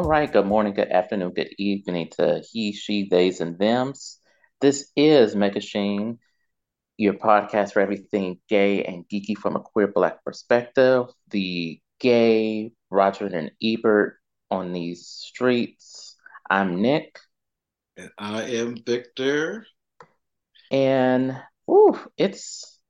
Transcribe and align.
All 0.00 0.08
right, 0.08 0.32
good 0.32 0.46
morning, 0.46 0.72
good 0.72 0.88
afternoon, 0.88 1.34
good 1.34 1.52
evening 1.58 2.08
to 2.12 2.42
he, 2.50 2.72
she, 2.72 3.10
theys, 3.10 3.42
and 3.42 3.58
thems. 3.58 4.18
This 4.58 4.90
is 4.96 5.34
Megashine, 5.34 6.16
your 6.96 7.12
podcast 7.12 7.74
for 7.74 7.80
everything 7.80 8.38
gay 8.48 8.82
and 8.82 9.04
geeky 9.12 9.36
from 9.36 9.56
a 9.56 9.60
queer 9.60 9.88
black 9.88 10.24
perspective. 10.24 11.08
The 11.28 11.82
gay 11.98 12.72
Roger 12.88 13.26
and 13.26 13.50
Ebert 13.62 14.16
on 14.50 14.72
these 14.72 15.06
streets. 15.06 16.16
I'm 16.48 16.80
Nick. 16.80 17.18
And 17.98 18.10
I 18.16 18.44
am 18.44 18.76
Victor. 18.82 19.66
And 20.70 21.38
ooh, 21.70 21.98
it's 22.16 22.80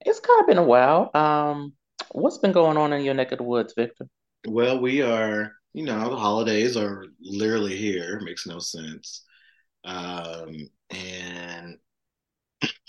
it's 0.00 0.20
kind 0.20 0.40
of 0.40 0.46
been 0.46 0.56
a 0.56 0.64
while. 0.64 1.10
Um, 1.12 1.74
what's 2.12 2.38
been 2.38 2.52
going 2.52 2.78
on 2.78 2.94
in 2.94 3.04
your 3.04 3.12
neck 3.12 3.32
of 3.32 3.38
the 3.38 3.44
woods, 3.44 3.74
Victor? 3.76 4.08
Well, 4.46 4.80
we 4.80 5.02
are, 5.02 5.52
you 5.74 5.84
know, 5.84 6.08
the 6.10 6.16
holidays 6.16 6.76
are 6.76 7.06
literally 7.20 7.76
here. 7.76 8.20
Makes 8.20 8.46
no 8.46 8.60
sense. 8.60 9.24
Um, 9.84 10.70
and 10.90 11.78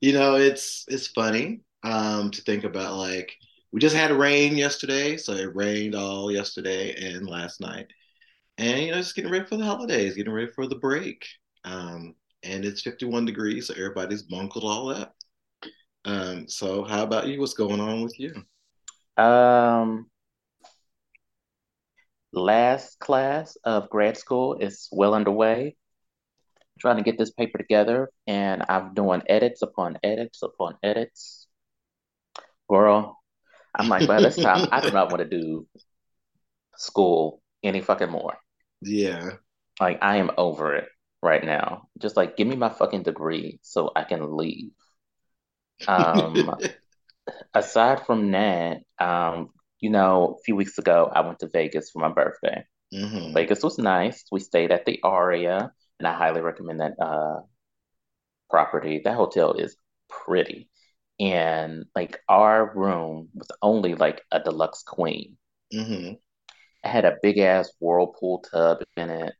you 0.00 0.12
know, 0.12 0.36
it's 0.36 0.84
it's 0.88 1.08
funny 1.08 1.62
um 1.82 2.30
to 2.30 2.42
think 2.42 2.64
about 2.64 2.96
like 2.96 3.32
we 3.72 3.80
just 3.80 3.96
had 3.96 4.12
rain 4.12 4.56
yesterday, 4.56 5.16
so 5.16 5.34
it 5.34 5.54
rained 5.54 5.94
all 5.94 6.30
yesterday 6.32 6.94
and 7.14 7.28
last 7.28 7.60
night. 7.60 7.88
And 8.58 8.80
you 8.82 8.92
know, 8.92 8.98
just 8.98 9.14
getting 9.16 9.30
ready 9.30 9.44
for 9.46 9.56
the 9.56 9.64
holidays, 9.64 10.14
getting 10.14 10.32
ready 10.32 10.50
for 10.52 10.66
the 10.66 10.76
break. 10.76 11.26
Um, 11.64 12.14
and 12.42 12.64
it's 12.64 12.82
51 12.82 13.24
degrees, 13.26 13.66
so 13.66 13.74
everybody's 13.74 14.22
bunkled 14.22 14.64
all 14.64 14.90
up. 14.90 15.14
Um, 16.04 16.48
so 16.48 16.84
how 16.84 17.02
about 17.02 17.26
you? 17.26 17.40
What's 17.40 17.54
going 17.54 17.80
on 17.80 18.02
with 18.02 18.18
you? 18.20 18.32
Um, 19.16 20.08
last 22.36 22.98
class 23.00 23.56
of 23.64 23.90
grad 23.90 24.16
school 24.18 24.54
is 24.58 24.88
well 24.92 25.14
underway. 25.14 25.76
trying 26.80 26.96
to 26.98 27.02
get 27.02 27.18
this 27.18 27.30
paper 27.32 27.58
together, 27.58 28.10
and 28.26 28.62
I'm 28.68 28.94
doing 28.94 29.22
edits 29.28 29.62
upon 29.62 29.98
edits 30.02 30.42
upon 30.42 30.76
edits. 30.82 31.48
Girl, 32.68 33.18
I'm 33.74 33.88
like, 33.88 34.06
by 34.06 34.20
this 34.20 34.38
time, 34.38 34.68
I 34.72 34.80
do 34.80 34.90
not 34.92 35.10
want 35.10 35.22
to 35.22 35.28
do 35.28 35.66
school 36.76 37.42
any 37.62 37.80
fucking 37.80 38.10
more. 38.10 38.36
Yeah. 38.82 39.30
Like, 39.80 39.98
I 40.02 40.16
am 40.18 40.30
over 40.38 40.74
it 40.76 40.88
right 41.22 41.44
now. 41.44 41.88
Just 41.98 42.16
like, 42.16 42.36
give 42.36 42.46
me 42.48 42.56
my 42.56 42.70
fucking 42.70 43.02
degree 43.04 43.58
so 43.62 43.90
I 43.96 44.04
can 44.04 44.36
leave. 44.36 44.72
Um, 45.88 46.56
aside 47.54 48.06
from 48.06 48.30
that, 48.32 48.82
um, 48.98 49.50
you 49.86 49.92
know, 49.92 50.36
a 50.38 50.42
few 50.44 50.56
weeks 50.56 50.78
ago, 50.78 51.10
I 51.14 51.22
went 51.22 51.40
to 51.40 51.48
Vegas 51.48 51.90
for 51.92 52.00
my 52.00 52.12
birthday. 52.12 52.64
hmm 52.92 53.32
Vegas 53.34 53.62
was 53.62 53.78
nice. 53.78 54.24
We 54.32 54.40
stayed 54.40 54.72
at 54.72 54.86
the 54.86 55.00
Aria, 55.02 55.72
and 55.98 56.08
I 56.08 56.14
highly 56.14 56.42
recommend 56.42 56.80
that 56.80 56.94
uh, 57.00 57.40
property. 58.50 59.00
That 59.04 59.16
hotel 59.16 59.52
is 59.54 59.76
pretty. 60.08 60.68
And 61.20 61.86
like 61.94 62.20
our 62.28 62.72
room 62.74 63.30
was 63.34 63.48
only 63.62 63.94
like 63.94 64.22
a 64.32 64.40
deluxe 64.40 64.82
queen. 64.82 65.38
hmm 65.72 66.18
It 66.84 66.88
had 66.88 67.04
a 67.04 67.18
big 67.22 67.38
ass 67.38 67.72
whirlpool 67.80 68.40
tub 68.50 68.78
in 68.96 69.10
it. 69.10 69.34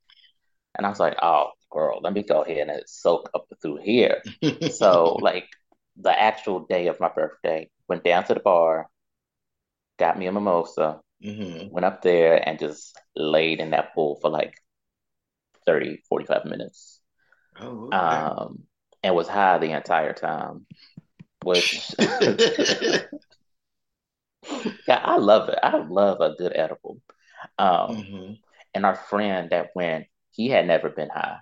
And 0.76 0.86
I 0.86 0.90
was 0.90 1.00
like, 1.00 1.16
oh, 1.22 1.52
girl, 1.70 2.00
let 2.02 2.14
me 2.14 2.24
go 2.24 2.42
ahead 2.42 2.68
and 2.68 2.82
soak 2.86 3.30
up 3.34 3.48
through 3.62 3.78
here. 3.78 4.22
So, 4.68 5.18
like, 5.22 5.48
the 5.96 6.18
actual 6.18 6.66
day 6.66 6.88
of 6.88 7.00
my 7.00 7.10
birthday, 7.10 7.70
went 7.88 8.04
down 8.04 8.24
to 8.26 8.34
the 8.34 8.40
bar, 8.40 8.88
got 9.98 10.18
me 10.18 10.26
a 10.26 10.32
mimosa, 10.32 11.00
hmm 11.20 11.70
went 11.70 11.86
up 11.86 12.02
there 12.02 12.46
and 12.48 12.58
just 12.58 12.98
laid 13.16 13.60
in 13.60 13.70
that 13.70 13.94
pool 13.94 14.18
for 14.20 14.30
like 14.30 14.54
30, 15.66 16.02
45 16.08 16.44
minutes. 16.46 17.00
Oh, 17.60 17.88
okay. 17.92 18.32
Um, 18.32 18.64
and 19.02 19.14
was 19.14 19.28
high 19.28 19.58
the 19.58 19.72
entire 19.72 20.12
time, 20.14 20.66
which 21.42 21.94
yeah, 24.86 25.00
I 25.02 25.16
love 25.18 25.48
it. 25.48 25.58
I 25.62 25.76
love 25.78 26.20
a 26.20 26.34
good 26.36 26.52
edible. 26.54 27.00
Um, 27.58 28.06
hmm 28.06 28.36
and 28.74 28.86
our 28.86 28.96
friend 28.96 29.50
that 29.50 29.70
went, 29.74 30.06
he 30.32 30.48
had 30.50 30.66
never 30.66 30.90
been 30.90 31.10
high, 31.10 31.38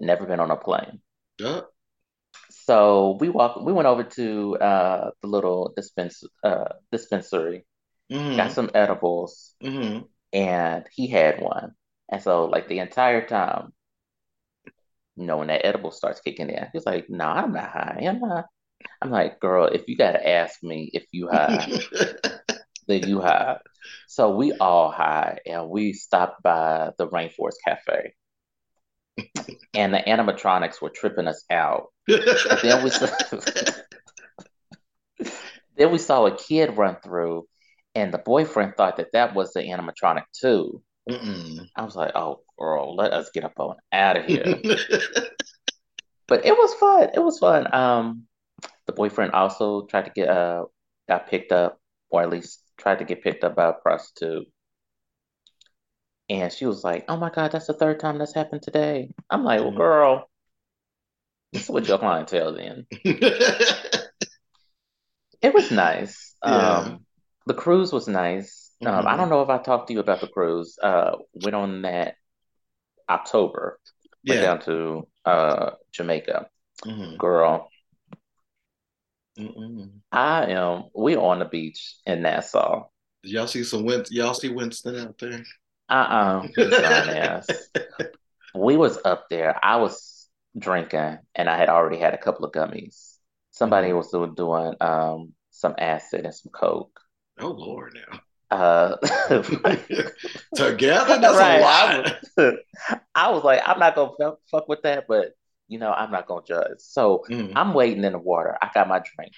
never 0.00 0.26
been 0.26 0.40
on 0.40 0.50
a 0.50 0.56
plane. 0.56 1.00
Oh, 1.40 1.70
So 2.50 3.16
we 3.20 3.28
walked, 3.28 3.62
we 3.62 3.72
went 3.72 3.86
over 3.88 4.04
to 4.04 4.56
uh 4.58 5.10
the 5.22 5.26
little 5.28 5.72
dispense 5.76 6.22
uh 6.42 6.68
dispensary, 6.92 7.64
got 8.36 8.50
hmm 8.50 8.54
some 8.54 8.70
edibles, 8.74 9.54
hmm 9.60 10.06
and 10.32 10.86
he 10.92 11.08
had 11.08 11.40
one. 11.42 11.74
And 12.10 12.22
so 12.22 12.46
like 12.46 12.68
the 12.68 12.80
entire 12.80 13.26
time, 13.26 13.72
you 15.16 15.26
know, 15.26 15.38
when 15.38 15.48
that 15.48 15.64
edible 15.64 15.90
starts 15.92 16.20
kicking 16.20 16.50
in, 16.50 16.66
he's 16.72 16.86
like, 16.86 17.08
"No, 17.08 17.24
I'm 17.26 17.52
not 17.52 17.70
high. 17.70 18.04
I'm 18.08 18.20
not." 18.20 18.46
I'm 19.02 19.10
like, 19.10 19.40
"Girl, 19.40 19.66
if 19.66 19.88
you 19.88 19.96
gotta 19.96 20.26
ask 20.28 20.62
me 20.62 20.90
if 20.94 21.06
you 21.12 21.28
high, 21.28 21.68
then 22.88 23.06
you 23.06 23.20
high." 23.20 23.58
So 24.06 24.36
we 24.36 24.52
all 24.60 24.90
high, 24.90 25.38
and 25.46 25.68
we 25.70 25.92
stopped 25.92 26.42
by 26.42 26.92
the 26.98 27.08
Rainforest 27.08 27.56
Cafe, 27.66 28.14
and 29.74 29.92
the 29.94 29.98
animatronics 29.98 30.80
were 30.80 30.90
tripping 30.90 31.26
us 31.28 31.44
out. 31.50 31.88
Then 32.62 32.82
we 32.82 32.90
saw, 32.90 33.08
then 35.76 35.90
we 35.92 35.98
saw 35.98 36.26
a 36.26 36.36
kid 36.36 36.76
run 36.76 36.96
through, 37.02 37.46
and 37.94 38.12
the 38.12 38.18
boyfriend 38.18 38.76
thought 38.76 38.96
that 38.98 39.12
that 39.12 39.34
was 39.34 39.52
the 39.52 39.60
animatronic 39.62 40.24
too. 40.32 40.82
Mm-mm. 41.08 41.68
I 41.76 41.84
was 41.84 41.96
like, 41.96 42.12
"Oh, 42.14 42.42
girl, 42.58 42.96
let 42.96 43.12
us 43.12 43.30
get 43.32 43.44
up 43.44 43.58
on 43.58 43.76
out 43.92 44.16
of 44.16 44.24
here." 44.26 44.60
But 46.26 46.44
it 46.46 46.52
was 46.56 46.74
fun. 46.74 47.10
It 47.14 47.20
was 47.20 47.38
fun. 47.38 47.72
Um, 47.74 48.26
the 48.86 48.92
boyfriend 48.92 49.32
also 49.32 49.86
tried 49.86 50.06
to 50.06 50.10
get 50.12 50.28
uh 50.28 50.66
got 51.08 51.28
picked 51.28 51.52
up, 51.52 51.80
or 52.10 52.22
at 52.22 52.30
least 52.30 52.62
tried 52.78 53.00
to 53.00 53.04
get 53.04 53.22
picked 53.22 53.44
up 53.44 53.56
by 53.56 53.68
a 53.68 53.74
prostitute. 53.74 54.46
And 56.28 56.52
she 56.52 56.66
was 56.66 56.84
like, 56.84 57.04
"Oh 57.08 57.16
my 57.16 57.30
God, 57.30 57.52
that's 57.52 57.66
the 57.66 57.72
third 57.74 57.98
time 58.00 58.18
that's 58.18 58.34
happened 58.34 58.62
today." 58.62 59.10
I'm 59.30 59.44
like, 59.44 59.60
"Well, 59.60 59.72
Mhm. 59.72 59.76
girl, 59.76 60.30
this 61.52 61.64
is 61.64 61.70
what 61.70 61.86
your 61.88 61.98
clientele 61.98 62.54
then." 62.54 62.86
It 65.42 65.54
was 65.54 65.70
nice. 65.70 66.34
Yeah. 66.44 66.78
Um, 66.78 67.06
the 67.46 67.54
cruise 67.54 67.92
was 67.92 68.08
nice. 68.08 68.70
Um, 68.84 69.06
I 69.06 69.16
hmm 69.16 69.18
don't 69.18 69.28
know 69.30 69.42
if 69.42 69.48
I 69.48 69.58
talked 69.58 69.88
to 69.88 69.94
you 69.94 70.00
about 70.00 70.20
the 70.20 70.28
cruise. 70.28 70.78
Uh, 70.82 71.16
went 71.34 71.56
on 71.56 71.82
that 71.82 72.16
October. 73.08 73.80
Went 74.26 74.40
Yeah. 74.40 74.42
down 74.42 74.60
to 74.62 75.08
uh 75.24 75.72
Jamaica. 75.92 76.48
hmm 76.84 77.16
Girl, 77.18 77.72
Mm-mm. 79.38 80.02
I 80.12 80.46
am. 80.52 80.84
We 80.94 81.14
on 81.16 81.40
the 81.40 81.44
beach 81.44 81.96
in 82.06 82.22
Nassau. 82.22 82.88
Y'all 83.22 83.46
see 83.48 83.64
some 83.64 83.84
Win 83.84 84.04
y'all 84.10 84.34
see 84.34 84.50
Winston 84.50 84.96
out 84.96 85.18
there? 85.18 85.42
Uh-uh, 85.88 86.48
his 86.56 86.78
fine 86.78 87.08
ass. 87.10 87.70
We 88.54 88.76
was 88.76 88.98
up 89.04 89.28
there. 89.30 89.58
I 89.64 89.76
was 89.78 90.28
drinking, 90.58 91.18
and 91.34 91.50
I 91.50 91.58
had 91.58 91.70
already 91.70 91.98
had 91.98 92.14
a 92.14 92.18
couple 92.18 92.44
of 92.46 92.52
gummies. 92.52 93.18
Somebody 93.52 93.92
hmm 93.92 93.94
was 93.94 94.10
doing, 94.10 94.34
doing 94.34 94.74
um 94.80 95.34
some 95.50 95.74
acid 95.78 96.24
and 96.26 96.34
some 96.34 96.52
coke. 96.52 97.00
Oh 97.38 97.48
Lord 97.50 97.94
now. 98.10 98.20
Uh, 98.50 98.96
Together, 100.54 101.18
that's 101.18 101.34
a 101.34 101.38
right. 101.38 101.62
I 101.62 101.96
lot. 101.96 102.12
was, 102.36 102.54
I 103.14 103.30
was 103.30 103.42
like, 103.44 103.62
I'm 103.66 103.78
not 103.78 103.94
gonna 103.94 104.12
fuck, 104.18 104.38
fuck 104.50 104.68
with 104.68 104.82
that, 104.82 105.06
but 105.08 105.32
you 105.66 105.78
know, 105.78 105.90
I'm 105.92 106.12
not 106.12 106.26
gonna 106.26 106.44
judge. 106.46 106.78
So 106.78 107.24
Mhm. 107.28 107.52
I'm 107.56 107.74
waiting 107.74 108.04
in 108.04 108.12
the 108.12 108.18
water. 108.18 108.56
I 108.60 108.70
got 108.72 108.86
my 108.88 109.00
drink, 109.00 109.32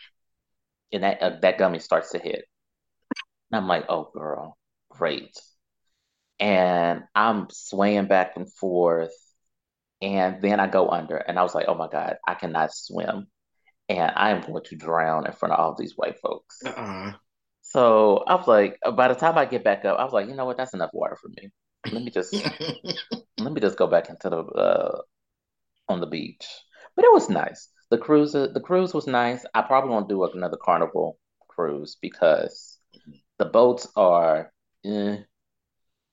and 0.93 1.03
that 1.05 1.23
uh, 1.23 1.39
that 1.41 1.59
gummy 1.59 1.79
starts 1.79 2.11
to 2.11 2.19
hit. 2.19 2.45
And 3.51 3.61
I'm 3.61 3.69
like, 3.69 3.87
oh 3.89 4.11
girl, 4.13 4.59
great. 4.91 5.37
And 6.39 7.05
I'm 7.15 7.49
swaying 7.51 8.07
back 8.09 8.37
and 8.37 8.53
forth. 8.53 9.13
And 10.03 10.43
then 10.43 10.61
I 10.61 10.67
go 10.67 10.91
under, 10.91 11.17
and 11.17 11.39
I 11.39 11.43
was 11.43 11.55
like, 11.55 11.67
oh 11.69 11.75
my 11.75 11.89
God, 11.89 12.17
I 12.27 12.35
cannot 12.35 12.75
swim. 12.75 13.29
And 13.89 14.13
I 14.15 14.31
am 14.31 14.43
going 14.43 14.65
to 14.65 14.77
drown 14.77 15.27
in 15.27 15.33
front 15.33 15.55
of 15.55 15.61
all 15.61 15.75
these 15.75 15.95
white 15.97 16.19
folks. 16.21 16.61
Uh-uh. 16.65 17.13
So 17.77 18.25
I 18.27 18.37
was 18.37 18.49
like, 18.49 18.79
by 18.95 19.09
the 19.09 19.15
time 19.15 19.37
I 19.37 19.45
get 19.45 19.63
back 19.63 19.85
up, 19.85 19.99
I 19.99 20.05
was 20.05 20.15
like, 20.15 20.29
you 20.29 20.35
know 20.35 20.47
what? 20.47 20.57
That's 20.57 20.73
enough 20.73 20.95
water 20.95 21.15
for 21.15 21.29
me. 21.29 21.51
Let 21.93 22.03
me 22.03 22.11
just 22.11 22.33
let 23.39 23.53
me 23.53 23.61
just 23.61 23.77
go 23.77 23.87
back 23.87 24.09
into 24.09 24.31
the 24.31 24.39
uh 24.39 25.03
on 25.87 26.01
the 26.01 26.07
beach. 26.07 26.49
But 26.95 27.05
it 27.05 27.13
was 27.13 27.29
nice. 27.29 27.69
The 27.91 27.99
cruise 27.99 28.33
the 28.33 28.63
cruise 28.65 28.95
was 28.95 29.07
nice. 29.07 29.45
I 29.53 29.61
probably 29.61 29.91
won't 29.91 30.09
do 30.09 30.25
another 30.25 30.57
carnival 30.57 31.19
cruise 31.49 31.99
because 32.01 32.79
the 33.37 33.45
boats 33.45 33.87
are 33.95 34.51
eh, 34.87 35.19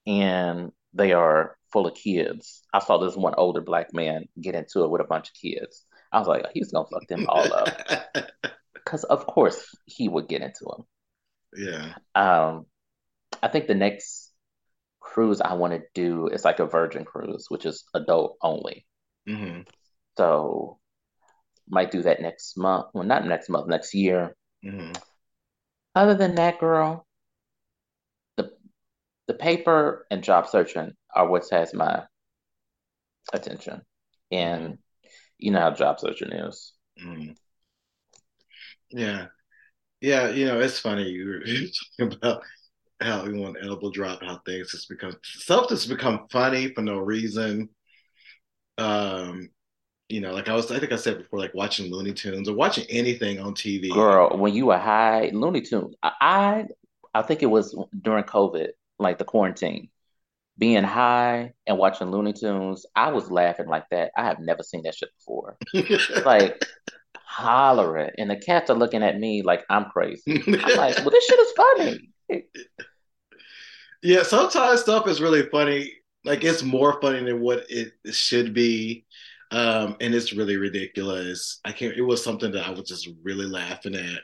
and 0.06 0.74
they 0.94 1.14
are 1.14 1.56
full 1.72 1.88
of 1.88 1.96
kids. 1.96 2.64
I 2.74 2.80
saw 2.80 2.98
this 2.98 3.16
one 3.16 3.36
older 3.38 3.62
black 3.62 3.94
man 3.94 4.26
get 4.42 4.54
into 4.54 4.84
it 4.84 4.90
with 4.90 5.00
a 5.00 5.06
bunch 5.06 5.30
of 5.30 5.36
kids. 5.36 5.86
I 6.12 6.20
was 6.20 6.28
like, 6.28 6.46
he's 6.54 6.74
gonna 6.74 6.90
fuck 6.92 7.08
them 7.08 7.26
all 7.30 7.54
up. 7.54 7.70
Because 8.74 9.06
of 9.06 9.26
course 9.26 9.74
he 9.86 10.10
would 10.10 10.28
get 10.28 10.42
into 10.42 10.66
them. 10.66 10.86
Yeah. 11.56 11.94
Um, 12.16 12.66
I 13.42 13.48
think 13.48 13.68
the 13.68 13.76
next 13.76 14.32
cruise 15.00 15.42
I 15.42 15.54
want 15.54 15.74
to 15.74 15.82
do 15.94 16.28
is 16.28 16.46
like 16.46 16.60
a 16.60 16.66
Virgin 16.66 17.06
cruise, 17.06 17.46
which 17.50 17.66
is 17.66 17.84
adult 17.94 18.38
only. 18.42 18.86
hmm 19.28 19.62
So 20.18 20.80
might 21.70 21.92
do 21.92 22.02
that 22.04 22.22
next 22.22 22.58
month. 22.58 22.88
Well, 22.94 23.04
not 23.06 23.26
next 23.26 23.50
month, 23.50 23.68
next 23.68 23.94
year. 23.94 24.36
hmm 24.64 24.92
Other 25.96 26.16
than 26.16 26.36
that, 26.36 26.60
girl, 26.60 27.06
the 28.38 28.52
the 29.28 29.34
paper 29.34 30.06
and 30.10 30.24
job 30.24 30.48
searching 30.48 30.94
are 31.16 31.28
what 31.28 31.44
has 31.52 31.74
my 31.74 32.04
attention. 33.32 33.82
And 34.32 34.78
you 35.38 35.52
know 35.52 35.60
how 35.60 35.72
job 35.72 36.00
searching 36.00 36.32
is. 36.32 36.74
hmm 37.00 37.32
Yeah. 38.92 39.28
Yeah, 40.04 40.32
you 40.32 40.46
know, 40.46 40.60
it's 40.60 40.80
funny 40.80 41.10
you 41.10 41.26
were 41.26 41.40
talking 41.98 42.18
about 42.18 42.44
how 43.00 43.26
we 43.26 43.40
want 43.40 43.56
elbow 43.64 43.90
drop, 43.90 44.22
how 44.22 44.42
things 44.46 44.70
just 44.70 44.90
become 44.90 45.16
stuff 45.24 45.70
just 45.70 45.88
become 45.88 46.28
funny 46.30 46.74
for 46.74 46.82
no 46.82 47.00
reason. 47.00 47.70
Um, 48.78 49.50
you 50.10 50.20
know, 50.20 50.34
like 50.34 50.50
I 50.50 50.56
was 50.56 50.70
I 50.72 50.80
think 50.80 50.92
I 50.92 50.98
said 50.98 51.20
before, 51.20 51.40
like 51.40 51.54
watching 51.54 51.90
Looney 51.90 52.12
Tunes 52.12 52.50
or 52.50 52.56
watching 52.56 52.86
anything 52.90 53.40
on 53.40 53.54
TV. 53.54 53.94
Girl, 53.94 54.38
when 54.38 54.54
you 54.54 54.66
were 54.66 54.78
high, 54.78 55.32
Looney 55.34 55.62
Tunes, 55.62 55.96
I 56.04 56.66
I 57.14 57.22
think 57.22 57.42
it 57.42 57.46
was 57.48 57.74
during 58.02 58.26
COVID, 58.26 58.72
like 59.00 59.20
the 59.20 59.26
quarantine, 59.26 59.88
being 60.58 60.84
high 60.84 61.54
and 61.66 61.78
watching 61.78 62.12
Looney 62.12 62.34
Tunes, 62.34 62.86
I 62.94 63.14
was 63.14 63.32
laughing 63.32 63.68
like 63.68 63.88
that. 63.92 64.12
I 64.18 64.26
have 64.26 64.40
never 64.40 64.64
seen 64.64 64.84
that 64.84 64.96
shit 64.96 65.12
before. 65.18 65.58
Like 66.26 66.62
hollering, 67.34 68.12
and 68.18 68.30
the 68.30 68.36
cats 68.36 68.70
are 68.70 68.78
looking 68.78 69.02
at 69.04 69.20
me 69.20 69.42
like 69.42 69.64
I'm 69.70 69.86
crazy. 69.86 70.44
I'm 70.46 70.52
like, 70.78 70.98
well, 70.98 71.10
this 71.10 71.26
shit 71.26 71.40
is 71.40 71.52
funny. 71.52 72.10
Yeah, 74.04 74.24
sometimes 74.24 74.82
stuff 74.82 75.08
is 75.08 75.22
really 75.22 75.44
funny. 75.50 75.94
Like 76.26 76.44
it's 76.44 76.62
more 76.62 77.02
funny 77.02 77.24
than 77.24 77.42
what 77.42 77.66
it 77.70 77.94
should 78.12 78.54
be. 78.54 79.06
Um, 79.52 79.98
and 80.02 80.14
it's 80.14 80.34
really 80.34 80.58
ridiculous. 80.58 81.60
I 81.64 81.72
can't, 81.72 81.96
it 81.96 82.02
was 82.02 82.24
something 82.24 82.52
that 82.52 82.68
I 82.68 82.72
was 82.72 82.88
just 82.88 83.10
really 83.24 83.46
laughing 83.46 83.96
at. 83.96 84.20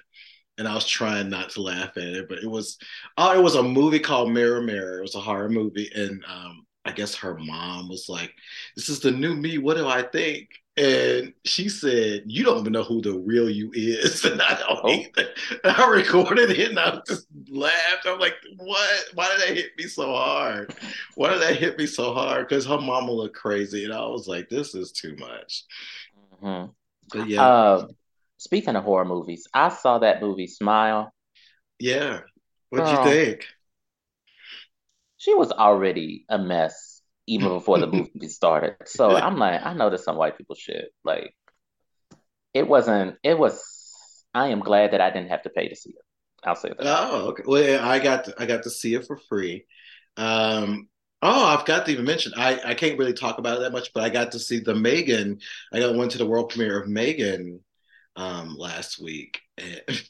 And 0.58 0.68
I 0.68 0.76
was 0.76 0.86
trying 0.86 1.30
not 1.30 1.50
to 1.52 1.62
laugh 1.62 1.96
at 1.96 2.04
it, 2.04 2.28
but 2.28 2.40
it 2.40 2.50
was 2.50 2.78
oh, 3.18 3.38
it 3.38 3.42
was 3.42 3.56
a 3.56 3.64
movie 3.64 4.00
called 4.00 4.32
Mirror 4.32 4.64
Mirror. 4.64 5.00
It 5.00 5.04
was 5.04 5.16
a 5.16 5.22
horror 5.22 5.50
movie. 5.50 5.90
And 5.96 6.24
um, 6.28 6.66
I 6.84 6.92
guess 6.92 7.16
her 7.16 7.38
mom 7.38 7.88
was 7.88 8.08
like, 8.10 8.34
This 8.76 8.90
is 8.90 9.00
the 9.00 9.12
new 9.12 9.36
me. 9.36 9.58
What 9.58 9.78
do 9.78 9.88
I 9.88 10.02
think? 10.04 10.50
And 10.80 11.34
she 11.46 11.70
said, 11.70 12.24
You 12.28 12.44
don't 12.46 12.60
even 12.60 12.74
know 12.74 12.84
who 12.84 13.02
the 13.02 13.14
real 13.20 13.50
you 13.50 13.72
is. 13.74 14.24
And 14.26 14.42
I 14.42 14.56
don't 14.60 14.80
Oh, 14.84 14.90
either. 14.90 15.30
And 15.64 15.76
I 15.76 15.90
recorded 15.90 16.52
it 16.52 16.70
and 16.70 16.80
I 16.80 17.00
just 17.08 17.28
laughed. 17.50 18.06
I'm 18.08 18.20
like, 18.20 18.36
What? 18.58 19.06
Why 19.14 19.30
did 19.30 19.42
that 19.50 19.58
hit 19.58 19.72
me 19.78 19.86
so 19.86 20.14
hard? 20.16 20.74
Why 21.16 21.32
did 21.32 21.42
that 21.42 21.58
hit 21.58 21.78
me 21.78 21.86
so 21.88 22.14
hard? 22.14 22.48
Because 22.48 22.66
her 22.68 22.80
mama 22.80 23.12
looked 23.12 23.36
crazy. 23.36 23.86
And 23.86 23.94
I 23.94 24.06
was 24.08 24.28
like, 24.28 24.50
This 24.50 24.76
is 24.76 24.92
too 24.94 25.16
much. 25.18 25.66
mhm. 26.42 26.74
But 27.12 27.26
yeah, 27.26 27.40
Uh, 27.44 27.88
speaking 28.38 28.76
of 28.76 28.84
horror 28.84 29.06
movies, 29.06 29.48
I 29.54 29.70
saw 29.70 30.00
that 30.00 30.22
movie 30.22 30.48
Smile. 30.48 31.14
yeah. 31.80 32.22
What'd 32.70 32.92
you 32.92 32.98
think? 32.98 33.48
she 35.18 35.34
was 35.34 35.52
already 35.52 36.26
a 36.30 36.38
mess 36.38 36.89
even 37.30 37.50
before 37.50 37.80
the 37.80 37.88
movie 38.16 38.28
started. 38.28 38.76
So 38.86 39.16
I'm 39.16 39.38
like, 39.38 39.64
I 39.64 39.74
know 39.74 39.90
there's 39.90 40.04
some 40.04 40.18
white 40.18 40.38
people 40.38 40.56
shit. 40.56 40.90
Like, 41.04 41.34
it 42.54 42.68
wasn't, 42.68 43.18
it 43.24 43.38
was, 43.38 43.64
I 44.34 44.48
am 44.48 44.60
glad 44.60 44.92
that 44.92 45.02
I 45.02 45.12
didn't 45.12 45.30
have 45.30 45.44
to 45.44 45.50
pay 45.50 45.70
to 45.70 45.76
see 45.76 45.92
it. 45.92 46.06
I'll 46.44 46.56
say 46.56 46.70
that. 46.70 46.78
Oh, 46.80 47.30
okay. 47.30 47.44
Well, 47.46 47.64
yeah, 47.64 47.88
I 47.88 48.00
got 48.00 48.26
to, 48.26 48.36
I 48.38 48.46
got 48.46 48.64
to 48.64 48.70
see 48.70 48.96
it 48.96 49.06
for 49.06 49.18
free. 49.30 49.66
Um, 50.18 50.88
oh, 51.22 51.46
I've 51.46 51.66
got 51.66 51.86
to 51.86 51.92
even 51.92 52.06
mention 52.06 52.34
I 52.36 52.60
I 52.66 52.74
can't 52.74 52.98
really 52.98 53.14
talk 53.14 53.38
about 53.38 53.58
it 53.58 53.60
that 53.62 53.74
much, 53.74 53.94
but 53.94 54.04
I 54.04 54.10
got 54.10 54.32
to 54.32 54.40
see 54.40 54.60
the 54.60 54.76
Megan. 54.76 55.40
I 55.74 55.80
got 55.80 55.96
went 55.96 56.12
to 56.12 56.18
the 56.18 56.26
world 56.26 56.50
premiere 56.50 56.82
of 56.82 56.90
Megan 56.90 57.60
um 58.16 58.56
last 58.58 59.02
week. 59.02 59.40
And 59.58 59.82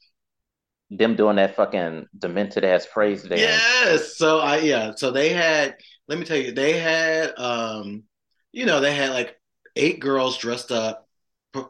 Them 0.91 1.15
doing 1.15 1.35
that 1.35 1.55
fucking 1.55 2.07
demented 2.17 2.63
ass 2.63 2.87
praise 2.91 3.21
dance. 3.23 3.41
yes, 3.41 4.17
so 4.17 4.39
I 4.39 4.57
yeah, 4.59 4.93
so 4.95 5.11
they 5.11 5.29
had. 5.29 5.75
Let 6.09 6.19
me 6.19 6.25
tell 6.25 6.37
you, 6.37 6.51
they 6.53 6.79
had 6.79 7.33
um, 7.37 8.03
you 8.53 8.65
know, 8.65 8.81
they 8.81 8.95
had 8.95 9.11
like 9.11 9.39
eight 9.77 10.01
girls 10.01 10.37
dressed 10.37 10.71
up 10.71 11.07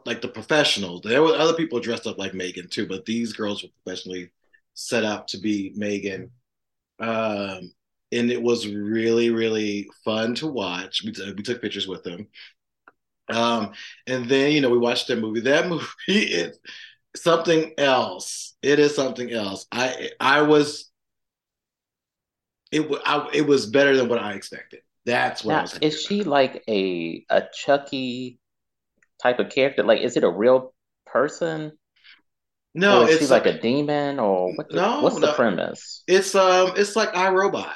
like 0.06 0.22
the 0.22 0.28
professionals. 0.28 1.02
There 1.02 1.22
were 1.22 1.36
other 1.36 1.54
people 1.54 1.80
dressed 1.80 2.06
up 2.08 2.18
like 2.18 2.34
Megan 2.34 2.68
too, 2.68 2.86
but 2.88 3.06
these 3.06 3.32
girls 3.34 3.62
were 3.62 3.70
professionally 3.84 4.30
set 4.74 5.04
up 5.04 5.28
to 5.28 5.38
be 5.38 5.72
Megan 5.76 6.30
um, 7.00 7.72
and 8.12 8.30
it 8.30 8.42
was 8.42 8.68
really 8.68 9.30
really 9.30 9.88
fun 10.04 10.34
to 10.36 10.46
watch. 10.46 11.02
We, 11.04 11.12
t- 11.12 11.32
we 11.36 11.42
took 11.42 11.62
pictures 11.62 11.88
with 11.88 12.04
them, 12.04 12.28
um, 13.32 13.72
and 14.06 14.28
then 14.28 14.52
you 14.52 14.60
know 14.60 14.70
we 14.70 14.78
watched 14.78 15.08
that 15.08 15.18
movie. 15.20 15.40
That 15.40 15.68
movie 15.68 15.86
is 16.08 16.58
something 17.16 17.72
else. 17.78 18.56
It 18.62 18.78
is 18.78 18.94
something 18.94 19.32
else. 19.32 19.66
I 19.72 20.10
I 20.20 20.42
was 20.42 20.89
it 22.72 22.88
wa- 22.88 23.00
I, 23.04 23.28
it 23.32 23.42
was 23.46 23.66
better 23.66 23.96
than 23.96 24.08
what 24.08 24.18
I 24.20 24.34
expected. 24.34 24.82
That's 25.04 25.44
what 25.44 25.56
I 25.56 25.62
was 25.62 25.74
is 25.80 26.00
she 26.00 26.22
about. 26.22 26.24
like 26.24 26.62
a 26.68 27.24
a 27.30 27.42
Chucky 27.52 28.38
type 29.22 29.38
of 29.40 29.50
character? 29.50 29.84
Like, 29.84 30.02
is 30.02 30.16
it 30.16 30.24
a 30.24 30.30
real 30.30 30.74
person 31.06 31.78
or 32.88 33.02
No, 33.02 33.04
is 33.04 33.12
she 33.16 33.26
it's 33.26 33.26
like 33.26 33.46
a 33.46 33.58
demon 33.58 34.18
or 34.18 34.52
what 34.52 34.70
the, 34.72 34.84
no 34.98 34.98
what's 34.98 35.18
the 35.18 35.28
no. 35.28 35.34
premise? 35.34 36.04
It's 36.06 36.34
um 36.34 36.72
it's 36.76 36.96
like 36.96 37.12
iRobot. 37.14 37.74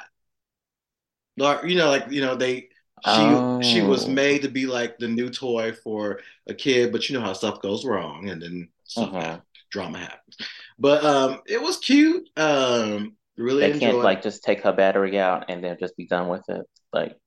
Like 1.37 1.65
you 1.65 1.75
know, 1.75 1.89
like 1.89 2.09
you 2.11 2.21
know, 2.21 2.35
they 2.35 2.69
she 3.01 3.41
she 3.61 3.81
was 3.81 4.07
Oh, 4.07 4.07
made 4.07 4.41
to 4.43 4.49
be 4.49 4.65
like 4.65 4.97
the 4.97 5.07
new 5.07 5.29
toy 5.29 5.73
for 5.73 6.21
a 6.47 6.53
kid, 6.53 6.91
but 6.91 7.09
you 7.09 7.17
know 7.17 7.25
how 7.25 7.33
stuff 7.33 7.61
goes 7.61 7.85
wrong 7.85 8.29
and 8.29 8.41
then 8.41 8.69
stuff 8.85 9.15
hmm 9.15 9.19
happens, 9.19 9.41
drama 9.71 9.99
happens. 9.99 10.37
But 10.79 11.03
um 11.03 11.41
it 11.45 11.61
was 11.61 11.77
cute. 11.77 12.29
Um 12.37 13.17
really 13.37 13.71
They 13.71 13.79
can't 13.79 13.97
it. 13.97 14.03
like 14.03 14.21
just 14.21 14.43
take 14.43 14.61
her 14.63 14.73
battery 14.73 15.19
out 15.19 15.45
and 15.49 15.63
then 15.63 15.77
just 15.79 15.97
be 15.97 16.07
done 16.07 16.27
with 16.27 16.47
it. 16.49 16.65
Like, 16.93 17.17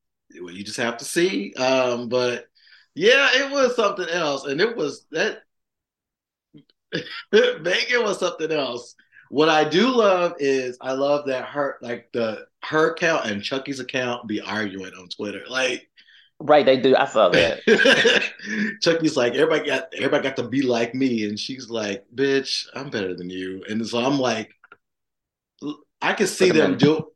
Well, 0.41 0.53
You 0.55 0.65
just 0.65 0.79
have 0.79 0.99
to 0.99 1.05
see. 1.05 1.55
Um, 1.55 2.09
but 2.09 2.47
yeah, 2.95 3.29
it 3.35 3.50
was 3.50 3.77
something 3.77 4.09
else. 4.09 4.45
And 4.47 4.61
it 4.61 4.77
was 4.77 5.07
that 5.12 5.43
Megan 7.33 8.03
was 8.03 8.19
something 8.19 8.50
else. 8.50 8.95
What 9.31 9.49
I 9.49 9.69
do 9.69 9.88
love 9.88 10.35
is 10.38 10.79
I 10.81 10.93
love 10.93 11.27
that 11.27 11.47
her 11.47 11.77
like 11.83 12.09
the 12.12 12.47
her 12.65 12.93
account 12.93 13.27
and 13.27 13.43
Chucky's 13.43 13.81
account 13.81 14.27
be 14.27 14.41
arguing 14.41 14.95
on 14.95 15.09
Twitter. 15.09 15.43
Like 15.49 15.88
right, 16.41 16.65
they 16.65 16.81
do. 16.81 16.97
I 16.97 17.07
saw 17.07 17.29
that. 17.31 17.61
Chucky's 18.83 19.17
like, 19.17 19.35
everybody 19.35 19.69
got 19.69 19.93
everybody 19.95 20.23
got 20.23 20.37
to 20.37 20.49
be 20.49 20.62
like 20.62 20.95
me, 20.95 21.25
and 21.29 21.38
she's 21.38 21.69
like, 21.71 22.05
bitch, 22.15 22.67
I'm 22.75 22.91
better 22.91 23.15
than 23.15 23.31
you. 23.31 23.65
And 23.69 23.87
so 23.87 23.99
I'm 23.99 24.19
like, 24.19 24.50
I 26.00 26.12
can 26.14 26.26
see 26.26 26.50
them 26.50 26.76
in, 26.76 26.78
do. 26.78 27.09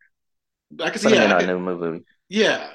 I 0.81 0.91
can 0.91 1.01
see, 1.01 1.15
yeah, 1.15 1.25
in 1.25 1.31
I 1.31 1.35
could, 1.35 1.47
new 1.47 1.59
movie. 1.59 2.05
yeah, 2.29 2.71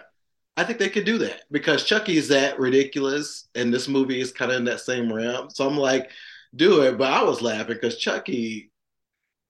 I 0.58 0.64
think 0.64 0.80
they 0.80 0.90
could 0.90 1.06
do 1.06 1.20
that 1.20 1.44
because 1.52 1.86
Chucky 1.86 2.18
is 2.18 2.30
that 2.30 2.60
ridiculous, 2.60 3.48
and 3.56 3.74
this 3.74 3.88
movie 3.88 4.22
is 4.22 4.32
kind 4.32 4.52
of 4.52 4.58
in 4.58 4.66
that 4.66 4.82
same 4.82 5.12
realm. 5.14 5.50
So 5.52 5.68
I'm 5.68 5.78
like, 5.78 6.12
do 6.56 6.84
it. 6.84 6.98
But 6.98 7.14
I 7.14 7.24
was 7.24 7.42
laughing 7.42 7.76
because 7.76 7.98
Chucky, 7.98 8.72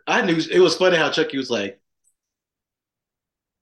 I 0.07 0.23
knew 0.23 0.37
it 0.51 0.59
was 0.59 0.77
funny 0.77 0.97
how 0.97 1.11
Chucky 1.11 1.37
was 1.37 1.49
like, 1.51 1.79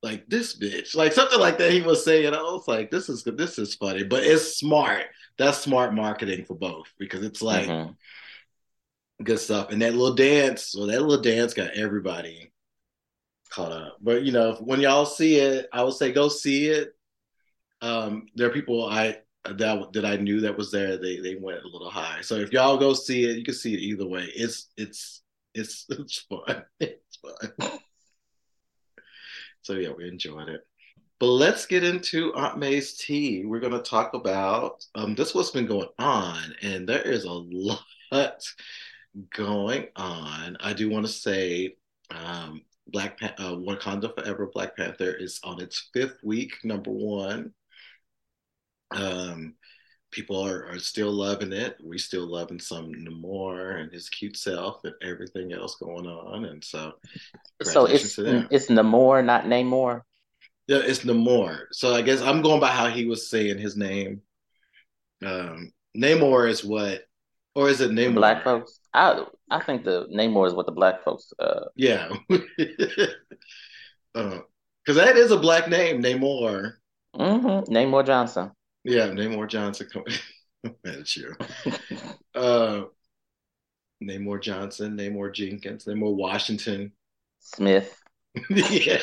like 0.04 0.28
this 0.28 0.58
bitch, 0.58 0.96
like 0.96 1.14
something 1.14 1.40
like 1.40 1.58
that. 1.58 1.72
He 1.72 1.82
was 1.82 2.04
saying, 2.06 2.34
I 2.34 2.42
was 2.42 2.68
like, 2.68 2.92
this 2.92 3.10
is 3.10 3.24
this 3.24 3.58
is 3.58 3.76
funny, 3.76 4.04
but 4.04 4.24
it's 4.24 4.58
smart. 4.58 5.06
That's 5.38 5.58
smart 5.58 5.94
marketing 5.94 6.46
for 6.46 6.56
both 6.56 6.88
because 7.00 7.24
it's 7.24 7.42
like 7.42 7.76
hmm 7.76 7.96
good 9.24 9.40
stuff. 9.40 9.72
And 9.72 9.82
that 9.82 9.94
little 9.94 10.16
dance, 10.16 10.76
well, 10.76 10.88
that 10.88 11.02
little 11.02 11.22
dance 11.22 11.54
got 11.54 11.72
everybody 11.72 12.52
caught 13.56 13.72
up. 13.72 13.98
But 14.02 14.24
you 14.24 14.32
know, 14.32 14.56
when 14.56 14.82
y'all 14.82 15.06
see 15.06 15.38
it, 15.38 15.68
I 15.72 15.84
would 15.84 15.94
say 15.94 16.12
go 16.12 16.28
see 16.28 16.68
it. 16.68 16.94
Um, 17.82 18.28
there 18.36 18.48
are 18.48 18.54
people 18.54 18.86
I 18.86 19.18
that 19.46 19.94
that 19.94 20.06
I 20.06 20.18
knew 20.18 20.42
that 20.42 20.58
was 20.58 20.72
there. 20.72 20.98
They 20.98 21.20
they 21.20 21.36
went 21.36 21.64
a 21.64 21.68
little 21.68 21.90
high. 21.90 22.22
So 22.22 22.36
if 22.36 22.52
y'all 22.52 22.78
go 22.78 22.94
see 22.94 23.26
it, 23.26 23.38
you 23.38 23.44
can 23.44 23.54
see 23.54 23.74
it 23.74 23.80
either 23.80 24.08
way. 24.08 24.30
It's 24.36 24.70
it's 24.78 25.22
it's 25.54 25.86
it's 25.90 26.26
fun. 26.30 26.64
It's 26.80 27.18
fun. 27.18 27.80
So 29.62 29.74
yeah, 29.74 29.92
we 29.98 30.08
enjoyed 30.08 30.50
it. 30.50 30.62
But 31.18 31.28
let's 31.28 31.66
get 31.66 31.84
into 31.84 32.34
Aunt 32.36 32.58
May's 32.58 32.98
tea. 32.98 33.46
We're 33.46 33.62
going 33.62 33.72
to 33.72 33.80
talk 33.80 34.14
about 34.14 34.86
um, 34.96 35.16
this 35.16 35.34
what's 35.34 35.52
been 35.52 35.66
going 35.66 35.88
on, 35.98 36.54
and 36.62 36.88
there 36.88 37.02
is 37.02 37.24
a 37.24 37.32
lot 37.32 37.80
going 39.34 39.88
on. 39.96 40.58
I 40.60 40.74
do 40.74 40.90
want 40.90 41.06
to 41.06 41.12
say 41.12 41.78
um, 42.12 42.64
Black 42.88 43.20
Pan- 43.20 43.36
uh, 43.38 43.56
Wakanda 43.56 44.14
Forever 44.14 44.50
Black 44.54 44.78
Panther 44.78 45.12
is 45.12 45.40
on 45.44 45.62
its 45.62 45.90
fifth 45.94 46.18
week, 46.24 46.64
number 46.64 46.92
one. 46.92 47.54
Um, 48.92 49.56
people 50.12 50.40
are, 50.46 50.68
are 50.70 50.80
still 50.80 51.12
loving 51.12 51.52
it. 51.52 51.78
We 51.84 51.98
still 51.98 52.26
loving 52.26 52.60
some 52.60 52.94
Namor 52.94 53.82
and 53.82 53.92
his 53.92 54.08
cute 54.10 54.38
self 54.38 54.80
and 54.84 54.94
everything 55.02 55.52
else 55.52 55.76
going 55.76 56.06
on. 56.06 56.46
And 56.46 56.64
so, 56.64 56.94
So 57.64 57.86
it's 57.86 58.18
it's 58.18 58.68
Namor, 58.68 59.26
not 59.26 59.44
Namor. 59.44 60.02
Yeah, 60.68 60.82
it's 60.84 61.00
Namor. 61.00 61.66
So 61.72 61.94
I 61.94 62.02
guess 62.02 62.22
I'm 62.22 62.42
going 62.42 62.62
by 62.62 62.70
how 62.72 62.88
he 62.88 63.06
was 63.06 63.30
saying 63.30 63.58
his 63.58 63.76
name. 63.76 64.22
Um, 65.24 65.72
Namor 65.98 66.50
is 66.50 66.64
what, 66.64 67.02
or 67.56 67.70
is 67.70 67.82
it 67.82 67.92
Namor? 67.92 68.16
black 68.16 68.44
folks. 68.44 68.80
I 68.94 69.26
I 69.50 69.64
think 69.64 69.84
the 69.84 70.08
Namor 70.14 70.48
is 70.48 70.54
what 70.54 70.66
the 70.66 70.72
black 70.72 71.04
folks. 71.04 71.32
Uh, 71.40 71.66
Yeah, 71.76 72.10
uh, 74.16 74.40
because 74.84 74.96
that 74.98 75.18
is 75.18 75.32
a 75.32 75.38
black 75.38 75.68
name, 75.70 76.02
Namor. 76.02 76.74
hmm 77.16 77.62
Namor 77.72 78.06
Johnson. 78.06 78.52
Yeah, 78.84 79.08
Namor 79.08 79.48
Johnson. 79.50 79.88
That's 80.84 81.12
true. 81.14 81.36
Uh, 82.36 82.84
Namor 84.04 84.42
Johnson, 84.42 84.98
Namor 84.98 85.34
Jenkins, 85.34 85.86
Namor 85.86 86.14
Washington. 86.16 86.92
Smith. 87.40 87.98
yeah, 88.50 89.00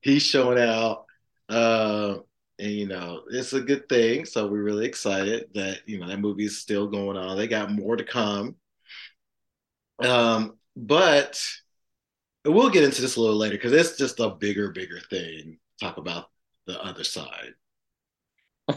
he's 0.00 0.22
showing 0.24 0.58
out. 0.58 1.04
Uh, 1.48 2.16
and 2.58 2.70
you 2.72 2.86
know, 2.86 3.22
it's 3.30 3.52
a 3.52 3.60
good 3.60 3.88
thing. 3.88 4.24
So 4.24 4.46
we're 4.46 4.62
really 4.62 4.86
excited 4.86 5.48
that 5.54 5.80
you 5.86 5.98
know 5.98 6.08
that 6.08 6.20
movie's 6.20 6.58
still 6.58 6.86
going 6.88 7.16
on. 7.16 7.36
They 7.36 7.48
got 7.48 7.70
more 7.70 7.96
to 7.96 8.04
come. 8.04 8.56
Um, 9.98 10.56
but 10.76 11.42
we'll 12.44 12.70
get 12.70 12.84
into 12.84 13.02
this 13.02 13.16
a 13.16 13.20
little 13.20 13.36
later 13.36 13.56
because 13.56 13.72
it's 13.72 13.96
just 13.98 14.20
a 14.20 14.30
bigger, 14.30 14.70
bigger 14.72 15.00
thing. 15.10 15.58
Talk 15.80 15.96
about 15.96 16.30
the 16.66 16.82
other 16.82 17.04
side 17.04 17.54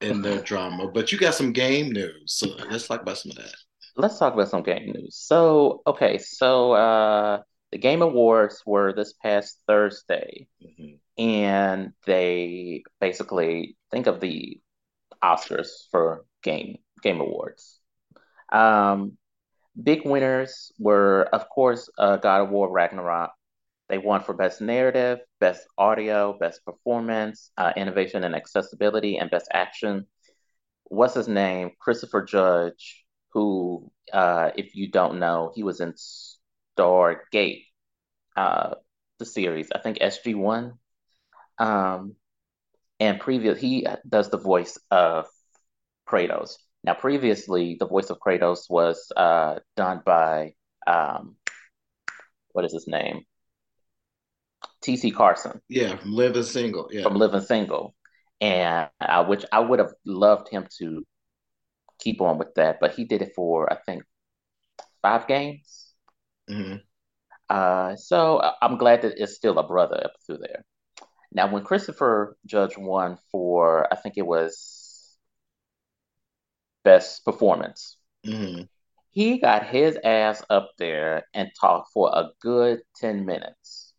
and 0.00 0.24
their 0.24 0.42
drama. 0.42 0.88
But 0.88 1.12
you 1.12 1.18
got 1.18 1.34
some 1.34 1.52
game 1.52 1.92
news, 1.92 2.34
so 2.34 2.48
let's 2.70 2.86
talk 2.86 3.02
about 3.02 3.18
some 3.18 3.30
of 3.30 3.36
that. 3.36 3.54
Let's 3.96 4.18
talk 4.18 4.34
about 4.34 4.48
some 4.48 4.62
game 4.62 4.92
news. 4.92 5.16
So, 5.16 5.82
okay, 5.86 6.18
so 6.18 6.72
uh 6.72 7.42
the 7.70 7.78
Game 7.78 8.02
Awards 8.02 8.62
were 8.66 8.92
this 8.92 9.14
past 9.14 9.58
Thursday, 9.66 10.46
Mhm. 10.62 10.98
And 11.18 11.92
they 12.06 12.82
basically 13.00 13.76
think 13.90 14.06
of 14.06 14.20
the 14.20 14.60
Oscars 15.22 15.68
for 15.90 16.24
game 16.42 16.78
game 17.02 17.20
awards. 17.20 17.80
Um, 18.50 19.16
big 19.80 20.04
winners 20.04 20.72
were, 20.78 21.28
of 21.32 21.48
course, 21.48 21.88
uh, 21.98 22.16
God 22.16 22.42
of 22.42 22.50
War 22.50 22.70
Ragnarok. 22.70 23.30
They 23.88 23.98
won 23.98 24.22
for 24.22 24.34
Best 24.34 24.60
Narrative, 24.60 25.18
Best 25.40 25.66
Audio, 25.76 26.36
Best 26.38 26.64
Performance, 26.64 27.50
uh, 27.58 27.72
Innovation 27.76 28.24
and 28.24 28.34
Accessibility, 28.34 29.18
and 29.18 29.30
Best 29.30 29.48
Action. 29.52 30.06
What's 30.84 31.14
his 31.14 31.28
name? 31.28 31.72
Christopher 31.78 32.22
Judge, 32.22 33.04
who, 33.32 33.90
uh, 34.12 34.50
if 34.56 34.74
you 34.74 34.90
don't 34.90 35.18
know, 35.18 35.52
he 35.54 35.62
was 35.62 35.80
in 35.80 35.94
Stargate, 36.78 37.64
uh, 38.36 38.74
the 39.18 39.24
series, 39.26 39.68
I 39.74 39.80
think 39.80 39.98
SG-1. 39.98 40.72
Um, 41.58 42.16
and 43.00 43.20
previous, 43.20 43.60
he 43.60 43.86
does 44.08 44.30
the 44.30 44.38
voice 44.38 44.78
of 44.90 45.26
Kratos. 46.08 46.56
Now, 46.84 46.94
previously, 46.94 47.76
the 47.78 47.86
voice 47.86 48.10
of 48.10 48.18
Kratos 48.20 48.70
was 48.70 49.12
uh, 49.16 49.60
done 49.76 50.02
by 50.04 50.54
um, 50.86 51.36
what 52.52 52.64
is 52.64 52.72
his 52.72 52.86
name? 52.86 53.24
T.C. 54.82 55.10
Carson 55.10 55.60
Yeah, 55.68 55.96
from 55.96 56.12
Living 56.12 56.42
Single. 56.42 56.88
Yeah, 56.92 57.02
from 57.02 57.14
Living 57.16 57.40
Single, 57.40 57.94
and 58.40 58.88
uh, 59.00 59.24
which 59.24 59.44
I 59.52 59.60
would 59.60 59.78
have 59.78 59.92
loved 60.04 60.48
him 60.48 60.66
to 60.78 61.04
keep 62.00 62.20
on 62.20 62.38
with 62.38 62.54
that, 62.56 62.80
but 62.80 62.94
he 62.94 63.04
did 63.04 63.22
it 63.22 63.32
for 63.36 63.72
I 63.72 63.76
think 63.86 64.04
five 65.02 65.26
games. 65.26 65.94
hmm 66.48 66.82
Uh, 67.48 67.94
so 67.96 68.40
I'm 68.62 68.78
glad 68.78 69.02
that 69.02 69.20
it's 69.20 69.34
still 69.34 69.58
a 69.58 69.66
brother 69.66 70.00
up 70.04 70.12
through 70.26 70.38
there. 70.38 70.64
Now, 71.34 71.50
when 71.52 71.64
Christopher 71.64 72.36
Judge 72.46 72.76
won 72.78 73.18
for, 73.30 73.92
I 73.92 73.96
think 73.96 74.16
it 74.18 74.26
was 74.26 75.18
Best 76.84 77.24
Performance, 77.24 77.98
hmm 78.24 78.62
he 79.10 79.38
got 79.38 79.64
his 79.66 79.96
ass 80.02 80.42
up 80.50 80.72
there 80.76 81.28
and 81.34 81.52
talked 81.60 81.92
for 81.92 82.10
a 82.12 82.30
good 82.40 82.80
10 82.96 83.24
minutes. 83.24 83.94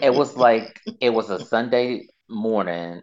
It 0.00 0.14
was 0.14 0.36
like 0.36 0.80
it 1.00 1.10
was 1.10 1.30
a 1.30 1.38
Sunday 1.38 2.08
morning 2.28 3.02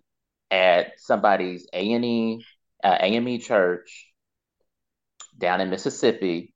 at 0.51 0.99
somebody's 0.99 1.67
A&E, 1.73 2.45
uh, 2.83 2.97
AME 2.99 3.39
church 3.39 4.11
down 5.37 5.61
in 5.61 5.69
Mississippi, 5.69 6.53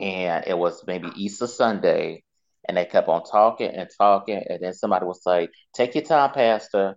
and 0.00 0.44
it 0.46 0.56
was 0.58 0.84
maybe 0.86 1.08
Easter 1.22 1.46
Sunday, 1.46 2.22
and 2.68 2.76
they 2.76 2.84
kept 2.84 3.08
on 3.08 3.22
talking 3.24 3.70
and 3.70 3.88
talking, 3.98 4.42
and 4.48 4.60
then 4.62 4.72
somebody 4.74 5.04
was 5.06 5.20
like, 5.26 5.50
"Take 5.74 5.94
your 5.94 6.04
time, 6.04 6.32
Pastor," 6.32 6.96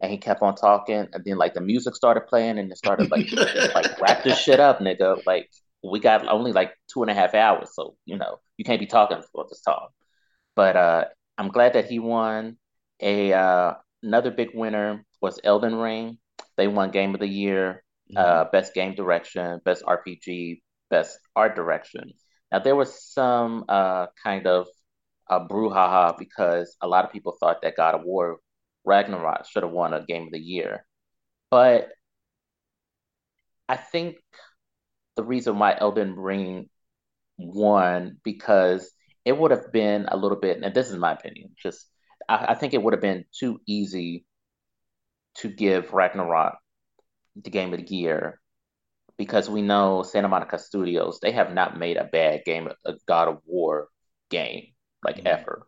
and 0.00 0.10
he 0.10 0.18
kept 0.18 0.42
on 0.42 0.54
talking, 0.54 1.06
and 1.12 1.24
then 1.24 1.38
like 1.38 1.54
the 1.54 1.60
music 1.60 1.94
started 1.96 2.26
playing, 2.26 2.58
and 2.58 2.70
it 2.70 2.78
started 2.78 3.10
like 3.10 3.30
like 3.74 4.00
wrap 4.00 4.22
this 4.24 4.38
shit 4.38 4.60
up, 4.60 4.80
nigga. 4.80 5.20
Like 5.26 5.50
we 5.82 6.00
got 6.00 6.26
only 6.28 6.52
like 6.52 6.72
two 6.92 7.02
and 7.02 7.10
a 7.10 7.14
half 7.14 7.34
hours, 7.34 7.70
so 7.74 7.96
you 8.04 8.16
know 8.16 8.38
you 8.56 8.64
can't 8.64 8.80
be 8.80 8.86
talking 8.86 9.22
for 9.32 9.46
this 9.48 9.60
time. 9.60 9.88
But 10.56 10.76
uh, 10.76 11.04
I'm 11.36 11.48
glad 11.48 11.74
that 11.74 11.86
he 11.90 11.98
won. 11.98 12.56
A 13.00 13.32
uh, 13.32 13.74
another 14.02 14.30
big 14.30 14.50
winner 14.54 15.04
was 15.20 15.38
Elden 15.44 15.76
Ring. 15.76 16.18
They 16.56 16.66
won 16.68 16.90
Game 16.90 17.14
of 17.14 17.20
the 17.20 17.28
Year, 17.28 17.84
uh, 18.16 18.44
Mhm. 18.44 18.52
Best 18.52 18.74
Game 18.74 18.94
Direction, 18.94 19.60
Best 19.64 19.84
RPG, 19.84 20.60
Best 20.90 21.18
Art 21.36 21.54
Direction. 21.54 22.12
Now 22.50 22.58
there 22.58 22.74
was 22.74 23.04
some 23.12 23.64
uh, 23.68 24.06
kind 24.24 24.46
of 24.46 24.66
a 25.30 25.40
brouhaha 25.40 26.16
because 26.18 26.76
a 26.80 26.88
lot 26.88 27.04
of 27.04 27.12
people 27.12 27.36
thought 27.38 27.62
that 27.62 27.76
God 27.76 27.94
of 27.94 28.02
War 28.04 28.38
Ragnarok 28.84 29.46
should 29.46 29.62
have 29.62 29.72
won 29.72 29.92
a 29.94 30.04
Game 30.04 30.24
of 30.24 30.32
the 30.32 30.38
Year, 30.38 30.86
but 31.50 31.88
I 33.68 33.76
think 33.76 34.16
the 35.16 35.24
reason 35.24 35.58
why 35.58 35.76
Elden 35.78 36.14
Ring 36.16 36.68
won 37.36 38.18
because 38.24 38.90
it 39.24 39.36
would 39.36 39.50
have 39.50 39.72
been 39.72 40.06
a 40.08 40.16
little 40.16 40.38
bit, 40.38 40.62
and 40.62 40.74
this 40.74 40.90
is 40.90 40.96
my 40.96 41.12
opinion, 41.12 41.50
just 41.62 41.86
I, 42.28 42.46
I 42.50 42.54
think 42.54 42.74
it 42.74 42.82
would 42.82 42.94
have 42.94 43.02
been 43.02 43.24
too 43.38 43.60
easy 43.66 44.24
to 45.36 45.48
give 45.48 45.92
Ragnarok 45.92 46.56
the 47.36 47.50
game 47.50 47.72
of 47.72 47.80
the 47.80 47.94
year 47.94 48.40
because 49.16 49.50
we 49.50 49.62
know 49.62 50.02
Santa 50.02 50.28
Monica 50.28 50.58
Studios, 50.58 51.18
they 51.20 51.32
have 51.32 51.52
not 51.52 51.78
made 51.78 51.96
a 51.96 52.04
bad 52.04 52.42
game, 52.44 52.68
a 52.86 52.94
God 53.06 53.28
of 53.28 53.38
War 53.44 53.88
game, 54.30 54.68
like 55.04 55.20
Mhm. 55.20 55.24
ever. 55.26 55.66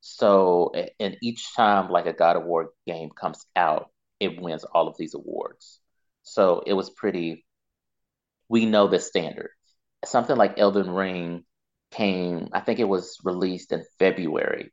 So, 0.00 0.72
and 0.98 1.16
each 1.22 1.54
time 1.54 1.90
like 1.90 2.06
a 2.06 2.12
God 2.12 2.36
of 2.36 2.44
War 2.44 2.70
game 2.86 3.10
comes 3.10 3.46
out, 3.56 3.90
it 4.20 4.40
wins 4.40 4.64
all 4.64 4.88
of 4.88 4.96
these 4.98 5.14
awards. 5.14 5.80
So 6.22 6.62
it 6.66 6.74
was 6.74 6.90
pretty, 6.90 7.44
we 8.48 8.66
know 8.66 8.88
the 8.88 8.98
standard. 8.98 9.50
Something 10.04 10.36
like 10.36 10.58
Elden 10.58 10.90
Ring 10.90 11.44
came, 11.90 12.48
I 12.52 12.60
think 12.60 12.78
it 12.78 12.88
was 12.88 13.18
released 13.24 13.72
in 13.72 13.84
February, 13.98 14.72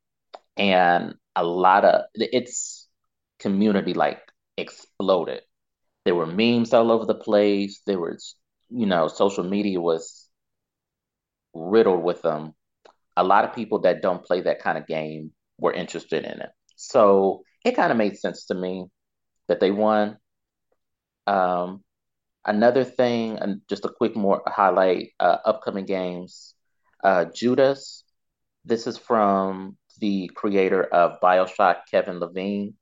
and 0.57 1.15
a 1.35 1.43
lot 1.43 1.85
of 1.85 2.03
its 2.15 2.87
community 3.39 3.93
like 3.93 4.21
exploded. 4.57 5.41
There 6.05 6.15
were 6.15 6.27
memes 6.27 6.73
all 6.73 6.91
over 6.91 7.05
the 7.05 7.15
place. 7.15 7.81
There 7.85 7.99
was, 7.99 8.35
you 8.69 8.85
know, 8.87 9.07
social 9.07 9.43
media 9.43 9.81
was 9.81 10.29
riddled 11.53 12.03
with 12.03 12.21
them. 12.21 12.53
A 13.17 13.23
lot 13.23 13.43
of 13.43 13.53
people 13.53 13.79
that 13.79 14.01
don't 14.01 14.23
play 14.23 14.41
that 14.41 14.61
kind 14.61 14.77
of 14.77 14.87
game 14.87 15.31
were 15.59 15.73
interested 15.73 16.23
in 16.23 16.39
it. 16.39 16.49
So 16.77 17.43
it 17.65 17.75
kind 17.75 17.91
of 17.91 17.97
made 17.97 18.17
sense 18.17 18.45
to 18.45 18.55
me 18.55 18.85
that 19.47 19.59
they 19.59 19.71
won. 19.71 20.17
Um, 21.25 21.83
another 22.45 22.83
thing, 22.85 23.37
and 23.39 23.61
just 23.67 23.85
a 23.85 23.89
quick 23.89 24.15
more 24.15 24.41
highlight, 24.47 25.09
uh, 25.19 25.37
upcoming 25.43 25.85
games. 25.85 26.53
Uh, 27.03 27.25
Judas, 27.25 28.03
this 28.63 28.87
is 28.87 28.97
from 28.97 29.77
the 29.99 30.29
creator 30.35 30.83
of 30.83 31.19
BioShock, 31.21 31.77
Kevin 31.91 32.19
Levine. 32.19 32.75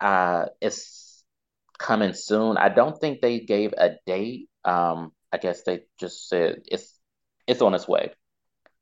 Uh, 0.00 0.46
it's 0.60 1.22
coming 1.78 2.12
soon. 2.14 2.56
I 2.56 2.68
don't 2.68 2.98
think 2.98 3.20
they 3.20 3.40
gave 3.40 3.72
a 3.76 3.96
date. 4.06 4.48
Um, 4.64 5.12
I 5.32 5.38
guess 5.38 5.62
they 5.62 5.80
just 6.00 6.28
said 6.28 6.62
it's 6.66 6.98
it's 7.46 7.62
on 7.62 7.74
its 7.74 7.86
way. 7.88 8.12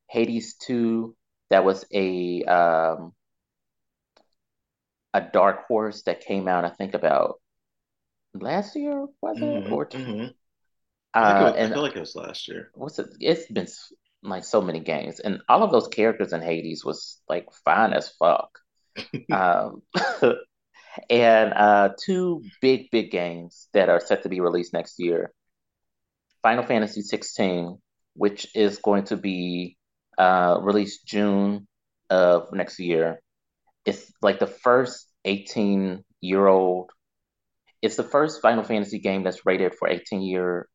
Hades 0.09 0.55
2, 0.57 1.17
that 1.51 1.65
was 1.65 1.85
a 1.93 2.43
um 2.45 3.15
a 5.13 5.21
dark 5.21 5.67
horse 5.67 6.03
that 6.03 6.21
came 6.21 6.47
out, 6.49 6.65
I 6.65 6.71
think 6.71 6.95
about 6.95 7.41
last 8.35 8.77
year, 8.77 9.07
was 9.23 9.43
it? 9.43 9.63
hmm 9.63 9.71
Or 9.71 9.91
hmm 9.93 10.27
I 11.23 11.27
think 11.27 11.41
it 11.41 11.47
uh 11.47 11.55
I 11.61 11.67
feel 11.67 11.83
like 11.83 11.97
it 11.97 12.01
was 12.01 12.17
last 12.17 12.49
year. 12.49 12.73
what's 12.75 12.99
it? 12.99 13.09
It's 13.21 13.51
been 13.51 13.67
like 14.23 14.45
so 14.45 14.61
many 14.61 14.81
games, 14.81 15.21
and 15.21 15.41
all 15.49 15.63
of 15.63 15.71
those 15.73 15.89
characters 15.89 16.33
in 16.33 16.43
Hades 16.43 16.85
was 16.85 17.21
like 17.29 17.47
fine 17.65 17.93
as 17.93 18.09
fuck. 18.19 18.51
Um, 19.31 19.83
and 21.11 21.55
uh, 21.55 21.91
two 22.05 22.51
big, 22.61 22.91
big 22.91 23.11
games 23.11 23.69
that 23.75 23.89
are 23.89 24.01
set 24.01 24.23
to 24.25 24.29
be 24.29 24.41
released 24.41 24.73
next 24.73 24.99
year. 24.99 25.33
Final 26.43 26.65
Fantasy 26.65 27.03
16, 27.03 27.79
which 28.15 28.47
is 28.55 28.79
going 28.79 29.05
to 29.05 29.17
be 29.17 29.76
uh, 30.19 30.59
released 30.61 31.07
June 31.07 31.67
of 32.11 32.53
next 32.53 32.79
year, 32.79 33.21
it's 33.85 34.13
like 34.23 34.39
the 34.39 34.47
first 34.47 35.07
18 35.25 36.05
year 36.21 36.47
old. 36.47 36.91
It's 37.83 37.97
the 37.97 38.05
first 38.05 38.43
Final 38.43 38.65
Fantasy 38.65 38.99
game 38.99 39.23
that's 39.23 39.47
rated 39.47 39.75
for 39.75 39.89
18 39.89 40.23
year, 40.23 40.69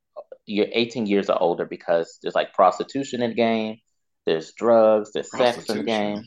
year 0.46 0.68
18 0.72 1.08
years 1.08 1.30
or 1.30 1.42
older 1.42 1.66
because 1.66 2.20
there's 2.22 2.36
like 2.36 2.54
prostitution 2.54 3.22
in 3.22 3.32
the 3.32 3.36
game, 3.36 3.78
there's 4.26 4.54
drugs, 4.54 5.12
there's 5.14 5.32
sex 5.32 5.70
in 5.70 5.78
the 5.78 5.84
game. 5.84 6.24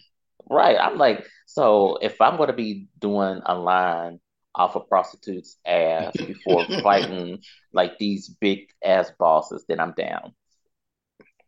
Right. 0.50 0.76
I'm 0.78 0.98
like, 0.98 1.26
so 1.46 1.98
if 2.02 2.20
I'm 2.20 2.36
going 2.36 2.48
to 2.48 2.54
be 2.54 2.88
doing 2.98 3.40
a 3.46 3.54
line 3.56 4.20
off 4.54 4.76
a 4.76 4.80
prostitute's 4.80 5.56
ass 5.66 6.12
before 6.16 6.66
fighting 6.82 7.40
like 7.72 7.98
these 7.98 8.28
big 8.40 8.68
ass 8.84 9.10
bosses, 9.18 9.64
then 9.68 9.80
I'm 9.80 9.94
down. 9.96 10.34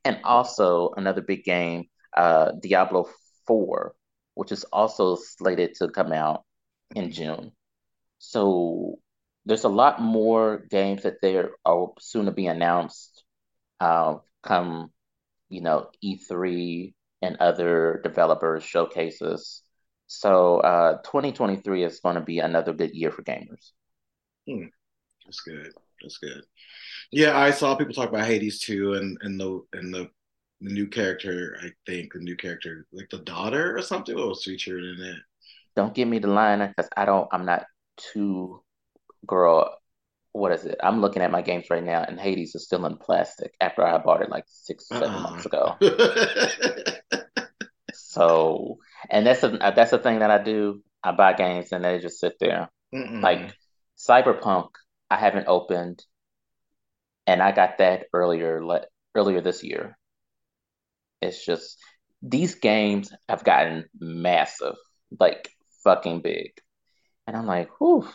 And 0.06 0.20
also 0.24 0.92
another 0.96 1.22
big 1.22 1.44
game, 1.44 1.84
uh, 2.16 2.52
Diablo 2.60 3.08
4, 3.46 3.94
which 4.34 4.52
is 4.52 4.64
also 4.64 5.16
slated 5.16 5.74
to 5.76 5.88
come 5.88 6.12
out 6.12 6.44
in 6.94 7.10
June. 7.10 7.52
So 8.18 8.98
there's 9.44 9.64
a 9.64 9.68
lot 9.68 10.00
more 10.00 10.66
games 10.70 11.02
that 11.02 11.20
there 11.22 11.50
are 11.64 11.88
soon 11.98 12.26
to 12.26 12.32
be 12.32 12.46
announced 12.46 13.24
uh, 13.80 14.16
come, 14.42 14.90
you 15.48 15.60
know, 15.60 15.90
E3 16.02 16.94
and 17.22 17.36
other 17.38 18.00
developers 18.02 18.64
showcases. 18.64 19.62
So 20.06 20.58
uh, 20.60 20.98
2023 21.02 21.84
is 21.84 22.00
going 22.00 22.14
to 22.14 22.20
be 22.20 22.38
another 22.38 22.72
good 22.72 22.94
year 22.94 23.10
for 23.10 23.22
gamers. 23.22 23.72
Hmm. 24.48 24.66
That's 25.24 25.40
good. 25.40 25.72
That's 26.00 26.18
good. 26.18 26.42
Yeah, 27.12 27.38
I 27.38 27.50
saw 27.50 27.74
people 27.74 27.94
talk 27.94 28.08
about 28.08 28.26
Hades 28.26 28.60
too, 28.60 28.94
and 28.94 29.18
and 29.22 29.40
the 29.40 29.62
and 29.72 29.94
the 29.94 30.10
the 30.60 30.72
new 30.72 30.86
character. 30.86 31.58
I 31.62 31.70
think 31.86 32.12
the 32.12 32.20
new 32.20 32.36
character, 32.36 32.86
like 32.92 33.10
the 33.10 33.18
daughter 33.18 33.76
or 33.76 33.82
something, 33.82 34.14
was 34.14 34.44
featured 34.44 34.84
in 34.84 35.04
it. 35.04 35.16
Don't 35.74 35.94
give 35.94 36.08
me 36.08 36.18
the 36.18 36.28
line 36.28 36.66
because 36.66 36.88
I 36.96 37.04
don't. 37.04 37.28
I'm 37.32 37.44
not 37.44 37.66
too 37.96 38.62
girl. 39.26 39.76
What 40.32 40.52
is 40.52 40.64
it? 40.64 40.78
I'm 40.82 41.00
looking 41.00 41.22
at 41.22 41.30
my 41.30 41.42
games 41.42 41.66
right 41.70 41.84
now, 41.84 42.04
and 42.06 42.20
Hades 42.20 42.54
is 42.54 42.64
still 42.64 42.84
in 42.84 42.98
plastic 42.98 43.54
after 43.60 43.82
I 43.86 43.96
bought 43.98 44.22
it 44.22 44.28
like 44.28 44.44
6 44.46 44.88
7 44.88 45.08
uh-uh. 45.08 45.20
months 45.22 45.46
ago. 45.46 45.76
So, 48.16 48.78
and 49.10 49.26
that's 49.26 49.42
a 49.42 49.52
uh, 49.62 49.72
that's 49.72 49.90
the 49.90 49.98
thing 49.98 50.20
that 50.20 50.30
I 50.30 50.42
do. 50.42 50.82
I 51.02 51.12
buy 51.12 51.34
games 51.34 51.70
and 51.72 51.84
they 51.84 51.98
just 51.98 52.18
sit 52.18 52.38
there. 52.40 52.70
Mm-mm. 52.94 53.20
Like 53.20 53.54
Cyberpunk, 53.98 54.70
I 55.10 55.16
haven't 55.16 55.48
opened, 55.48 56.02
and 57.26 57.42
I 57.42 57.52
got 57.52 57.78
that 57.78 58.06
earlier 58.12 58.64
le- 58.64 58.86
earlier 59.14 59.40
this 59.40 59.62
year. 59.62 59.96
It's 61.22 61.44
just 61.44 61.78
these 62.22 62.54
games 62.56 63.12
have 63.28 63.44
gotten 63.44 63.86
massive, 63.98 64.76
like 65.18 65.48
fucking 65.84 66.20
big, 66.20 66.52
and 67.26 67.36
I'm 67.36 67.46
like, 67.46 67.68
whew, 67.80 68.08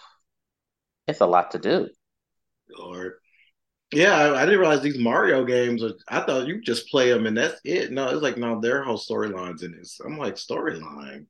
it's 1.07 1.21
a 1.21 1.25
lot 1.25 1.51
to 1.51 1.59
do. 1.59 1.89
Lord. 2.77 3.13
Yeah, 3.93 4.15
I, 4.15 4.41
I, 4.41 4.45
didn't 4.45 4.61
realize 4.61 4.81
these 4.81 4.97
Mario 4.97 5.43
games. 5.43 5.83
Are, 5.83 5.91
I 6.07 6.21
thought 6.21 6.47
you 6.47 6.61
just 6.61 6.87
play 6.87 7.11
them 7.11 7.25
and 7.25 7.37
that's 7.37 7.59
it. 7.65 7.91
No, 7.91 8.07
it's 8.07 8.21
like 8.21 8.37
no, 8.37 8.61
their 8.61 8.83
whole 8.83 8.97
storylines 8.97 9.63
in 9.63 9.73
this. 9.73 9.99
I'm 9.99 10.17
like 10.17 10.35
storyline. 10.35 11.25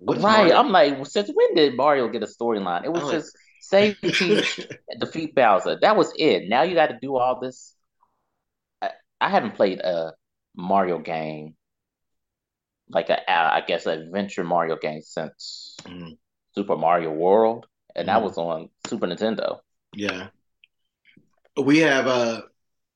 Right. 0.00 0.20
Mario? 0.20 0.56
I'm 0.56 0.70
like, 0.70 1.06
since 1.06 1.30
when 1.32 1.54
did 1.54 1.76
Mario 1.76 2.08
get 2.08 2.22
a 2.22 2.26
storyline? 2.26 2.84
It 2.84 2.92
was 2.92 3.02
I'm 3.02 3.10
just 3.10 3.36
like... 3.36 3.42
save 3.68 3.96
the 4.02 4.12
Peach, 4.12 4.68
defeat 4.98 5.34
Bowser. 5.34 5.78
That 5.80 5.96
was 5.96 6.12
it. 6.18 6.48
Now 6.48 6.62
you 6.62 6.74
got 6.74 6.88
to 6.88 6.98
do 7.00 7.16
all 7.16 7.40
this. 7.40 7.74
I, 8.82 8.90
I, 9.20 9.28
haven't 9.28 9.54
played 9.54 9.80
a 9.80 10.14
Mario 10.54 10.98
game, 10.98 11.54
like 12.88 13.10
a 13.10 13.30
I 13.30 13.62
guess 13.66 13.86
an 13.86 14.00
adventure 14.00 14.44
Mario 14.44 14.76
game 14.76 15.02
since 15.02 15.76
mm. 15.82 16.16
Super 16.54 16.76
Mario 16.76 17.12
World, 17.12 17.66
and 17.94 18.04
mm. 18.04 18.12
that 18.12 18.22
was 18.22 18.38
on 18.38 18.70
Super 18.86 19.06
Nintendo. 19.06 19.58
Yeah 19.94 20.28
we 21.56 21.78
have 21.78 22.06
uh 22.06 22.42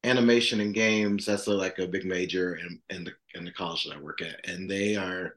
animation 0.04 0.60
and 0.60 0.74
games 0.74 1.26
that's 1.26 1.46
a, 1.46 1.52
like 1.52 1.78
a 1.78 1.86
big 1.86 2.04
major 2.04 2.56
in, 2.56 2.80
in 2.90 3.04
the 3.04 3.12
in 3.34 3.44
the 3.44 3.52
college 3.52 3.84
that 3.84 3.96
I 3.96 4.00
work 4.00 4.22
at, 4.22 4.48
and 4.48 4.68
they 4.68 4.96
are, 4.96 5.36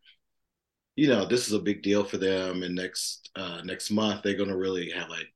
you 0.95 1.07
know, 1.07 1.25
this 1.25 1.47
is 1.47 1.53
a 1.53 1.59
big 1.59 1.81
deal 1.81 2.03
for 2.03 2.17
them. 2.17 2.63
And 2.63 2.75
next 2.75 3.29
uh, 3.35 3.61
next 3.63 3.91
month 3.91 4.23
they're 4.23 4.37
gonna 4.37 4.57
really 4.57 4.89
have 4.91 5.09
like, 5.09 5.27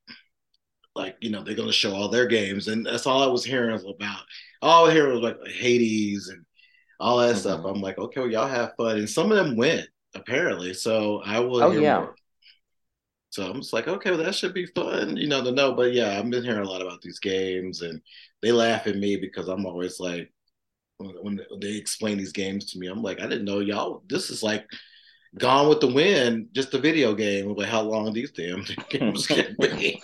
like 0.95 1.17
you 1.19 1.29
know, 1.29 1.43
they're 1.43 1.55
gonna 1.55 1.71
show 1.71 1.93
all 1.93 2.09
their 2.09 2.27
games, 2.27 2.67
and 2.67 2.85
that's 2.85 3.07
all 3.07 3.23
I 3.23 3.27
was 3.27 3.43
hearing 3.43 3.79
about. 3.79 4.21
All 4.61 4.87
I 4.87 4.93
hear 4.93 5.09
was 5.09 5.21
like 5.21 5.37
Hades 5.47 6.29
and 6.29 6.45
all 6.99 7.17
that 7.17 7.31
mm-hmm. 7.31 7.39
stuff. 7.39 7.65
I'm 7.65 7.81
like, 7.81 7.97
okay, 7.97 8.21
well, 8.21 8.29
y'all 8.29 8.47
have 8.47 8.73
fun, 8.77 8.97
and 8.97 9.09
some 9.09 9.31
of 9.31 9.37
them 9.37 9.55
went 9.55 9.87
apparently. 10.15 10.73
So 10.73 11.21
I 11.23 11.39
will. 11.39 11.63
Oh 11.63 11.71
yeah. 11.71 11.99
More. 11.99 12.15
So 13.29 13.47
I'm 13.47 13.61
just 13.61 13.73
like, 13.73 13.87
okay, 13.87 14.09
well, 14.09 14.23
that 14.23 14.33
should 14.33 14.53
be 14.53 14.65
fun, 14.67 15.17
you 15.17 15.27
know, 15.27 15.43
to 15.43 15.51
know. 15.51 15.73
But 15.73 15.93
yeah, 15.93 16.17
I've 16.17 16.29
been 16.29 16.43
hearing 16.43 16.65
a 16.65 16.69
lot 16.69 16.81
about 16.81 17.01
these 17.01 17.19
games, 17.19 17.81
and 17.81 18.01
they 18.41 18.51
laugh 18.51 18.87
at 18.87 18.97
me 18.97 19.17
because 19.17 19.47
I'm 19.47 19.65
always 19.65 19.99
like, 19.99 20.31
when 20.97 21.39
they 21.61 21.75
explain 21.75 22.17
these 22.17 22.31
games 22.31 22.71
to 22.71 22.79
me, 22.79 22.87
I'm 22.87 23.03
like, 23.03 23.19
I 23.19 23.27
didn't 23.27 23.45
know 23.45 23.59
y'all. 23.59 24.01
This 24.07 24.31
is 24.31 24.41
like 24.41 24.65
Gone 25.37 25.69
with 25.69 25.81
the 25.81 25.87
Wind, 25.87 26.49
just 26.53 26.73
a 26.73 26.77
video 26.77 27.13
game. 27.13 27.53
Like 27.53 27.69
how 27.69 27.81
long 27.81 28.13
these 28.13 28.31
damn 28.31 28.63
games 28.89 29.27
can 29.27 29.55
be. 29.59 30.01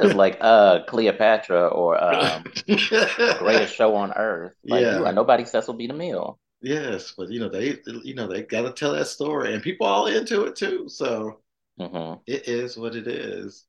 it's 0.00 0.14
like 0.14 0.38
uh 0.40 0.80
Cleopatra 0.86 1.68
or 1.68 2.02
um, 2.02 2.44
Greatest 2.66 3.74
Show 3.74 3.94
on 3.94 4.12
Earth. 4.12 4.54
Like, 4.64 4.82
yeah, 4.82 5.10
nobody 5.10 5.44
says 5.44 5.66
will 5.66 5.74
be 5.74 5.86
the 5.86 5.94
meal. 5.94 6.38
Yes, 6.60 7.14
but 7.16 7.30
you 7.30 7.40
know 7.40 7.48
they, 7.48 7.78
you 8.02 8.14
know 8.14 8.26
they 8.26 8.42
got 8.42 8.62
to 8.62 8.72
tell 8.72 8.92
that 8.92 9.06
story, 9.06 9.54
and 9.54 9.62
people 9.62 9.86
all 9.86 10.06
into 10.06 10.44
it 10.44 10.56
too. 10.56 10.88
So 10.88 11.40
Mm-hmm. 11.80 12.20
It 12.26 12.48
is 12.48 12.76
what 12.76 12.96
it 12.96 13.06
is. 13.06 13.64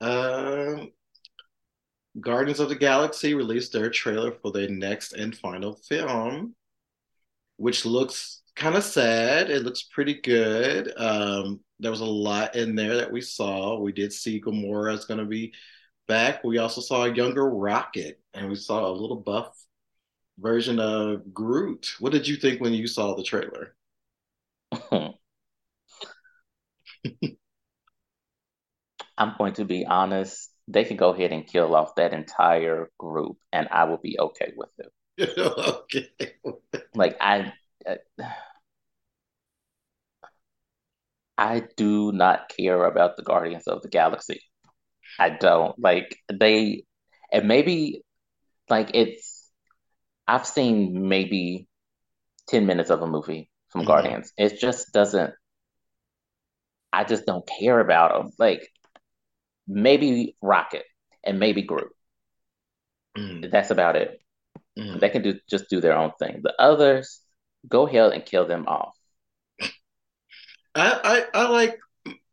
Um, 0.00 0.92
Guardians 2.20 2.60
of 2.60 2.68
the 2.68 2.76
Galaxy 2.76 3.34
released 3.34 3.72
their 3.72 3.90
trailer 3.90 4.32
for 4.32 4.52
their 4.52 4.68
next 4.68 5.12
and 5.12 5.36
final 5.36 5.74
film, 5.74 6.54
which 7.56 7.86
looks 7.86 8.42
kind 8.58 8.74
of 8.74 8.82
sad. 8.84 9.50
It 9.50 9.62
looks 9.62 9.84
pretty 9.84 10.20
good. 10.20 10.92
Um, 10.96 11.60
there 11.78 11.92
was 11.92 12.00
a 12.00 12.04
lot 12.04 12.56
in 12.56 12.74
there 12.74 12.96
that 12.96 13.10
we 13.10 13.20
saw. 13.20 13.78
We 13.78 13.92
did 13.92 14.12
see 14.12 14.40
Gamora 14.40 14.94
is 14.94 15.04
going 15.04 15.20
to 15.20 15.26
be 15.26 15.52
back. 16.08 16.42
We 16.42 16.58
also 16.58 16.80
saw 16.80 17.04
a 17.04 17.14
younger 17.14 17.48
Rocket, 17.48 18.20
and 18.34 18.48
we 18.48 18.56
saw 18.56 18.88
a 18.88 18.90
little 18.90 19.16
buff 19.16 19.54
version 20.38 20.80
of 20.80 21.32
Groot. 21.32 21.94
What 22.00 22.12
did 22.12 22.26
you 22.26 22.36
think 22.36 22.60
when 22.60 22.72
you 22.72 22.88
saw 22.88 23.14
the 23.14 23.22
trailer? 23.22 23.76
I'm 29.16 29.34
going 29.38 29.54
to 29.54 29.64
be 29.64 29.86
honest. 29.86 30.50
They 30.66 30.84
can 30.84 30.96
go 30.96 31.10
ahead 31.10 31.32
and 31.32 31.46
kill 31.46 31.74
off 31.74 31.94
that 31.94 32.12
entire 32.12 32.90
group, 32.98 33.38
and 33.52 33.68
I 33.70 33.84
will 33.84 33.98
be 33.98 34.18
okay 34.18 34.52
with 34.56 34.70
it. 34.78 35.38
okay. 35.38 36.10
like 36.94 37.16
I, 37.20 37.52
I 41.38 41.62
do 41.76 42.12
not 42.12 42.48
care 42.48 42.84
about 42.84 43.16
the 43.16 43.22
Guardians 43.22 43.68
of 43.68 43.82
the 43.82 43.88
Galaxy. 43.88 44.40
I 45.18 45.30
don't 45.30 45.78
like 45.78 46.18
they, 46.32 46.84
and 47.32 47.48
maybe 47.48 48.02
like 48.68 48.90
it's. 48.94 49.50
I've 50.26 50.46
seen 50.46 51.08
maybe 51.08 51.68
ten 52.48 52.66
minutes 52.66 52.90
of 52.90 53.02
a 53.02 53.06
movie 53.06 53.50
from 53.70 53.82
mm-hmm. 53.82 53.88
Guardians. 53.88 54.32
It 54.36 54.58
just 54.60 54.92
doesn't. 54.92 55.32
I 56.92 57.04
just 57.04 57.24
don't 57.24 57.48
care 57.60 57.78
about 57.80 58.12
them. 58.12 58.32
Like 58.38 58.68
maybe 59.66 60.36
Rocket, 60.42 60.84
and 61.24 61.38
maybe 61.38 61.62
Groot. 61.62 61.92
Mm. 63.16 63.50
That's 63.50 63.70
about 63.70 63.96
it. 63.96 64.20
Mm. 64.78 65.00
They 65.00 65.08
can 65.08 65.22
do 65.22 65.34
just 65.48 65.70
do 65.70 65.80
their 65.80 65.96
own 65.96 66.12
thing. 66.18 66.40
The 66.42 66.54
others, 66.58 67.20
go 67.66 67.86
ahead 67.86 68.12
and 68.12 68.24
kill 68.24 68.46
them 68.46 68.66
off. 68.66 68.94
I, 70.74 71.26
I, 71.34 71.42
I 71.42 71.48
like 71.48 71.78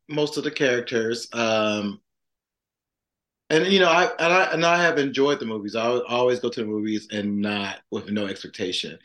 most 0.08 0.38
of 0.38 0.44
the 0.44 0.52
characters. 0.52 1.28
Um, 1.34 2.02
and 3.50 3.68
you 3.68 3.80
know, 3.80 3.90
I 3.90 4.06
and 4.20 4.34
I 4.34 4.44
and 4.54 4.66
I 4.66 4.82
have 4.82 4.98
enjoyed 4.98 5.40
the 5.40 5.46
movies. 5.46 5.76
I 5.76 5.86
always 5.86 6.40
go 6.40 6.50
to 6.50 6.60
the 6.62 6.66
movies 6.66 7.08
and 7.12 7.42
not 7.42 7.78
with 7.92 8.10
no 8.10 8.26
expectation. 8.26 8.98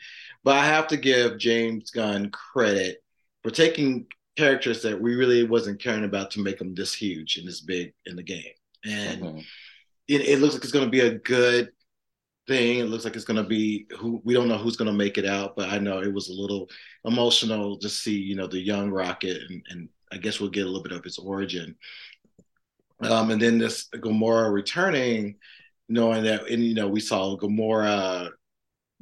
But 0.43 0.57
I 0.57 0.65
have 0.65 0.87
to 0.87 0.97
give 0.97 1.37
James 1.37 1.91
Gunn 1.91 2.31
credit 2.31 3.03
for 3.43 3.51
taking 3.51 4.07
characters 4.37 4.81
that 4.81 4.99
we 4.99 5.15
really 5.15 5.43
wasn't 5.43 5.81
caring 5.81 6.03
about 6.03 6.31
to 6.31 6.39
make 6.39 6.57
them 6.57 6.73
this 6.73 6.93
huge 6.93 7.37
and 7.37 7.47
this 7.47 7.61
big 7.61 7.93
in 8.05 8.15
the 8.15 8.23
game. 8.23 8.53
And 8.83 9.21
mm-hmm. 9.21 9.39
it, 10.07 10.21
it, 10.21 10.39
looks 10.39 10.55
like 10.55 10.63
it's 10.63 10.71
going 10.71 10.85
to 10.85 10.91
be 10.91 11.01
a 11.01 11.19
good 11.19 11.71
thing. 12.51 12.79
It 12.79 12.89
looks 12.89 13.05
like 13.05 13.15
it's 13.15 13.25
going 13.25 13.41
to 13.41 13.47
be 13.47 13.87
who 13.97 14.21
we 14.25 14.33
don't 14.33 14.49
know 14.49 14.57
who's 14.57 14.75
going 14.75 14.91
to 14.91 14.97
make 14.97 15.17
it 15.17 15.25
out, 15.25 15.55
but 15.55 15.69
I 15.69 15.79
know 15.79 16.01
it 16.01 16.13
was 16.13 16.29
a 16.29 16.33
little 16.33 16.69
emotional 17.05 17.77
to 17.77 17.87
see, 17.87 18.17
you 18.17 18.35
know, 18.35 18.47
the 18.47 18.59
young 18.59 18.89
Rocket, 18.89 19.41
and, 19.49 19.65
and 19.69 19.89
I 20.11 20.17
guess 20.17 20.39
we'll 20.39 20.49
get 20.49 20.63
a 20.63 20.67
little 20.67 20.83
bit 20.83 20.91
of 20.91 21.05
its 21.05 21.17
origin. 21.17 21.75
Um, 22.99 23.31
and 23.31 23.41
then 23.41 23.57
this 23.57 23.87
Gamora 23.95 24.51
returning, 24.51 25.37
knowing 25.87 26.23
that, 26.25 26.49
and 26.49 26.63
you 26.63 26.75
know, 26.75 26.89
we 26.89 26.99
saw 26.99 27.37
Gamora 27.37 28.29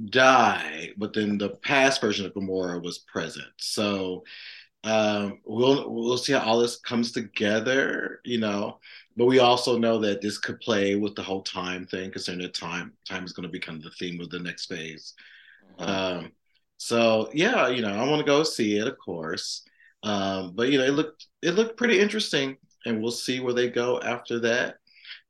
die, 0.05 0.91
but 0.95 1.13
then 1.13 1.37
the 1.37 1.49
past 1.49 1.99
version 2.01 2.25
of 2.25 2.33
Gamora 2.33 2.81
was 2.81 2.99
present. 2.99 3.47
So 3.57 4.23
Um, 4.83 5.39
we'll 5.45 5.89
we'll 5.89 6.17
see 6.17 6.33
how 6.33 6.39
all 6.39 6.59
this 6.59 6.77
comes 6.77 7.11
together, 7.11 8.21
you 8.23 8.39
know. 8.39 8.79
But 9.17 9.25
we 9.25 9.39
also 9.39 9.77
know 9.77 9.99
that 9.99 10.21
this 10.21 10.37
could 10.37 10.59
play 10.61 10.95
with 10.95 11.15
the 11.15 11.23
whole 11.23 11.43
time 11.43 11.85
thing, 11.85 12.11
considering 12.11 12.43
that 12.43 12.53
time 12.53 12.93
time 13.07 13.25
is 13.25 13.33
going 13.33 13.47
to 13.47 13.51
become 13.51 13.81
the 13.81 13.91
theme 13.91 14.21
of 14.21 14.29
the 14.29 14.39
next 14.39 14.67
phase. 14.67 15.13
Mm-hmm. 15.79 15.89
Um, 15.89 16.31
so 16.77 17.29
yeah, 17.33 17.67
you 17.67 17.81
know, 17.81 17.93
I 17.93 18.07
want 18.07 18.19
to 18.19 18.25
go 18.25 18.43
see 18.43 18.77
it, 18.77 18.87
of 18.87 18.97
course. 18.97 19.63
Um, 20.03 20.53
but 20.55 20.69
you 20.69 20.77
know, 20.77 20.85
it 20.85 20.93
looked 20.93 21.25
it 21.41 21.51
looked 21.51 21.77
pretty 21.77 21.99
interesting, 21.99 22.57
and 22.85 23.01
we'll 23.01 23.11
see 23.11 23.41
where 23.41 23.53
they 23.53 23.69
go 23.69 23.99
after 23.99 24.39
that. 24.39 24.77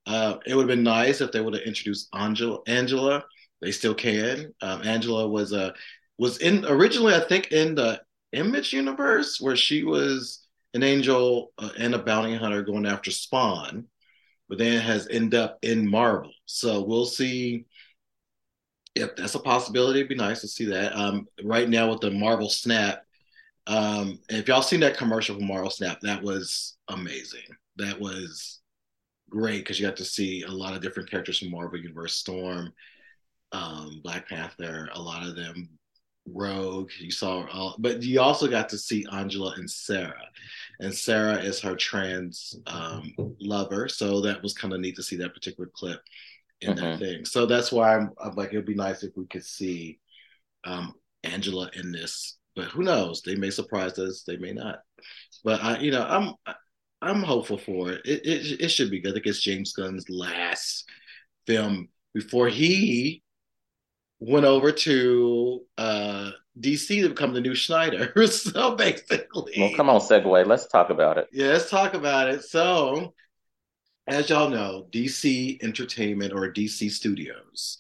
Uh, 0.05 0.38
it 0.45 0.55
would 0.55 0.69
have 0.69 0.75
been 0.75 0.83
nice 0.83 1.21
if 1.21 1.31
they 1.31 1.41
would 1.41 1.55
have 1.55 1.63
introduced 1.63 2.09
Angela. 2.13 2.59
Angela, 2.67 3.23
they 3.62 3.71
still 3.71 3.95
can. 3.95 4.53
Um, 4.62 4.81
Angela 4.83 5.27
was 5.27 5.53
a 5.53 5.73
was 6.19 6.38
in 6.38 6.65
originally, 6.65 7.15
I 7.15 7.21
think, 7.21 7.51
in 7.51 7.73
the 7.73 8.01
Image 8.31 8.73
universe 8.73 9.41
where 9.41 9.55
she 9.55 9.83
was 9.83 10.45
an 10.73 10.83
angel 10.83 11.51
uh, 11.57 11.69
and 11.77 11.95
a 11.95 11.99
bounty 11.99 12.35
hunter 12.35 12.61
going 12.61 12.85
after 12.85 13.11
Spawn, 13.11 13.85
but 14.47 14.57
then 14.57 14.79
has 14.81 15.07
ended 15.09 15.39
up 15.39 15.57
in 15.61 15.89
Marvel. 15.89 16.31
So 16.45 16.83
we'll 16.83 17.05
see 17.05 17.65
if 18.95 19.15
that's 19.15 19.35
a 19.35 19.39
possibility. 19.39 19.99
It'd 19.99 20.09
be 20.09 20.15
nice 20.15 20.41
to 20.41 20.47
see 20.47 20.65
that. 20.65 20.95
Um, 20.95 21.27
right 21.43 21.67
now 21.67 21.89
with 21.89 22.01
the 22.01 22.11
Marvel 22.11 22.49
Snap, 22.49 23.03
um, 23.67 24.19
if 24.29 24.47
y'all 24.47 24.61
seen 24.61 24.79
that 24.81 24.97
commercial 24.97 25.35
for 25.35 25.41
Marvel 25.41 25.69
Snap, 25.69 25.99
that 26.01 26.21
was 26.21 26.77
amazing. 26.87 27.45
That 27.77 27.99
was 27.99 28.59
great 29.29 29.59
because 29.59 29.79
you 29.79 29.87
got 29.87 29.97
to 29.97 30.05
see 30.05 30.43
a 30.43 30.51
lot 30.51 30.75
of 30.75 30.81
different 30.81 31.09
characters 31.09 31.39
from 31.39 31.51
Marvel 31.51 31.79
Universe, 31.79 32.15
Storm, 32.15 32.73
um, 33.51 34.01
Black 34.03 34.27
Panther, 34.27 34.89
a 34.93 35.01
lot 35.01 35.25
of 35.25 35.35
them 35.35 35.69
Rogue. 36.33 36.91
You 36.99 37.11
saw 37.11 37.45
all, 37.51 37.75
but 37.79 38.03
you 38.03 38.19
also 38.21 38.47
got 38.47 38.69
to 38.69 38.77
see 38.77 39.05
Angela 39.11 39.53
and 39.57 39.69
Sarah, 39.69 40.27
and 40.79 40.93
Sarah 40.93 41.37
is 41.37 41.59
her 41.61 41.75
trans 41.75 42.55
um, 42.67 43.13
lover. 43.39 43.87
So 43.87 44.21
that 44.21 44.41
was 44.41 44.53
kind 44.53 44.73
of 44.73 44.79
neat 44.79 44.95
to 44.95 45.03
see 45.03 45.15
that 45.17 45.33
particular 45.33 45.69
clip 45.73 46.01
in 46.61 46.75
mm-hmm. 46.75 46.85
that 46.85 46.99
thing. 46.99 47.25
So 47.25 47.45
that's 47.45 47.71
why 47.71 47.95
I'm, 47.95 48.11
I'm, 48.23 48.35
like, 48.35 48.49
it'd 48.49 48.65
be 48.65 48.75
nice 48.75 49.03
if 49.03 49.15
we 49.15 49.25
could 49.25 49.45
see 49.45 49.99
um, 50.63 50.93
Angela 51.23 51.69
in 51.73 51.91
this. 51.91 52.37
But 52.55 52.65
who 52.65 52.83
knows? 52.83 53.21
They 53.21 53.35
may 53.35 53.49
surprise 53.49 53.97
us. 53.99 54.23
They 54.23 54.37
may 54.37 54.53
not. 54.53 54.79
But 55.43 55.63
I, 55.63 55.79
you 55.79 55.91
know, 55.91 56.05
I'm 56.05 56.55
I'm 57.01 57.23
hopeful 57.23 57.57
for 57.57 57.91
it. 57.91 58.01
It 58.05 58.25
it, 58.25 58.61
it 58.61 58.67
should 58.69 58.91
be 58.91 58.99
good. 58.99 59.11
I 59.11 59.13
think 59.13 59.27
it's 59.27 59.41
James 59.41 59.73
Gunn's 59.73 60.09
last 60.09 60.85
film 61.45 61.87
before 62.13 62.49
he 62.49 63.23
went 64.19 64.45
over 64.45 64.71
to 64.71 65.62
uh, 65.77 66.32
DC 66.60 67.01
to 67.01 67.10
become 67.10 67.34
the 67.34 67.41
new 67.41 67.55
Snyder. 67.55 68.12
so 68.27 68.75
basically, 68.75 69.53
well, 69.58 69.75
come 69.75 69.89
on, 69.89 70.01
segue. 70.01 70.45
Let's 70.45 70.67
talk 70.67 70.89
about 70.89 71.17
it. 71.17 71.27
Yeah, 71.32 71.47
let's 71.47 71.69
talk 71.69 71.93
about 71.93 72.29
it. 72.29 72.43
So, 72.43 73.13
as 74.08 74.29
y'all 74.29 74.49
know, 74.49 74.88
DC 74.91 75.63
Entertainment 75.63 76.34
or 76.34 76.51
DC 76.51 76.91
Studios 76.91 77.77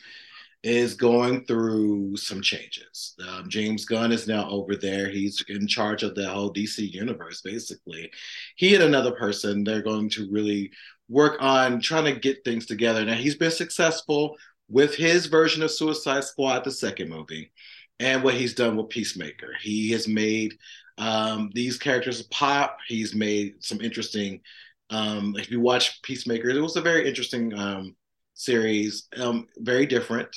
is 0.61 0.93
going 0.93 1.45
through 1.45 2.17
some 2.17 2.41
changes. 2.41 3.15
Um, 3.27 3.49
James 3.49 3.85
Gunn 3.85 4.11
is 4.11 4.27
now 4.27 4.49
over 4.49 4.75
there. 4.75 5.09
He's 5.09 5.43
in 5.47 5.67
charge 5.67 6.03
of 6.03 6.15
the 6.15 6.27
whole 6.27 6.53
DC 6.53 6.91
universe, 6.91 7.41
basically. 7.41 8.11
He 8.55 8.75
and 8.75 8.83
another 8.83 9.11
person, 9.11 9.63
they're 9.63 9.81
going 9.81 10.09
to 10.11 10.29
really 10.29 10.71
work 11.07 11.37
on 11.39 11.79
trying 11.79 12.13
to 12.13 12.19
get 12.19 12.43
things 12.43 12.65
together. 12.65 13.05
Now, 13.05 13.13
he's 13.13 13.35
been 13.35 13.51
successful 13.51 14.35
with 14.69 14.95
his 14.95 15.25
version 15.25 15.63
of 15.63 15.71
Suicide 15.71 16.23
Squad, 16.23 16.63
the 16.63 16.71
second 16.71 17.09
movie, 17.09 17.51
and 17.99 18.23
what 18.23 18.35
he's 18.35 18.53
done 18.53 18.77
with 18.77 18.89
Peacemaker. 18.89 19.53
He 19.61 19.91
has 19.91 20.07
made 20.07 20.57
um, 20.97 21.49
these 21.53 21.77
characters 21.77 22.21
pop. 22.23 22.77
He's 22.87 23.15
made 23.15 23.63
some 23.63 23.81
interesting. 23.81 24.41
Um, 24.89 25.35
if 25.37 25.51
you 25.51 25.59
watch 25.59 26.01
Peacemaker, 26.01 26.49
it 26.49 26.61
was 26.61 26.75
a 26.75 26.81
very 26.81 27.07
interesting 27.07 27.53
um, 27.53 27.95
series, 28.33 29.07
um, 29.17 29.47
very 29.57 29.85
different 29.85 30.29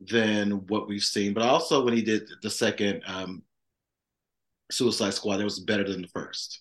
than 0.00 0.66
what 0.66 0.88
we've 0.88 1.02
seen. 1.02 1.34
But 1.34 1.44
also 1.44 1.84
when 1.84 1.94
he 1.94 2.02
did 2.02 2.28
the 2.42 2.50
second 2.50 3.02
um, 3.06 3.42
Suicide 4.70 5.14
Squad, 5.14 5.40
it 5.40 5.44
was 5.44 5.60
better 5.60 5.84
than 5.84 6.02
the 6.02 6.08
first. 6.08 6.60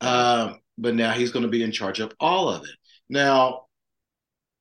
Um, 0.00 0.60
but 0.76 0.94
now 0.94 1.12
he's 1.12 1.30
going 1.30 1.44
to 1.44 1.50
be 1.50 1.62
in 1.62 1.72
charge 1.72 2.00
of 2.00 2.12
all 2.20 2.50
of 2.50 2.64
it. 2.64 2.76
Now, 3.08 3.65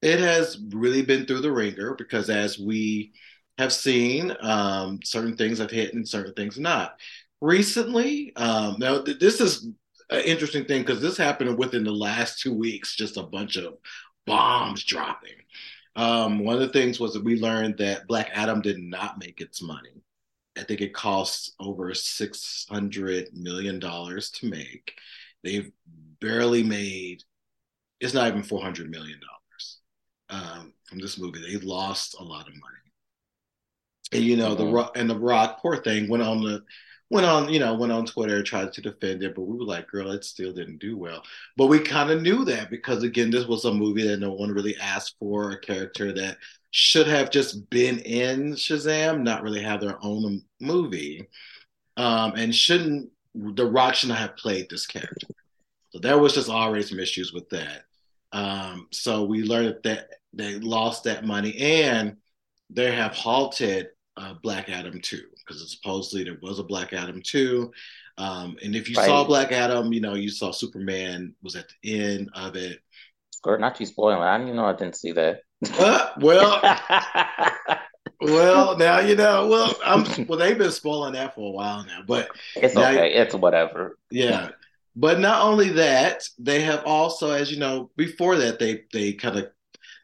it 0.01 0.19
has 0.19 0.57
really 0.71 1.01
been 1.01 1.25
through 1.25 1.41
the 1.41 1.51
ringer 1.51 1.95
because 1.95 2.29
as 2.29 2.59
we 2.59 3.13
have 3.57 3.73
seen, 3.73 4.35
um, 4.41 4.99
certain 5.03 5.37
things 5.37 5.59
have 5.59 5.71
hit 5.71 5.93
and 5.93 6.07
certain 6.07 6.33
things 6.33 6.59
not. 6.59 6.99
Recently, 7.41 8.35
um, 8.35 8.75
now 8.79 9.01
th- 9.01 9.19
this 9.19 9.39
is 9.39 9.67
an 10.09 10.21
interesting 10.21 10.65
thing 10.65 10.81
because 10.81 11.01
this 11.01 11.17
happened 11.17 11.57
within 11.57 11.83
the 11.83 11.91
last 11.91 12.39
two 12.39 12.53
weeks, 12.53 12.95
just 12.95 13.17
a 13.17 13.23
bunch 13.23 13.55
of 13.55 13.75
bombs 14.25 14.83
dropping. 14.83 15.35
Um, 15.95 16.39
one 16.39 16.55
of 16.55 16.61
the 16.61 16.69
things 16.69 16.99
was 16.99 17.13
that 17.13 17.23
we 17.23 17.39
learned 17.39 17.77
that 17.77 18.07
Black 18.07 18.29
Adam 18.33 18.61
did 18.61 18.77
not 18.79 19.19
make 19.19 19.39
its 19.39 19.61
money. 19.61 20.03
I 20.57 20.63
think 20.63 20.81
it 20.81 20.93
costs 20.93 21.53
over 21.59 21.93
six 21.93 22.65
hundred 22.69 23.29
million 23.33 23.79
dollars 23.79 24.29
to 24.31 24.49
make. 24.49 24.93
They've 25.43 25.71
barely 26.19 26.63
made. 26.63 27.23
It's 27.99 28.13
not 28.13 28.27
even 28.27 28.43
four 28.43 28.61
hundred 28.61 28.89
million 28.89 29.19
dollars 29.19 29.35
um, 30.29 30.73
from 30.85 30.99
this 30.99 31.19
movie. 31.19 31.41
They 31.41 31.57
lost 31.65 32.15
a 32.19 32.23
lot 32.23 32.47
of 32.47 32.53
money. 32.53 32.75
And 34.13 34.23
you 34.23 34.37
know, 34.37 34.55
mm-hmm. 34.55 34.65
the 34.65 34.71
rock 34.71 34.97
and 34.97 35.09
the 35.09 35.19
rock, 35.19 35.61
poor 35.61 35.77
thing, 35.77 36.09
went 36.09 36.23
on 36.23 36.41
the 36.41 36.63
went 37.09 37.25
on, 37.25 37.49
you 37.49 37.59
know, 37.59 37.73
went 37.75 37.91
on 37.91 38.05
Twitter, 38.05 38.41
tried 38.41 38.73
to 38.73 38.81
defend 38.81 39.23
it, 39.23 39.35
but 39.35 39.43
we 39.43 39.57
were 39.57 39.63
like, 39.63 39.87
girl, 39.87 40.11
it 40.11 40.23
still 40.23 40.51
didn't 40.51 40.79
do 40.79 40.97
well. 40.97 41.21
But 41.55 41.67
we 41.67 41.79
kind 41.79 42.09
of 42.09 42.21
knew 42.21 42.43
that 42.45 42.69
because 42.69 43.03
again, 43.03 43.29
this 43.29 43.45
was 43.45 43.65
a 43.65 43.73
movie 43.73 44.07
that 44.07 44.19
no 44.19 44.31
one 44.31 44.51
really 44.51 44.75
asked 44.77 45.15
for, 45.19 45.51
a 45.51 45.59
character 45.59 46.11
that 46.13 46.37
should 46.71 47.07
have 47.07 47.29
just 47.29 47.69
been 47.69 47.99
in 47.99 48.53
Shazam, 48.53 49.21
not 49.21 49.43
really 49.43 49.61
have 49.61 49.81
their 49.81 49.97
own 50.03 50.41
movie. 50.59 51.27
Um, 51.97 52.33
and 52.35 52.53
shouldn't 52.53 53.09
the 53.33 53.65
Rock 53.65 53.95
shouldn't 53.95 54.19
have 54.19 54.35
played 54.37 54.69
this 54.69 54.85
character. 54.85 55.27
So 55.91 55.99
there 55.99 56.17
was 56.17 56.33
just 56.33 56.49
already 56.49 56.83
some 56.83 56.99
issues 56.99 57.31
with 57.31 57.49
that. 57.49 57.84
Um, 58.35 58.87
so 58.91 59.23
we 59.23 59.43
learned 59.43 59.77
that 59.85 60.09
they 60.33 60.55
lost 60.55 61.05
that 61.05 61.23
money 61.23 61.57
and 61.57 62.17
they 62.69 62.93
have 62.93 63.13
halted 63.13 63.87
uh, 64.17 64.33
Black 64.43 64.69
Adam 64.69 64.99
2 64.99 65.21
because 65.39 65.71
supposedly 65.71 66.25
there 66.25 66.37
was 66.41 66.59
a 66.59 66.63
Black 66.63 66.91
Adam 66.91 67.21
2. 67.23 67.71
Um, 68.17 68.57
and 68.61 68.75
if 68.75 68.89
you 68.89 68.95
right. 68.97 69.05
saw 69.05 69.23
Black 69.23 69.53
Adam, 69.53 69.93
you 69.93 70.01
know, 70.01 70.15
you 70.15 70.29
saw 70.29 70.51
Superman 70.51 71.33
was 71.43 71.55
at 71.55 71.67
the 71.81 71.97
end 71.97 72.29
of 72.35 72.57
it. 72.57 72.79
Or 73.45 73.57
not 73.57 73.79
you 73.79 73.85
spoiling. 73.85 74.21
I 74.21 74.37
didn't 74.37 74.57
know 74.57 74.65
I 74.65 74.73
didn't 74.73 74.97
see 74.97 75.13
that. 75.13 75.39
Uh, 75.79 76.09
well, 76.19 76.61
well, 78.21 78.77
now 78.77 78.99
you 78.99 79.15
know. 79.15 79.47
Well, 79.47 79.75
I'm 79.85 80.27
well. 80.27 80.39
They've 80.39 80.57
been 80.57 80.71
spoiling 80.71 81.13
that 81.13 81.35
for 81.35 81.49
a 81.49 81.51
while 81.51 81.85
now, 81.85 82.01
but 82.05 82.29
it's 82.55 82.75
okay. 82.75 83.13
it's 83.13 83.35
whatever. 83.35 83.97
Yeah, 84.09 84.49
but 84.95 85.19
not 85.19 85.43
only 85.43 85.69
that, 85.71 86.23
they 86.39 86.61
have 86.61 86.83
also, 86.85 87.31
as 87.31 87.51
you 87.51 87.59
know, 87.59 87.91
before 87.97 88.37
that 88.37 88.59
they 88.59 88.83
they 88.93 89.13
kind 89.13 89.37
of 89.37 89.49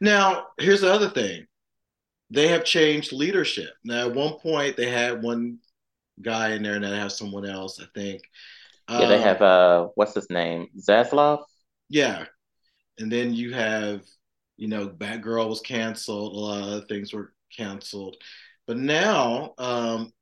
now 0.00 0.46
here's 0.58 0.82
the 0.82 0.92
other 0.92 1.08
thing. 1.08 1.46
They 2.30 2.48
have 2.48 2.64
changed 2.64 3.12
leadership. 3.12 3.70
Now 3.84 4.08
at 4.08 4.14
one 4.14 4.34
point 4.38 4.76
they 4.76 4.90
had 4.90 5.22
one 5.22 5.58
guy 6.20 6.52
in 6.52 6.62
there 6.62 6.74
and 6.74 6.82
now 6.82 6.90
they 6.90 6.98
have 6.98 7.12
someone 7.12 7.46
else, 7.46 7.80
I 7.80 7.86
think. 7.94 8.22
Yeah, 8.88 9.06
they 9.06 9.20
have 9.20 9.40
uh 9.40 9.88
what's 9.94 10.14
his 10.14 10.28
name? 10.28 10.68
Zaslav? 10.78 11.44
Yeah. 11.88 12.26
And 12.98 13.10
then 13.10 13.32
you 13.32 13.54
have, 13.54 14.02
you 14.56 14.68
know, 14.68 14.88
Batgirl 14.88 15.48
was 15.48 15.60
canceled, 15.60 16.34
a 16.34 16.38
lot 16.38 16.62
of 16.62 16.68
other 16.68 16.86
things 16.86 17.12
were 17.12 17.32
canceled. 17.56 18.16
But 18.66 18.76
now 18.76 19.54
um 19.58 20.12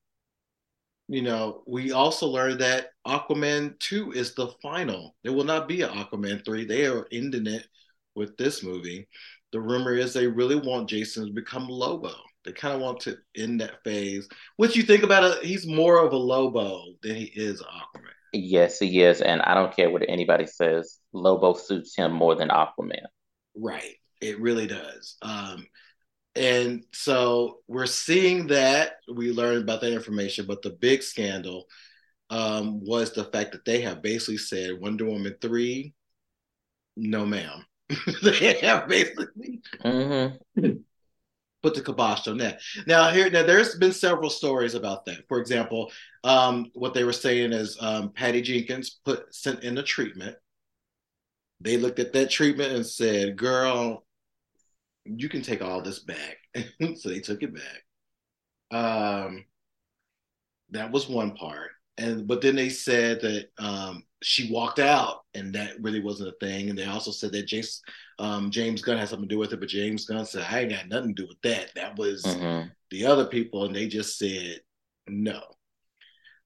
you 1.11 1.23
know, 1.23 1.65
we 1.67 1.91
also 1.91 2.29
learned 2.29 2.61
that 2.61 2.91
Aquaman 3.05 3.77
2 3.81 4.13
is 4.13 4.33
the 4.35 4.47
final. 4.63 5.17
There 5.25 5.33
will 5.33 5.45
not 5.45 5.67
be 5.67 5.83
an 5.83 5.91
Aquaman 5.91 6.45
3. 6.45 6.65
They 6.65 6.87
are 6.87 7.09
ending 7.11 7.49
it 7.49 7.67
with 8.15 8.37
this 8.37 8.63
movie. 8.63 9.09
The 9.51 9.61
rumor 9.61 9.93
is 9.95 10.13
they 10.13 10.29
really 10.29 10.55
want 10.55 10.89
Jason 10.89 11.27
to 11.27 11.33
become 11.33 11.69
Lobo. 11.69 12.15
They 12.45 12.53
kind 12.53 12.75
of 12.75 12.81
want 12.81 13.01
to 13.01 13.17
end 13.37 13.61
that 13.61 13.83
phase. 13.83 14.29
What 14.57 14.77
you 14.77 14.85
think 14.85 15.03
about 15.03 15.25
it? 15.25 15.45
He's 15.45 15.67
more 15.67 15.99
of 15.99 16.13
a 16.13 16.17
Lobo 16.17 16.85
than 17.03 17.17
he 17.17 17.25
is 17.25 17.61
Aquaman. 17.61 18.13
Yes, 18.33 18.79
he 18.79 19.03
is. 19.03 19.21
And 19.21 19.43
I 19.43 19.55
don't 19.55 19.75
care 19.75 19.91
what 19.91 20.05
anybody 20.09 20.47
says. 20.47 20.99
Lobo 21.13 21.55
suits 21.55 21.97
him 21.97 22.13
more 22.13 22.37
than 22.37 22.51
Aquaman. 22.51 23.07
Right. 23.57 23.97
It 24.21 24.41
really 24.41 24.69
does. 24.69 25.17
Um, 25.23 25.67
and 26.35 26.85
so 26.93 27.59
we're 27.67 27.87
seeing 27.87 28.47
that 28.47 28.93
we 29.13 29.33
learned 29.33 29.63
about 29.63 29.81
that 29.81 29.93
information 29.93 30.47
but 30.47 30.63
the 30.63 30.71
big 30.71 31.03
scandal 31.03 31.67
um, 32.31 32.81
was 32.85 33.13
the 33.13 33.25
fact 33.25 33.53
that 33.53 33.65
they 33.65 33.81
have 33.81 34.03
basically 34.03 34.39
said 34.39 34.81
wonder 34.81 35.05
woman 35.05 35.35
3 35.41 35.93
no 36.97 37.27
ma'am 37.27 37.65
they 38.23 38.55
have 38.61 38.89
basically 38.89 39.61
mm-hmm. 39.85 40.71
put 41.63 41.75
the 41.75 41.83
kibosh 41.83 42.27
on 42.29 42.39
that. 42.39 42.61
Now 42.87 43.11
here, 43.11 43.31
now 43.31 43.43
there's 43.43 43.75
been 43.77 43.93
several 43.93 44.31
stories 44.31 44.75
about 44.75 45.05
that. 45.07 45.27
For 45.29 45.39
example, 45.41 45.93
um, 46.25 46.71
what 46.75 46.95
they 46.95 47.05
were 47.05 47.13
saying 47.13 47.53
is 47.53 47.77
um, 47.81 48.11
Patty 48.11 48.43
Jenkins 48.43 49.01
put 49.05 49.35
sent 49.35 49.63
in 49.63 49.79
a 49.79 49.83
treatment. 49.83 50.37
They 51.61 51.77
looked 51.77 51.99
at 51.99 52.13
that 52.15 52.31
treatment 52.31 52.73
and 52.73 52.87
said, 52.87 53.37
"Girl, 53.37 54.05
you 55.05 55.29
can 55.29 55.43
take 55.43 55.63
all 55.63 55.83
this 55.83 56.01
back." 56.01 56.39
so 56.97 57.09
they 57.09 57.21
took 57.21 57.43
it 57.43 57.55
back. 57.55 57.85
Um, 58.73 59.45
that 60.71 60.93
was 60.93 61.09
one 61.09 61.35
part, 61.35 61.71
and 61.99 62.27
but 62.27 62.41
then 62.41 62.57
they 62.57 62.69
said 62.69 63.21
that 63.23 63.49
um, 63.59 64.05
she 64.23 64.53
walked 64.53 64.79
out, 64.79 65.21
and 65.35 65.55
that 65.55 65.81
really 65.81 66.01
wasn't 66.01 66.29
a 66.29 66.47
thing. 66.47 66.69
And 66.69 66.79
they 66.79 66.85
also 66.85 67.11
said 67.11 67.33
that 67.33 67.47
James 67.47 67.83
um, 68.19 68.51
James 68.51 68.83
Gunn 68.83 68.99
had 68.99 69.09
something 69.09 69.29
to 69.29 69.35
do 69.35 69.39
with 69.39 69.53
it, 69.53 69.61
but 69.61 69.69
James 69.69 70.05
Gunn 70.05 70.27
said, 70.27 70.47
"I 70.49 70.61
ain't 70.61 70.71
got 70.71 70.89
nothing 70.89 71.15
to 71.15 71.23
do 71.23 71.29
with 71.29 71.41
that. 71.43 71.71
That 71.75 71.99
was 71.99 72.23
mm-hmm. 72.23 72.69
the 72.91 73.07
other 73.07 73.27
people," 73.27 73.65
and 73.65 73.75
they 73.75 73.89
just 73.89 74.19
said 74.19 74.61
no. 75.09 75.41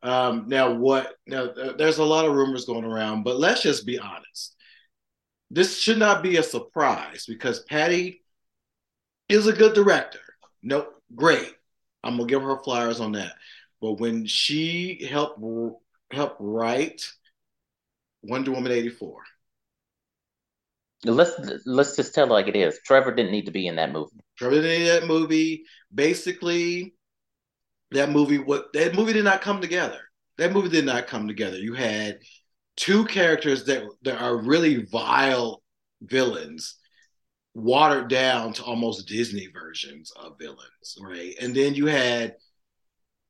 Um, 0.02 0.44
now, 0.48 0.72
what? 0.72 1.14
Now, 1.26 1.50
there's 1.78 1.98
a 1.98 2.04
lot 2.04 2.26
of 2.26 2.34
rumors 2.34 2.66
going 2.66 2.84
around, 2.84 3.24
but 3.24 3.38
let's 3.38 3.62
just 3.62 3.86
be 3.86 3.98
honest. 3.98 4.54
This 5.50 5.78
should 5.78 5.98
not 5.98 6.22
be 6.22 6.36
a 6.36 6.42
surprise 6.42 7.26
because 7.26 7.64
Patty 7.64 8.23
is 9.28 9.46
a 9.46 9.52
good 9.52 9.74
director. 9.74 10.20
No, 10.62 10.88
great. 11.14 11.54
I'm 12.02 12.16
gonna 12.16 12.28
give 12.28 12.42
her 12.42 12.62
flowers 12.62 13.00
on 13.00 13.12
that. 13.12 13.32
But 13.80 13.94
when 13.94 14.26
she 14.26 15.06
helped 15.10 15.40
help 16.10 16.36
write 16.38 17.06
Wonder 18.22 18.52
Woman 18.52 18.72
84. 18.72 19.22
Let's 21.04 21.32
let's 21.66 21.96
just 21.96 22.14
tell 22.14 22.26
it 22.26 22.30
like 22.30 22.48
it 22.48 22.56
is. 22.56 22.78
Trevor 22.84 23.14
didn't 23.14 23.32
need 23.32 23.44
to 23.44 23.52
be 23.52 23.66
in 23.66 23.76
that 23.76 23.92
movie. 23.92 24.16
Trevor 24.38 24.62
didn't 24.62 24.80
need 24.80 24.88
that 24.88 25.06
movie. 25.06 25.64
Basically, 25.94 26.94
that 27.90 28.10
movie 28.10 28.38
what 28.38 28.72
that 28.72 28.94
movie 28.94 29.12
did 29.12 29.24
not 29.24 29.42
come 29.42 29.60
together. 29.60 30.00
That 30.38 30.52
movie 30.52 30.70
did 30.70 30.86
not 30.86 31.06
come 31.06 31.28
together. 31.28 31.58
You 31.58 31.74
had 31.74 32.20
two 32.76 33.04
characters 33.04 33.64
that 33.66 33.84
that 34.02 34.20
are 34.20 34.36
really 34.36 34.84
vile 34.84 35.62
villains 36.00 36.76
watered 37.54 38.08
down 38.08 38.52
to 38.52 38.64
almost 38.64 39.06
Disney 39.06 39.46
versions 39.46 40.12
of 40.16 40.38
villains, 40.38 40.98
right? 41.00 41.34
And 41.40 41.54
then 41.54 41.74
you 41.74 41.86
had 41.86 42.36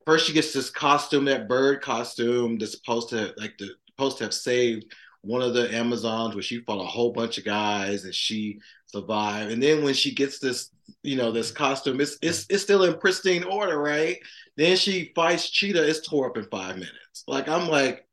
first 0.06 0.26
she 0.26 0.32
gets 0.32 0.52
this 0.52 0.70
costume, 0.70 1.26
that 1.26 1.48
bird 1.48 1.82
costume 1.82 2.58
that's 2.58 2.72
supposed 2.72 3.10
to 3.10 3.34
like 3.37 3.56
the 3.58 3.70
supposed 3.90 4.18
to 4.18 4.24
have 4.24 4.34
saved 4.34 4.87
one 5.20 5.40
of 5.40 5.54
the 5.54 5.72
Amazons 5.74 6.34
where 6.34 6.42
she 6.42 6.60
fought 6.60 6.80
a 6.80 6.87
whole 6.87 7.12
bunch 7.12 7.38
of 7.38 7.44
guys 7.44 8.04
and 8.04 8.14
she 8.14 8.58
survived. 8.87 9.50
And 9.52 9.62
then 9.62 9.82
when 9.82 9.94
she 9.94 10.14
gets 10.14 10.38
this, 10.38 10.70
you 11.02 11.16
know, 11.16 11.30
this 11.30 11.50
costume, 11.50 12.00
it's 12.00 12.18
it's 12.22 12.46
it's 12.48 12.62
still 12.62 12.84
in 12.84 12.98
pristine 12.98 13.44
order, 13.44 13.78
right? 13.78 14.18
Then 14.56 14.76
she 14.76 15.12
fights 15.14 15.50
Cheetah, 15.50 15.88
it's 15.88 16.06
tore 16.06 16.28
up 16.28 16.37
in 16.37 16.44
five 16.44 16.76
minutes. 16.76 17.24
Like 17.26 17.48
I'm 17.48 17.68
like, 17.68 18.06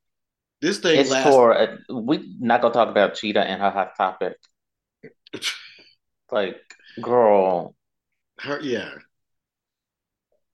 this 0.62 0.80
thing 0.80 1.00
it's 1.00 1.10
lasts- 1.10 1.30
for 1.30 1.58
uh, 1.58 1.78
we 1.90 2.36
not 2.40 2.62
gonna 2.62 2.74
talk 2.74 2.90
about 2.90 3.16
Cheetah 3.16 3.44
and 3.44 3.62
her 3.62 3.72
hot 3.72 3.96
topic. 3.98 4.38
like, 6.32 6.58
girl. 7.02 7.76
Her 8.40 8.60
yeah. 8.62 8.92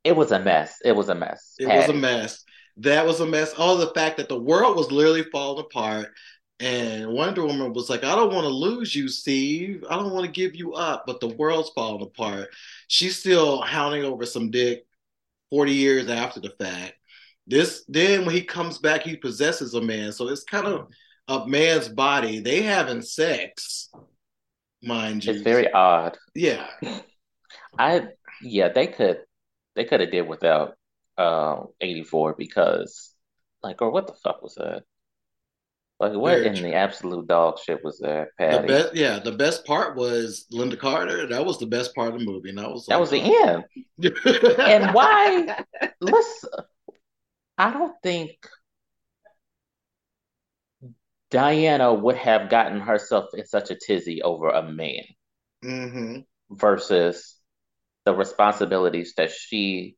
It 0.03 0.15
was 0.15 0.31
a 0.31 0.39
mess. 0.39 0.77
It 0.83 0.93
was 0.93 1.09
a 1.09 1.15
mess. 1.15 1.55
It 1.59 1.67
Patty. 1.67 1.79
was 1.79 1.89
a 1.89 1.93
mess. 1.93 2.43
That 2.77 3.05
was 3.05 3.19
a 3.19 3.25
mess. 3.25 3.53
All 3.53 3.77
the 3.77 3.91
fact 3.93 4.17
that 4.17 4.29
the 4.29 4.39
world 4.39 4.77
was 4.77 4.91
literally 4.91 5.23
falling 5.31 5.65
apart. 5.65 6.09
And 6.59 7.07
Wonder 7.09 7.45
Woman 7.45 7.73
was 7.73 7.89
like, 7.89 8.03
I 8.03 8.15
don't 8.15 8.33
want 8.33 8.45
to 8.45 8.49
lose 8.49 8.95
you, 8.95 9.07
Steve. 9.07 9.83
I 9.89 9.95
don't 9.95 10.11
want 10.11 10.25
to 10.25 10.31
give 10.31 10.55
you 10.55 10.73
up, 10.73 11.03
but 11.05 11.19
the 11.19 11.27
world's 11.27 11.69
falling 11.75 12.01
apart. 12.01 12.49
She's 12.87 13.19
still 13.19 13.61
hounding 13.61 14.03
over 14.03 14.25
some 14.25 14.49
dick 14.49 14.85
40 15.51 15.71
years 15.73 16.09
after 16.09 16.39
the 16.39 16.49
fact. 16.49 16.93
This 17.45 17.85
then 17.87 18.25
when 18.25 18.35
he 18.35 18.41
comes 18.41 18.77
back, 18.77 19.03
he 19.03 19.15
possesses 19.15 19.73
a 19.73 19.81
man. 19.81 20.11
So 20.11 20.27
it's 20.27 20.43
kind 20.43 20.67
of 20.67 20.87
mm-hmm. 21.29 21.33
a 21.33 21.47
man's 21.47 21.89
body. 21.89 22.39
They 22.39 22.61
having 22.61 23.01
sex, 23.01 23.89
mind 24.83 25.25
you. 25.25 25.33
It's 25.33 25.41
very 25.41 25.71
odd. 25.71 26.17
Yeah. 26.35 26.67
I 27.79 28.07
yeah, 28.41 28.69
they 28.69 28.87
could 28.87 29.21
they 29.75 29.85
could 29.85 30.01
have 30.01 30.11
did 30.11 30.27
without 30.27 30.75
uh 31.17 31.63
84 31.81 32.35
because 32.37 33.13
like 33.63 33.81
or 33.81 33.91
what 33.91 34.07
the 34.07 34.13
fuck 34.13 34.41
was 34.41 34.55
that? 34.55 34.83
Like 35.99 36.13
what 36.13 36.35
Very 36.35 36.47
in 36.47 36.55
true. 36.55 36.67
the 36.69 36.75
absolute 36.75 37.27
dog 37.27 37.57
shit 37.59 37.83
was 37.83 37.97
that, 37.99 38.27
Patty? 38.37 38.61
The 38.61 38.67
best, 38.67 38.95
yeah, 38.95 39.17
the 39.17 39.31
best 39.31 39.65
part 39.65 39.95
was 39.95 40.45
Lynda 40.53 40.77
Carter. 40.77 41.25
That 41.25 41.43
was 41.43 41.57
the 41.57 41.65
best 41.65 41.95
part 41.95 42.13
of 42.13 42.19
the 42.19 42.25
movie, 42.25 42.49
and 42.49 42.59
that 42.59 42.69
was 42.69 42.87
like, 42.87 42.95
that 42.95 42.99
was 42.99 43.09
the 43.09 43.19
end. 43.19 43.63
and 44.59 44.93
why? 44.93 45.63
Let's. 46.01 46.45
I 47.57 47.73
don't 47.73 47.95
think 48.03 48.37
Diana 51.29 51.93
would 51.93 52.15
have 52.15 52.49
gotten 52.49 52.79
herself 52.79 53.25
in 53.33 53.45
such 53.45 53.69
a 53.69 53.75
tizzy 53.75 54.21
over 54.21 54.49
a 54.49 54.63
man 54.63 55.03
mm-hmm. 55.63 56.19
versus 56.49 57.35
the 58.05 58.13
responsibilities 58.13 59.13
that 59.17 59.31
she 59.31 59.97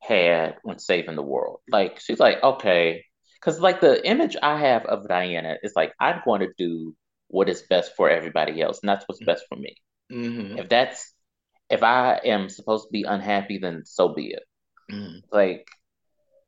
had 0.00 0.56
when 0.62 0.78
saving 0.78 1.16
the 1.16 1.22
world. 1.22 1.60
Like 1.68 2.00
she's 2.00 2.18
like, 2.18 2.42
okay, 2.42 3.04
because 3.34 3.60
like 3.60 3.80
the 3.80 4.06
image 4.06 4.36
I 4.42 4.58
have 4.58 4.86
of 4.86 5.06
Diana 5.06 5.56
is 5.62 5.72
like 5.76 5.92
I'm 6.00 6.22
going 6.24 6.40
to 6.40 6.52
do 6.56 6.96
what 7.28 7.48
is 7.48 7.62
best 7.62 7.92
for 7.96 8.10
everybody 8.10 8.60
else, 8.60 8.80
and 8.82 8.88
that's 8.88 9.04
what's 9.06 9.22
best 9.24 9.44
for 9.48 9.56
me. 9.56 9.76
Mm-hmm. 10.10 10.58
If 10.58 10.68
that's 10.68 11.12
if 11.68 11.82
I 11.82 12.20
am 12.24 12.48
supposed 12.48 12.88
to 12.88 12.92
be 12.92 13.04
unhappy, 13.04 13.58
then 13.58 13.82
so 13.84 14.14
be 14.14 14.32
it. 14.32 14.42
Mm-hmm. 14.90 15.18
Like 15.30 15.68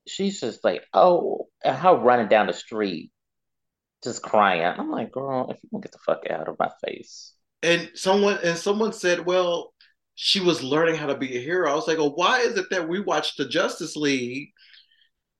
she's 0.06 0.40
just 0.40 0.64
like, 0.64 0.82
oh, 0.92 1.48
and 1.64 1.76
her 1.76 1.94
running 1.94 2.28
down 2.28 2.48
the 2.48 2.52
street, 2.52 3.12
just 4.02 4.22
crying. 4.22 4.62
I'm 4.62 4.90
like, 4.90 5.12
girl, 5.12 5.50
if 5.50 5.58
you 5.62 5.68
don't 5.70 5.80
get 5.80 5.92
the 5.92 5.98
fuck 5.98 6.22
out 6.30 6.48
of 6.48 6.58
my 6.58 6.70
face. 6.84 7.34
And 7.62 7.90
someone 7.94 8.38
and 8.42 8.58
someone 8.58 8.92
said, 8.92 9.24
well, 9.24 9.72
she 10.14 10.40
was 10.40 10.62
learning 10.62 10.96
how 10.96 11.06
to 11.06 11.16
be 11.16 11.36
a 11.36 11.40
hero. 11.40 11.70
I 11.70 11.74
was 11.74 11.86
like, 11.86 11.98
well, 11.98 12.14
why 12.14 12.40
is 12.40 12.56
it 12.56 12.70
that 12.70 12.88
we 12.88 13.00
watched 13.00 13.36
the 13.38 13.46
Justice 13.46 13.96
League 13.96 14.52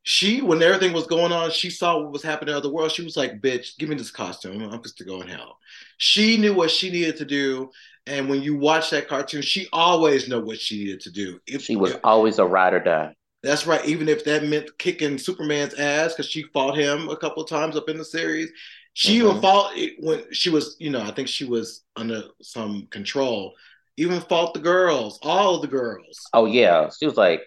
she 0.05 0.41
when 0.41 0.63
everything 0.63 0.93
was 0.93 1.07
going 1.07 1.33
on, 1.33 1.51
she 1.51 1.71
saw 1.71 1.99
what 1.99 2.13
was 2.13 2.23
happening 2.23 2.55
in 2.55 2.63
the 2.63 2.73
world. 2.73 2.91
She 2.91 3.05
was 3.05 3.17
like, 3.17 3.41
"Bitch, 3.41 3.79
give 3.79 3.89
me 3.89 3.95
this 3.95 4.11
costume. 4.11 4.63
I'm 4.63 4.83
just 4.83 4.99
to 4.99 5.05
go 5.05 5.21
in 5.21 5.29
hell." 5.29 5.59
She 5.99 6.37
knew 6.37 6.55
what 6.55 6.71
she 6.71 6.91
needed 6.91 7.19
to 7.19 7.25
do, 7.25 7.71
and 8.07 8.29
when 8.29 8.43
you 8.43 8.57
watch 8.57 8.91
that 8.91 9.09
cartoon, 9.09 9.43
she 9.43 9.69
always 9.73 10.29
know 10.29 10.41
what 10.41 10.59
she 10.59 10.79
needed 10.79 11.01
to 11.03 11.11
do. 11.13 11.39
If, 11.47 11.63
she 11.63 11.77
was 11.77 11.93
if, 11.93 12.01
always 12.03 12.39
a 12.41 12.45
ride 12.45 12.75
or 12.75 12.81
die. 12.81 13.15
That's 13.43 13.67
right. 13.67 13.85
Even 13.85 14.09
if 14.09 14.25
that 14.25 14.45
meant 14.45 14.77
kicking 14.79 15.19
Superman's 15.19 15.75
ass 15.75 16.15
because 16.15 16.31
she 16.31 16.45
fought 16.55 16.77
him 16.77 17.09
a 17.09 17.17
couple 17.17 17.43
of 17.43 17.49
times 17.49 17.77
up 17.77 17.89
in 17.89 17.99
the 17.99 18.05
series, 18.05 18.51
she 18.95 19.19
mm-hmm. 19.19 19.29
even 19.29 19.43
fought 19.43 19.77
when 19.99 20.33
she 20.33 20.51
was, 20.51 20.77
you 20.79 20.91
know, 20.91 21.01
I 21.01 21.11
think 21.11 21.29
she 21.29 21.45
was 21.45 21.85
under 21.97 22.25
some 22.41 22.87
control. 22.91 23.55
Even 23.97 24.21
fought 24.21 24.55
the 24.55 24.61
girls, 24.61 25.19
all 25.23 25.61
the 25.61 25.67
girls. 25.67 26.21
Oh 26.33 26.47
yeah, 26.47 26.89
she 26.99 27.05
was 27.05 27.17
like, 27.17 27.43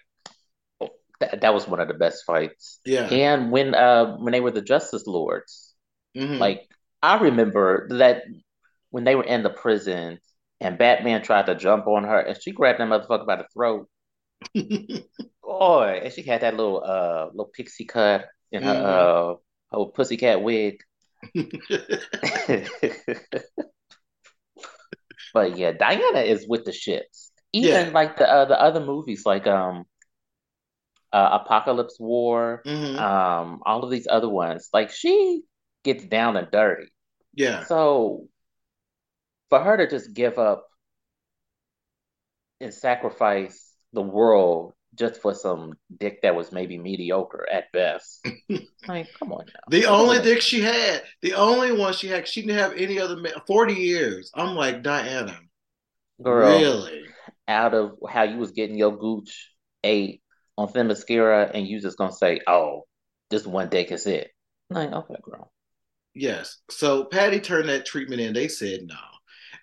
that, 1.20 1.40
that 1.40 1.54
was 1.54 1.66
one 1.66 1.80
of 1.80 1.88
the 1.88 1.94
best 1.94 2.24
fights. 2.24 2.80
Yeah. 2.84 3.06
And 3.06 3.50
when 3.50 3.74
uh 3.74 4.16
when 4.16 4.32
they 4.32 4.40
were 4.40 4.50
the 4.50 4.62
Justice 4.62 5.06
Lords, 5.06 5.74
mm-hmm. 6.16 6.38
like 6.38 6.68
I 7.02 7.18
remember 7.18 7.88
that 7.90 8.22
when 8.90 9.04
they 9.04 9.14
were 9.14 9.24
in 9.24 9.42
the 9.42 9.50
prison 9.50 10.18
and 10.60 10.78
Batman 10.78 11.22
tried 11.22 11.46
to 11.46 11.54
jump 11.54 11.86
on 11.86 12.04
her 12.04 12.18
and 12.18 12.40
she 12.40 12.52
grabbed 12.52 12.80
that 12.80 12.88
motherfucker 12.88 13.26
by 13.26 13.36
the 13.36 13.46
throat. 13.52 13.88
Boy, 15.46 16.00
and 16.02 16.12
she 16.12 16.22
had 16.22 16.40
that 16.40 16.56
little 16.56 16.82
uh 16.84 17.26
little 17.26 17.52
pixie 17.54 17.84
cut 17.84 18.26
in 18.50 18.64
her 18.64 18.74
mm-hmm. 18.74 18.84
uh 18.84 19.84
her 19.84 19.90
pussycat 19.92 20.42
wig. 20.42 20.80
but 25.32 25.56
yeah, 25.56 25.72
Diana 25.72 26.20
is 26.20 26.46
with 26.48 26.64
the 26.64 26.72
shits. 26.72 27.30
Even 27.52 27.86
yeah. 27.86 27.92
like 27.92 28.16
the 28.16 28.28
uh, 28.28 28.44
the 28.46 28.60
other 28.60 28.80
movies, 28.80 29.24
like 29.24 29.46
um 29.46 29.84
uh, 31.12 31.38
Apokolips 31.38 32.00
War, 32.00 32.62
mm-hmm. 32.66 32.98
um, 32.98 33.62
all 33.64 33.84
of 33.84 33.90
these 33.90 34.08
other 34.10 34.28
ones. 34.28 34.68
Like 34.72 34.90
she 34.90 35.42
gets 35.84 36.04
down 36.04 36.36
and 36.36 36.50
dirty. 36.50 36.88
Yeah. 37.34 37.64
So 37.64 38.26
for 39.48 39.60
her 39.60 39.76
to 39.76 39.88
just 39.88 40.12
give 40.12 40.38
up 40.38 40.66
and 42.60 42.74
sacrifice 42.74 43.72
the 43.92 44.02
world 44.02 44.74
just 44.96 45.20
for 45.20 45.34
some 45.34 45.74
dick 45.98 46.22
that 46.22 46.34
was 46.34 46.52
maybe 46.52 46.78
mediocre 46.78 47.46
at 47.52 47.70
best. 47.72 48.26
like, 48.88 49.08
come 49.18 49.32
on 49.32 49.44
now. 49.46 49.60
The 49.68 49.86
only 49.86 50.20
dick 50.20 50.40
she 50.40 50.60
had, 50.60 51.02
the 51.22 51.34
only 51.34 51.72
one 51.72 51.92
she 51.92 52.08
had, 52.08 52.26
she 52.26 52.42
didn't 52.42 52.58
have 52.58 52.72
any 52.74 52.98
other 52.98 53.16
man. 53.16 53.32
40 53.46 53.74
years. 53.74 54.30
I'm 54.34 54.54
like, 54.54 54.82
Diana. 54.82 55.38
Girl, 56.22 56.58
really? 56.58 57.04
Out 57.48 57.74
of 57.74 57.98
how 58.08 58.22
you 58.22 58.38
was 58.38 58.52
getting 58.52 58.76
your 58.76 58.96
gooch 58.96 59.50
ate 59.84 60.22
on 60.58 60.68
Themyscira 60.68 61.50
and 61.52 61.66
you 61.66 61.80
just 61.80 61.98
gonna 61.98 62.12
say, 62.12 62.40
"Oh, 62.46 62.86
this 63.30 63.46
one 63.46 63.68
dick 63.68 63.92
is 63.92 64.06
it." 64.06 64.30
like, 64.70 64.92
okay, 64.92 65.14
girl. 65.22 65.52
Yes. 66.14 66.58
So 66.70 67.04
Patty 67.04 67.40
turned 67.40 67.68
that 67.68 67.86
treatment 67.86 68.20
in. 68.20 68.32
They 68.32 68.48
said 68.48 68.80
no, 68.84 68.96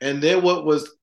and 0.02 0.22
then 0.22 0.44
what 0.44 0.66
was 0.66 0.96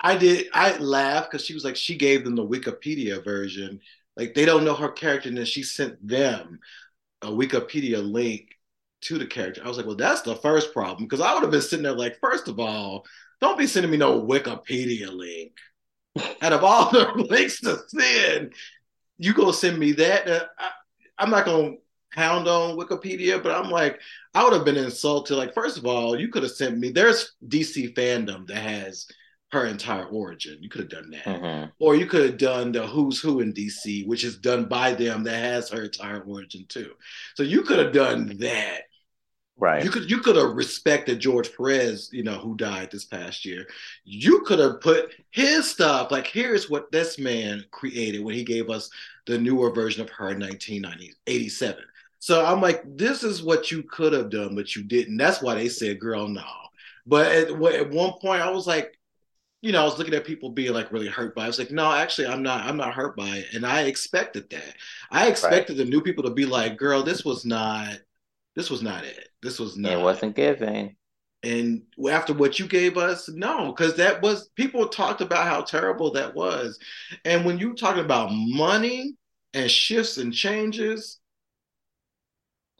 I 0.00 0.16
did. 0.16 0.48
I 0.52 0.76
laughed 0.78 1.30
because 1.30 1.44
she 1.44 1.54
was 1.54 1.64
like, 1.64 1.76
she 1.76 1.96
gave 1.96 2.24
them 2.24 2.36
the 2.36 2.46
Wikipedia 2.46 3.24
version. 3.24 3.80
Like 4.16 4.34
they 4.34 4.44
don't 4.44 4.64
know 4.64 4.74
her 4.74 4.90
character, 4.90 5.28
and 5.28 5.38
then 5.38 5.44
she 5.44 5.62
sent 5.62 6.06
them 6.06 6.60
a 7.22 7.28
Wikipedia 7.28 8.02
link 8.02 8.50
to 9.02 9.18
the 9.18 9.26
character. 9.26 9.62
I 9.64 9.68
was 9.68 9.76
like, 9.76 9.86
well, 9.86 9.96
that's 9.96 10.22
the 10.22 10.36
first 10.36 10.72
problem 10.72 11.04
because 11.04 11.20
I 11.20 11.32
would 11.34 11.42
have 11.42 11.50
been 11.50 11.62
sitting 11.62 11.82
there 11.82 11.92
like, 11.92 12.18
first 12.20 12.48
of 12.48 12.58
all, 12.58 13.04
don't 13.40 13.58
be 13.58 13.66
sending 13.66 13.90
me 13.90 13.96
no 13.98 14.20
Wikipedia 14.20 15.12
link. 15.12 15.52
Out 16.40 16.52
of 16.52 16.64
all 16.64 16.90
the 16.92 17.26
links 17.28 17.60
to 17.60 17.78
send, 17.88 18.54
you 19.18 19.34
gonna 19.34 19.52
send 19.52 19.78
me 19.78 19.92
that? 19.92 20.50
I, 20.58 20.70
I'm 21.18 21.30
not 21.30 21.44
gonna 21.44 21.74
pound 22.12 22.48
on 22.48 22.76
Wikipedia, 22.76 23.42
but 23.42 23.52
I'm 23.52 23.70
like, 23.70 24.00
I 24.34 24.42
would 24.44 24.54
have 24.54 24.64
been 24.64 24.76
insulted. 24.76 25.36
Like, 25.36 25.54
first 25.54 25.76
of 25.76 25.86
all, 25.86 26.18
you 26.18 26.28
could 26.28 26.42
have 26.42 26.52
sent 26.52 26.78
me. 26.78 26.90
There's 26.90 27.34
DC 27.46 27.94
fandom 27.94 28.46
that 28.48 28.56
has 28.56 29.06
her 29.52 29.66
entire 29.66 30.06
origin. 30.06 30.58
You 30.60 30.68
could 30.68 30.82
have 30.82 30.90
done 30.90 31.10
that, 31.10 31.24
mm-hmm. 31.24 31.70
or 31.78 31.94
you 31.94 32.06
could 32.06 32.24
have 32.24 32.38
done 32.38 32.72
the 32.72 32.86
Who's 32.86 33.20
Who 33.20 33.40
in 33.40 33.52
DC, 33.52 34.06
which 34.06 34.24
is 34.24 34.38
done 34.38 34.64
by 34.66 34.92
them 34.92 35.24
that 35.24 35.38
has 35.38 35.70
her 35.70 35.84
entire 35.84 36.20
origin 36.20 36.66
too. 36.68 36.92
So 37.34 37.42
you 37.42 37.62
could 37.62 37.78
have 37.78 37.92
done 37.92 38.36
that. 38.38 38.82
Right. 39.58 39.82
You 39.82 39.90
could 39.90 40.10
you 40.10 40.18
could 40.18 40.36
have 40.36 40.54
respected 40.54 41.18
George 41.18 41.54
Perez, 41.56 42.10
you 42.12 42.22
know, 42.22 42.38
who 42.38 42.56
died 42.56 42.90
this 42.90 43.06
past 43.06 43.44
year. 43.46 43.66
You 44.04 44.42
could 44.42 44.58
have 44.58 44.82
put 44.82 45.14
his 45.30 45.70
stuff 45.70 46.10
like 46.10 46.26
here's 46.26 46.68
what 46.68 46.92
this 46.92 47.18
man 47.18 47.64
created 47.70 48.22
when 48.22 48.34
he 48.34 48.44
gave 48.44 48.68
us 48.68 48.90
the 49.26 49.38
newer 49.38 49.70
version 49.72 50.02
of 50.02 50.10
her 50.10 50.30
in 50.30 50.40
1987. 50.40 51.82
So 52.18 52.44
I'm 52.44 52.60
like, 52.60 52.82
this 52.84 53.22
is 53.22 53.42
what 53.42 53.70
you 53.70 53.82
could 53.84 54.12
have 54.12 54.30
done, 54.30 54.54
but 54.54 54.76
you 54.76 54.82
didn't. 54.82 55.16
That's 55.16 55.40
why 55.40 55.54
they 55.54 55.68
said, 55.68 56.00
"Girl, 56.00 56.28
no." 56.28 56.44
But 57.06 57.30
at, 57.30 57.50
at 57.50 57.90
one 57.90 58.12
point, 58.20 58.42
I 58.42 58.50
was 58.50 58.66
like, 58.66 58.95
you 59.66 59.72
know, 59.72 59.82
I 59.82 59.84
was 59.84 59.98
looking 59.98 60.14
at 60.14 60.24
people 60.24 60.50
being 60.50 60.72
like 60.72 60.92
really 60.92 61.08
hurt 61.08 61.34
by 61.34 61.42
it. 61.42 61.44
I 61.44 61.48
was 61.48 61.58
like, 61.58 61.72
no, 61.72 61.90
actually, 61.90 62.28
I'm 62.28 62.40
not. 62.40 62.64
I'm 62.64 62.76
not 62.76 62.94
hurt 62.94 63.16
by 63.16 63.38
it, 63.38 63.46
and 63.52 63.66
I 63.66 63.82
expected 63.82 64.48
that. 64.50 64.76
I 65.10 65.26
expected 65.26 65.76
right. 65.76 65.84
the 65.84 65.90
new 65.90 66.00
people 66.00 66.22
to 66.22 66.30
be 66.30 66.46
like, 66.46 66.76
"Girl, 66.76 67.02
this 67.02 67.24
was 67.24 67.44
not. 67.44 67.98
This 68.54 68.70
was 68.70 68.80
not 68.80 69.04
it. 69.04 69.28
This 69.42 69.58
was 69.58 69.76
not. 69.76 69.90
It 69.90 70.00
wasn't 70.00 70.36
giving." 70.36 70.94
And 71.42 71.82
after 72.08 72.32
what 72.32 72.60
you 72.60 72.68
gave 72.68 72.96
us, 72.96 73.28
no, 73.28 73.72
because 73.72 73.96
that 73.96 74.22
was 74.22 74.50
people 74.50 74.86
talked 74.86 75.20
about 75.20 75.48
how 75.48 75.62
terrible 75.62 76.12
that 76.12 76.32
was, 76.32 76.78
and 77.24 77.44
when 77.44 77.58
you 77.58 77.74
talking 77.74 78.04
about 78.04 78.30
money 78.30 79.16
and 79.52 79.68
shifts 79.68 80.16
and 80.16 80.32
changes, 80.32 81.18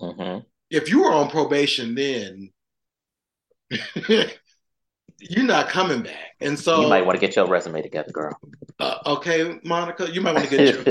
mm-hmm. 0.00 0.38
if 0.70 0.88
you 0.88 1.02
were 1.02 1.12
on 1.12 1.30
probation 1.30 1.96
then. 1.96 2.52
you're 5.18 5.44
not 5.44 5.68
coming 5.68 6.02
back. 6.02 6.34
And 6.40 6.58
so 6.58 6.82
you 6.82 6.88
might 6.88 7.04
want 7.04 7.18
to 7.18 7.26
get 7.26 7.36
your 7.36 7.46
resume 7.46 7.82
together, 7.82 8.10
girl. 8.12 8.38
Uh, 8.78 8.98
okay, 9.06 9.58
Monica, 9.64 10.10
you 10.10 10.20
might 10.20 10.34
want 10.34 10.48
to 10.48 10.56
get 10.56 10.86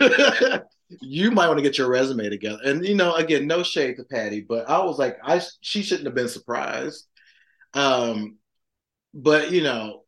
your 0.00 0.62
you 1.00 1.30
might 1.30 1.46
want 1.46 1.58
to 1.58 1.62
get 1.62 1.78
your 1.78 1.88
resume 1.88 2.28
together. 2.28 2.58
And 2.64 2.84
you 2.84 2.94
know, 2.94 3.14
again, 3.14 3.46
no 3.46 3.62
shade 3.62 3.96
to 3.96 4.04
Patty, 4.04 4.40
but 4.40 4.68
I 4.68 4.84
was 4.84 4.98
like, 4.98 5.18
I 5.22 5.40
she 5.60 5.82
shouldn't 5.82 6.06
have 6.06 6.14
been 6.14 6.28
surprised. 6.28 7.06
Um, 7.74 8.36
but 9.14 9.50
you 9.50 9.62
know, 9.62 10.02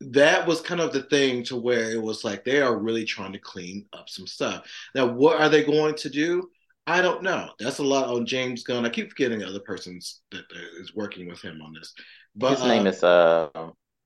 that 0.00 0.46
was 0.46 0.60
kind 0.60 0.80
of 0.80 0.92
the 0.92 1.02
thing 1.02 1.44
to 1.44 1.56
where 1.56 1.90
it 1.90 2.02
was 2.02 2.24
like 2.24 2.44
they 2.44 2.60
are 2.60 2.76
really 2.76 3.04
trying 3.04 3.32
to 3.32 3.38
clean 3.38 3.86
up 3.92 4.08
some 4.08 4.26
stuff. 4.26 4.66
Now, 4.94 5.06
what 5.06 5.40
are 5.40 5.48
they 5.48 5.64
going 5.64 5.94
to 5.96 6.10
do? 6.10 6.50
I 6.86 7.00
don't 7.00 7.22
know. 7.22 7.50
That's 7.60 7.78
a 7.78 7.84
lot 7.84 8.08
on 8.08 8.26
James 8.26 8.64
Gunn. 8.64 8.84
I 8.84 8.88
keep 8.88 9.10
forgetting 9.10 9.38
the 9.38 9.46
other 9.46 9.60
persons 9.60 10.22
that 10.32 10.44
is 10.80 10.96
working 10.96 11.28
with 11.28 11.40
him 11.40 11.62
on 11.62 11.72
this. 11.72 11.94
But 12.34 12.52
his 12.52 12.64
name 12.64 12.86
uh, 12.86 12.90
is 12.90 13.04
uh 13.04 13.48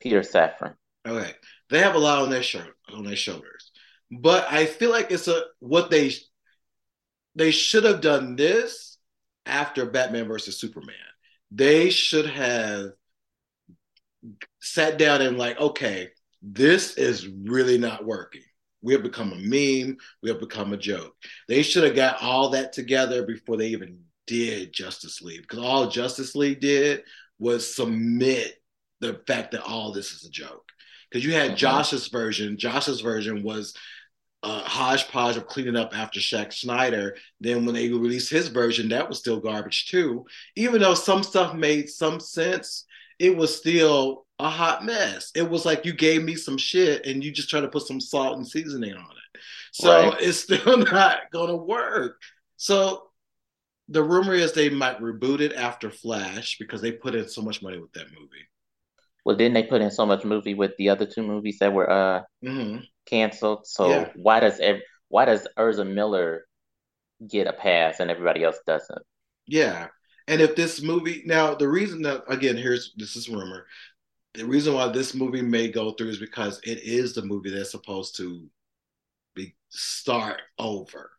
Peter 0.01 0.21
Safran. 0.21 0.75
Okay, 1.07 1.33
they 1.71 1.79
have 1.81 1.95
a 1.95 1.99
lot 1.99 2.23
on 2.23 2.31
their 2.31 2.43
shirt 2.43 2.75
on 2.93 3.05
their 3.05 3.17
shoulders, 3.17 3.71
but 4.11 4.47
I 4.51 4.67
feel 4.67 4.91
like 4.91 5.11
it's 5.11 5.29
a 5.29 5.43
what 5.61 5.91
they 5.91 6.13
they 7.35 7.51
should 7.51 7.85
have 7.85 8.01
done 8.01 8.37
this 8.37 8.99
after 9.45 9.87
Batman 9.87 10.27
versus 10.27 10.59
Superman. 10.59 10.95
They 11.51 11.91
should 11.91 12.27
have 12.27 12.91
sat 14.61 14.99
down 14.99 15.23
and 15.23 15.39
like, 15.39 15.61
okay, 15.61 16.09
this 16.43 16.97
is 16.97 17.29
really 17.29 17.79
not 17.79 18.05
working. 18.05 18.43
We 18.83 18.93
have 18.93 19.03
become 19.03 19.33
a 19.33 19.37
meme. 19.37 19.97
We 20.23 20.31
have 20.31 20.41
become 20.41 20.73
a 20.73 20.77
joke. 20.77 21.15
They 21.49 21.63
should 21.63 21.85
have 21.85 21.97
got 21.97 22.23
all 22.23 22.51
that 22.51 22.73
together 22.73 23.25
before 23.25 23.57
they 23.57 23.69
even 23.69 24.01
did 24.27 24.73
Justice 24.73 25.23
League 25.23 25.43
because 25.43 25.61
all 25.61 25.89
Justice 25.89 26.35
League 26.35 26.61
did 26.61 27.03
was 27.39 27.75
submit 27.75 28.55
the 29.01 29.21
fact 29.27 29.53
that 29.53 29.63
all 29.63 29.93
this 29.93 30.13
is 30.13 30.25
a 30.25 30.31
joke. 30.31 30.65
Because 31.11 31.25
you 31.25 31.33
had 31.33 31.51
mm-hmm. 31.51 31.57
Joss's 31.57 32.09
version. 32.09 32.59
Joss's 32.59 33.01
version 33.01 33.43
was 33.43 33.75
a 34.43 34.61
hodgepodge 34.61 35.37
of 35.37 35.47
cleaning 35.47 35.77
up 35.77 35.97
after 35.97 36.21
Zack 36.21 36.53
Snyder. 36.53 37.17
Then 37.41 37.65
when 37.65 37.75
they 37.75 37.89
released 37.89 38.31
his 38.31 38.49
version, 38.49 38.89
that 38.89 39.09
was 39.09 39.19
still 39.19 39.41
garbage 39.41 39.89
too. 39.89 40.27
Even 40.57 40.81
though 40.81 40.95
some 40.95 41.23
stuff 41.23 41.55
made 41.55 41.89
some 41.89 42.21
sense, 42.21 42.85
it 43.19 43.37
was 43.37 43.57
still 43.57 44.27
a 44.39 44.49
hot 44.49 44.85
mess. 44.85 45.31
It 45.35 45.49
was 45.49 45.65
like 45.65 45.85
you 45.85 45.93
gave 45.93 46.23
me 46.23 46.35
some 46.35 46.59
shit 46.59 47.07
and 47.07 47.25
you 47.25 47.33
just 47.33 47.49
try 47.49 47.61
to 47.61 47.69
put 47.69 47.87
some 47.87 48.01
salt 48.01 48.37
and 48.37 48.47
seasoning 48.47 48.95
on 48.95 49.01
it. 49.01 49.41
So 49.73 50.11
right. 50.11 50.21
it's 50.21 50.39
still 50.43 50.79
not 50.79 51.31
going 51.33 51.51
to 51.51 51.57
work. 51.57 52.21
So 52.57 53.09
the 53.89 54.03
rumor 54.03 54.35
is 54.35 54.53
they 54.53 54.69
might 54.69 55.01
reboot 55.01 55.41
it 55.41 55.53
after 55.55 55.91
Flash 55.91 56.59
because 56.59 56.81
they 56.81 56.93
put 56.93 57.15
in 57.15 57.29
so 57.29 57.43
much 57.43 57.63
money 57.63 57.79
with 57.79 57.93
that 57.93 58.13
movie. 58.13 58.47
Well, 59.25 59.37
didn't 59.37 59.55
they 59.55 59.65
put 59.65 59.83
in 59.83 59.91
so 59.91 60.07
much 60.07 60.25
movie 60.25 60.55
with 60.55 60.77
the 60.77 60.89
other 60.89 61.07
two 61.07 61.23
movies 61.23 61.59
that 61.59 61.73
were 61.73 61.91
uh 61.91 62.23
mm-hmm. 62.45 62.79
canceled? 63.07 63.67
So 63.67 63.91
yeah. 63.91 64.11
why 64.15 64.41
does 64.41 64.61
ev- 64.61 64.83
why 65.09 65.25
does 65.25 65.47
Ezra 65.57 65.85
Miller 65.85 66.47
get 67.29 67.47
a 67.47 67.53
pass 67.53 68.01
and 68.01 68.11
everybody 68.11 68.45
else 68.45 68.59
doesn't? 68.67 69.03
Yeah, 69.47 69.89
and 70.29 70.41
if 70.41 70.57
this 70.57 70.83
movie 70.83 71.23
now 71.27 71.55
the 71.55 71.69
reason 71.69 72.03
that 72.03 72.23
again 72.29 72.57
here's 72.57 72.93
this 72.97 73.17
is 73.17 73.29
rumor, 73.29 73.67
the 74.35 74.47
reason 74.47 74.75
why 74.75 74.89
this 74.89 75.15
movie 75.15 75.43
may 75.43 75.69
go 75.69 75.93
through 75.93 76.11
is 76.11 76.19
because 76.19 76.61
it 76.63 76.79
is 76.83 77.15
the 77.15 77.23
movie 77.23 77.51
that's 77.51 77.71
supposed 77.71 78.17
to 78.19 78.49
be 79.35 79.55
start 79.71 80.41
over. 80.59 81.16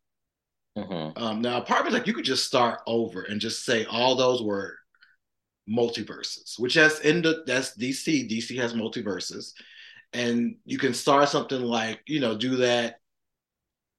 Mm-hmm. 0.78 1.22
Um, 1.22 1.42
now, 1.42 1.60
part 1.62 1.88
of 1.88 1.94
like 1.94 2.06
you 2.06 2.14
could 2.14 2.26
just 2.26 2.46
start 2.46 2.82
over 2.86 3.24
and 3.24 3.42
just 3.42 3.66
say 3.66 3.86
all 3.86 4.16
those 4.16 4.44
were 4.44 4.78
multiverses, 5.68 6.60
which 6.60 6.76
has 6.76 7.00
in 7.00 7.22
the 7.24 7.44
that's 7.48 7.76
DC. 7.76 8.30
DC 8.30 8.56
has 8.58 8.74
multiverses, 8.74 9.54
and 10.14 10.56
you 10.66 10.78
can 10.78 10.94
start 10.94 11.30
something 11.30 11.62
like 11.62 12.02
you 12.06 12.20
know 12.20 12.38
do 12.38 12.58
that, 12.58 13.00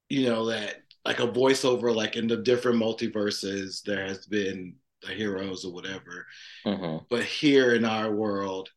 you 0.08 0.28
know 0.28 0.46
that 0.46 0.76
like 1.04 1.18
a 1.18 1.26
voiceover 1.26 1.94
like 1.94 2.16
in 2.16 2.28
the 2.28 2.36
different 2.36 2.80
multiverses 2.80 3.82
there 3.82 4.06
has 4.06 4.26
been 4.26 4.74
the 5.02 5.12
heroes 5.12 5.64
or 5.64 5.72
whatever, 5.72 6.26
mm-hmm. 6.64 7.04
but 7.10 7.24
here 7.24 7.74
in 7.74 7.84
our 7.84 8.12
world 8.12 8.68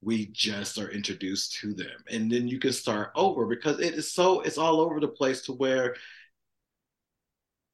we 0.00 0.26
just 0.26 0.78
are 0.78 0.90
introduced 0.90 1.54
to 1.54 1.72
them 1.72 1.96
and 2.10 2.30
then 2.30 2.46
you 2.46 2.58
can 2.58 2.72
start 2.72 3.10
over 3.14 3.46
because 3.46 3.80
it 3.80 3.94
is 3.94 4.12
so 4.12 4.42
it's 4.42 4.58
all 4.58 4.78
over 4.80 5.00
the 5.00 5.08
place 5.08 5.40
to 5.40 5.52
where 5.52 5.94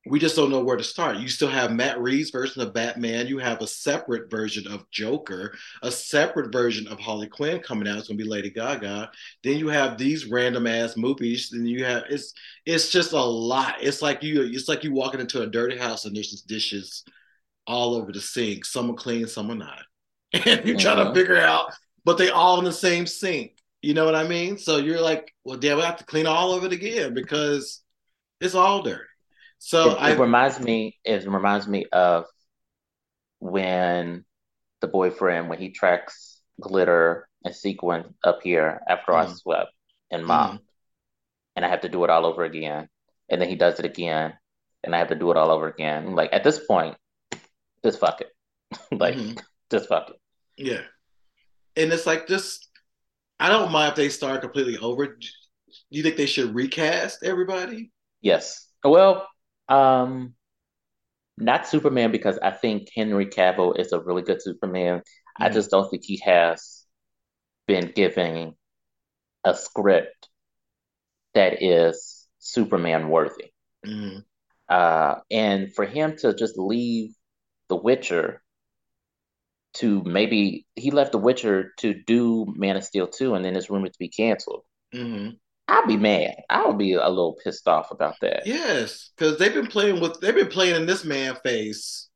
we 0.06 0.18
just 0.18 0.34
don't 0.34 0.50
know 0.50 0.64
where 0.64 0.78
to 0.78 0.84
start. 0.84 1.18
You 1.18 1.28
still 1.28 1.50
have 1.50 1.72
Matt 1.72 2.00
Reeves' 2.00 2.30
version 2.30 2.62
of 2.62 2.72
Batman. 2.72 3.26
You 3.26 3.36
have 3.38 3.60
a 3.60 3.66
separate 3.66 4.30
version 4.30 4.66
of 4.66 4.90
Joker, 4.90 5.54
a 5.82 5.90
separate 5.90 6.50
version 6.50 6.88
of 6.88 6.98
Harley 6.98 7.28
Quinn 7.28 7.60
coming 7.60 7.86
out. 7.86 7.98
It's 7.98 8.08
gonna 8.08 8.16
be 8.16 8.24
Lady 8.24 8.50
Gaga. 8.50 9.10
Then 9.44 9.58
you 9.58 9.68
have 9.68 9.98
these 9.98 10.24
random 10.24 10.66
ass 10.66 10.96
movies. 10.96 11.50
Then 11.52 11.66
you 11.66 11.84
have 11.84 12.04
it's 12.08 12.32
it's 12.64 12.90
just 12.90 13.12
a 13.12 13.20
lot. 13.20 13.76
It's 13.82 14.00
like 14.00 14.22
you 14.22 14.42
it's 14.42 14.68
like 14.68 14.84
you 14.84 14.92
walking 14.92 15.20
into 15.20 15.42
a 15.42 15.46
dirty 15.46 15.76
house 15.76 16.06
and 16.06 16.16
there's 16.16 16.30
just 16.30 16.48
dishes 16.48 17.04
all 17.66 17.94
over 17.94 18.10
the 18.10 18.20
sink. 18.20 18.64
Some 18.64 18.90
are 18.90 18.94
clean, 18.94 19.26
some 19.26 19.50
are 19.50 19.54
not, 19.54 19.82
and 20.32 20.64
you're 20.64 20.78
trying 20.78 20.96
to 20.96 21.02
uh-huh. 21.02 21.14
figure 21.14 21.38
out. 21.38 21.72
But 22.06 22.16
they 22.16 22.30
all 22.30 22.58
in 22.58 22.64
the 22.64 22.72
same 22.72 23.06
sink. 23.06 23.52
You 23.82 23.92
know 23.92 24.06
what 24.06 24.14
I 24.14 24.26
mean? 24.26 24.56
So 24.56 24.78
you're 24.78 25.00
like, 25.00 25.34
well, 25.44 25.58
damn, 25.58 25.76
we 25.76 25.82
have 25.82 25.98
to 25.98 26.04
clean 26.04 26.26
all 26.26 26.54
of 26.54 26.64
it 26.64 26.72
again 26.72 27.12
because 27.12 27.82
it's 28.40 28.54
all 28.54 28.82
dirty. 28.82 29.09
So 29.60 29.90
it, 29.90 29.98
I, 29.98 30.12
it 30.12 30.18
reminds 30.18 30.58
me. 30.58 30.98
It 31.04 31.28
reminds 31.28 31.68
me 31.68 31.84
of 31.92 32.24
when 33.38 34.24
the 34.80 34.88
boyfriend 34.88 35.48
when 35.48 35.58
he 35.58 35.70
tracks 35.70 36.40
glitter 36.58 37.28
and 37.44 37.54
sequin 37.54 38.14
up 38.24 38.40
here 38.42 38.80
after 38.88 39.12
mm-hmm. 39.12 39.30
I 39.30 39.34
swept 39.34 39.70
and 40.10 40.24
mopped, 40.24 40.54
mm-hmm. 40.54 40.64
and 41.56 41.64
I 41.64 41.68
have 41.68 41.82
to 41.82 41.90
do 41.90 42.02
it 42.04 42.10
all 42.10 42.24
over 42.24 42.42
again, 42.42 42.88
and 43.28 43.40
then 43.40 43.50
he 43.50 43.54
does 43.54 43.78
it 43.78 43.84
again, 43.84 44.32
and 44.82 44.94
I 44.94 44.98
have 44.98 45.08
to 45.08 45.14
do 45.14 45.30
it 45.30 45.36
all 45.36 45.50
over 45.50 45.68
again. 45.68 46.14
Like 46.14 46.30
at 46.32 46.42
this 46.42 46.64
point, 46.66 46.96
just 47.84 48.00
fuck 48.00 48.22
it, 48.22 48.30
like 48.98 49.14
mm-hmm. 49.14 49.38
just 49.70 49.88
fuck 49.88 50.08
it. 50.08 50.16
Yeah, 50.56 50.82
and 51.76 51.92
it's 51.92 52.06
like 52.06 52.26
just 52.28 52.66
I 53.38 53.50
don't 53.50 53.72
mind 53.72 53.90
if 53.90 53.96
they 53.96 54.08
start 54.08 54.40
completely 54.40 54.78
over. 54.78 55.06
Do 55.06 55.26
you 55.90 56.02
think 56.02 56.16
they 56.16 56.26
should 56.26 56.54
recast 56.54 57.22
everybody? 57.22 57.90
Yes. 58.22 58.68
Well, 58.82 59.28
um, 59.70 60.34
not 61.38 61.66
Superman 61.66 62.12
because 62.12 62.38
I 62.38 62.50
think 62.50 62.88
Henry 62.94 63.26
Cavill 63.26 63.78
is 63.78 63.92
a 63.92 64.00
really 64.00 64.22
good 64.22 64.42
Superman. 64.42 64.98
Mm-hmm. 64.98 65.42
I 65.42 65.48
just 65.48 65.70
don't 65.70 65.88
think 65.88 66.04
he 66.04 66.20
has 66.24 66.84
been 67.66 67.92
given 67.94 68.54
a 69.44 69.54
script 69.54 70.28
that 71.34 71.62
is 71.62 72.28
Superman 72.38 73.08
worthy. 73.08 73.52
Mm-hmm. 73.86 74.18
Uh, 74.68 75.16
and 75.30 75.72
for 75.72 75.86
him 75.86 76.16
to 76.18 76.34
just 76.34 76.58
leave 76.58 77.14
The 77.68 77.76
Witcher 77.76 78.42
to 79.72 80.02
maybe 80.04 80.66
he 80.74 80.90
left 80.90 81.12
The 81.12 81.18
Witcher 81.18 81.72
to 81.78 81.94
do 81.94 82.52
Man 82.56 82.76
of 82.76 82.84
Steel 82.84 83.06
2 83.06 83.34
and 83.34 83.44
then 83.44 83.56
it's 83.56 83.70
rumored 83.70 83.92
to 83.92 83.98
be 83.98 84.08
canceled. 84.08 84.64
Mm-hmm. 84.94 85.36
I'd 85.70 85.86
be 85.86 85.96
mad. 85.96 86.34
I 86.50 86.66
would 86.66 86.78
be 86.78 86.94
a 86.94 87.08
little 87.08 87.38
pissed 87.44 87.68
off 87.68 87.92
about 87.92 88.16
that. 88.22 88.44
Yes, 88.44 89.10
because 89.16 89.38
they've 89.38 89.54
been 89.54 89.68
playing 89.68 90.00
with 90.00 90.20
they've 90.20 90.34
been 90.34 90.48
playing 90.48 90.74
in 90.74 90.84
this 90.84 91.04
man 91.04 91.36
face 91.44 92.08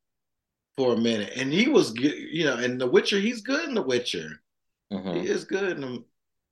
for 0.76 0.94
a 0.94 1.00
minute, 1.00 1.34
and 1.36 1.52
he 1.52 1.68
was 1.68 1.92
good, 1.92 2.14
you 2.14 2.44
know. 2.44 2.56
And 2.56 2.80
The 2.80 2.90
Witcher, 2.90 3.20
he's 3.20 3.42
good 3.42 3.68
in 3.68 3.74
The 3.74 3.82
Witcher. 3.82 4.40
Mm-hmm. 4.92 5.20
He 5.20 5.28
is 5.28 5.44
good 5.44 5.70
in 5.70 5.80
them, 5.80 6.04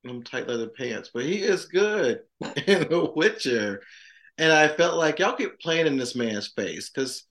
them 0.05 0.23
tight 0.23 0.47
leather 0.47 0.69
pants, 0.69 1.11
but 1.13 1.25
he 1.25 1.43
is 1.43 1.65
good 1.65 2.21
in 2.67 2.87
The 2.87 3.11
Witcher. 3.13 3.81
And 4.37 4.51
I 4.51 4.69
felt 4.69 4.97
like 4.97 5.19
y'all 5.19 5.35
keep 5.35 5.59
playing 5.59 5.87
in 5.87 5.97
this 5.97 6.15
man's 6.15 6.47
face 6.47 6.89
because 6.89 7.25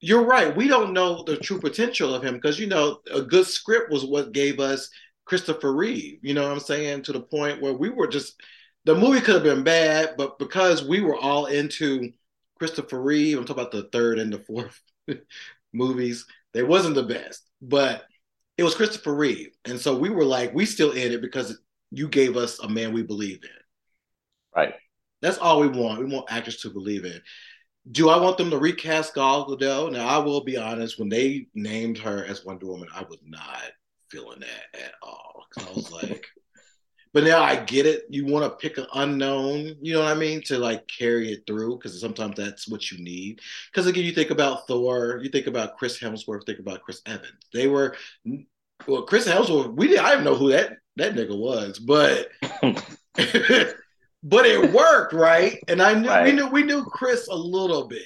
you're 0.00 0.24
right. 0.24 0.56
We 0.56 0.68
don't 0.68 0.94
know 0.94 1.22
the 1.22 1.36
true 1.36 1.60
potential 1.60 2.14
of 2.14 2.24
him 2.24 2.34
because 2.34 2.58
you 2.58 2.66
know 2.66 3.00
a 3.12 3.20
good 3.20 3.46
script 3.46 3.92
was 3.92 4.06
what 4.06 4.32
gave 4.32 4.58
us 4.58 4.88
Christopher 5.26 5.74
Reeve. 5.74 6.18
You 6.22 6.32
know 6.32 6.44
what 6.44 6.52
I'm 6.52 6.60
saying? 6.60 7.02
To 7.02 7.12
the 7.12 7.20
point 7.20 7.60
where 7.60 7.74
we 7.74 7.90
were 7.90 8.06
just 8.06 8.40
the 8.86 8.94
movie 8.94 9.20
could 9.20 9.34
have 9.34 9.42
been 9.42 9.64
bad, 9.64 10.14
but 10.16 10.38
because 10.38 10.86
we 10.86 11.00
were 11.00 11.16
all 11.16 11.46
into 11.46 12.12
Christopher 12.58 13.02
Reeve, 13.02 13.36
I'm 13.36 13.44
talking 13.44 13.60
about 13.60 13.72
the 13.72 13.88
third 13.92 14.20
and 14.20 14.32
the 14.32 14.38
fourth 14.38 14.80
movies, 15.72 16.24
they 16.54 16.62
wasn't 16.62 16.94
the 16.94 17.02
best, 17.02 17.50
but 17.60 18.04
it 18.56 18.62
was 18.62 18.76
Christopher 18.76 19.14
Reeve, 19.14 19.50
and 19.64 19.78
so 19.78 19.98
we 19.98 20.08
were 20.08 20.24
like, 20.24 20.54
we 20.54 20.64
still 20.64 20.92
in 20.92 21.12
it 21.12 21.20
because 21.20 21.58
you 21.90 22.08
gave 22.08 22.36
us 22.36 22.60
a 22.60 22.68
man 22.68 22.92
we 22.92 23.02
believe 23.02 23.40
in. 23.42 23.50
Right. 24.54 24.74
That's 25.20 25.38
all 25.38 25.60
we 25.60 25.68
want. 25.68 25.98
We 25.98 26.06
want 26.06 26.30
actors 26.30 26.58
to 26.58 26.70
believe 26.70 27.04
in. 27.04 27.20
Do 27.90 28.08
I 28.08 28.18
want 28.18 28.38
them 28.38 28.50
to 28.50 28.58
recast 28.58 29.14
Gal 29.14 29.46
Gadot? 29.46 29.92
Now, 29.92 30.06
I 30.06 30.18
will 30.18 30.44
be 30.44 30.56
honest. 30.56 30.98
When 30.98 31.08
they 31.08 31.48
named 31.54 31.98
her 31.98 32.24
as 32.24 32.44
Wonder 32.44 32.66
Woman, 32.66 32.88
I 32.94 33.02
was 33.02 33.18
not 33.24 33.62
feeling 34.10 34.40
that 34.40 34.80
at 34.80 34.94
all. 35.02 35.44
I 35.58 35.72
was 35.72 35.90
like, 35.90 36.26
but 37.16 37.24
now 37.24 37.42
I 37.42 37.56
get 37.56 37.86
it. 37.86 38.04
You 38.10 38.26
want 38.26 38.44
to 38.44 38.50
pick 38.58 38.76
an 38.76 38.84
unknown, 38.92 39.74
you 39.80 39.94
know 39.94 40.00
what 40.00 40.14
I 40.14 40.20
mean, 40.20 40.42
to 40.42 40.58
like 40.58 40.86
carry 40.86 41.32
it 41.32 41.44
through 41.46 41.78
because 41.78 41.98
sometimes 41.98 42.36
that's 42.36 42.68
what 42.68 42.90
you 42.90 43.02
need. 43.02 43.40
Because 43.72 43.86
again, 43.86 44.04
you 44.04 44.12
think 44.12 44.28
about 44.28 44.66
Thor, 44.66 45.18
you 45.22 45.30
think 45.30 45.46
about 45.46 45.78
Chris 45.78 45.98
Hemsworth, 45.98 46.44
think 46.44 46.58
about 46.58 46.82
Chris 46.82 47.00
Evans. 47.06 47.32
They 47.54 47.68
were 47.68 47.96
well, 48.86 49.04
Chris 49.04 49.26
Hemsworth. 49.26 49.74
We 49.74 49.88
didn't. 49.88 50.04
I 50.04 50.10
didn't 50.10 50.24
know 50.24 50.34
who 50.34 50.50
that 50.50 50.76
that 50.96 51.14
nigga 51.14 51.34
was, 51.38 51.78
but 51.78 52.28
but 54.22 54.44
it 54.44 54.74
worked, 54.74 55.14
right? 55.14 55.58
And 55.68 55.80
I 55.80 55.94
knew 55.94 56.10
right. 56.10 56.26
we 56.26 56.32
knew 56.32 56.48
we 56.48 56.64
knew 56.64 56.84
Chris 56.84 57.28
a 57.28 57.34
little 57.34 57.88
bit, 57.88 58.02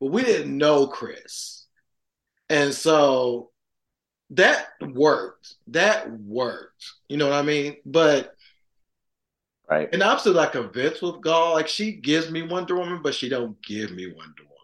but 0.00 0.10
we 0.10 0.24
didn't 0.24 0.58
know 0.58 0.88
Chris, 0.88 1.66
and 2.50 2.74
so 2.74 3.52
that 4.30 4.68
worked. 4.80 5.54
That 5.68 6.10
worked. 6.10 6.92
You 7.08 7.16
know 7.16 7.28
what 7.28 7.38
I 7.38 7.42
mean? 7.42 7.76
But 7.84 8.34
right. 9.68 9.88
And 9.92 10.02
I'm 10.02 10.18
still 10.18 10.32
like 10.32 10.54
a 10.54 10.62
convinced 10.62 11.02
with 11.02 11.22
Gal. 11.22 11.52
Like 11.52 11.68
she 11.68 11.92
gives 11.92 12.30
me 12.30 12.42
Wonder 12.42 12.76
Woman, 12.76 13.00
but 13.02 13.14
she 13.14 13.28
don't 13.28 13.60
give 13.62 13.92
me 13.92 14.06
Wonder 14.06 14.42
Woman. 14.42 14.54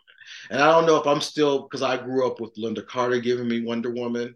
And 0.51 0.63
I 0.63 0.73
don't 0.73 0.87
know 0.87 0.97
if 0.97 1.07
I'm 1.07 1.21
still 1.21 1.63
because 1.63 1.83
I 1.83 1.97
grew 1.97 2.27
up 2.27 2.41
with 2.41 2.55
Lynda 2.57 2.87
Carter 2.87 3.21
giving 3.21 3.49
me 3.49 3.63
Wonder 3.63 3.91
Woman. 3.91 4.35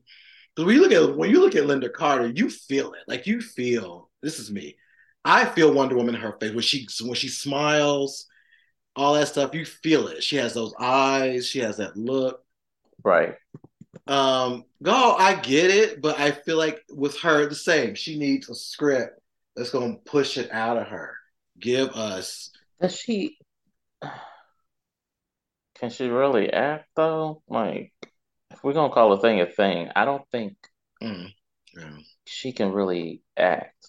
Because 0.55 0.67
when 0.67 0.77
you 0.77 0.83
look 0.83 0.93
at 0.93 1.17
when 1.17 1.31
you 1.31 1.41
look 1.41 1.57
at 1.57 1.65
Lynda 1.65 1.93
Carter, 1.93 2.29
you 2.29 2.51
feel 2.51 2.93
it. 2.93 3.03
Like 3.09 3.27
you 3.27 3.41
feel 3.41 4.11
this 4.23 4.39
is 4.39 4.51
me. 4.51 4.77
I 5.25 5.47
feel 5.47 5.73
Wonder 5.73 5.97
Woman 5.97 6.15
in 6.15 6.21
her 6.21 6.37
face 6.39 6.53
when 6.53 6.63
she 6.63 6.87
when 7.03 7.15
she 7.15 7.29
smiles, 7.29 8.27
all 8.95 9.15
that 9.15 9.29
stuff. 9.29 9.55
You 9.55 9.65
feel 9.65 10.09
it. 10.09 10.23
She 10.23 10.37
has 10.37 10.55
those 10.55 10.75
eyes. 10.79 11.47
She 11.47 11.61
has 11.61 11.79
that 11.79 11.97
look. 11.97 12.45
Right. 13.03 13.35
Um, 14.07 14.65
Gal, 14.83 15.17
I 15.19 15.35
get 15.35 15.71
it, 15.71 16.01
but 16.01 16.19
I 16.19 16.31
feel 16.31 16.57
like 16.57 16.83
with 16.91 17.19
her 17.21 17.47
the 17.47 17.55
same. 17.55 17.95
She 17.95 18.19
needs 18.19 18.49
a 18.49 18.55
script 18.55 19.19
that's 19.57 19.71
gonna 19.71 19.97
push 20.05 20.37
it 20.37 20.51
out 20.53 20.77
of 20.77 20.89
her. 20.89 21.17
Give 21.59 21.91
us. 21.91 22.51
Does 22.81 22.97
she? 22.97 23.39
Can 25.77 25.91
she 25.91 26.09
really 26.09 26.53
act 26.53 26.89
though? 26.97 27.43
Like, 27.49 27.93
if 28.51 28.63
we're 28.63 28.73
gonna 28.73 28.93
call 28.93 29.13
a 29.13 29.21
thing 29.21 29.41
a 29.41 29.47
thing, 29.47 29.91
I 29.95 30.05
don't 30.05 30.29
think 30.31 30.57
mm, 31.03 31.33
yeah. 31.77 31.97
she 32.25 32.53
can 32.53 32.73
really 32.73 33.23
act. 33.37 33.89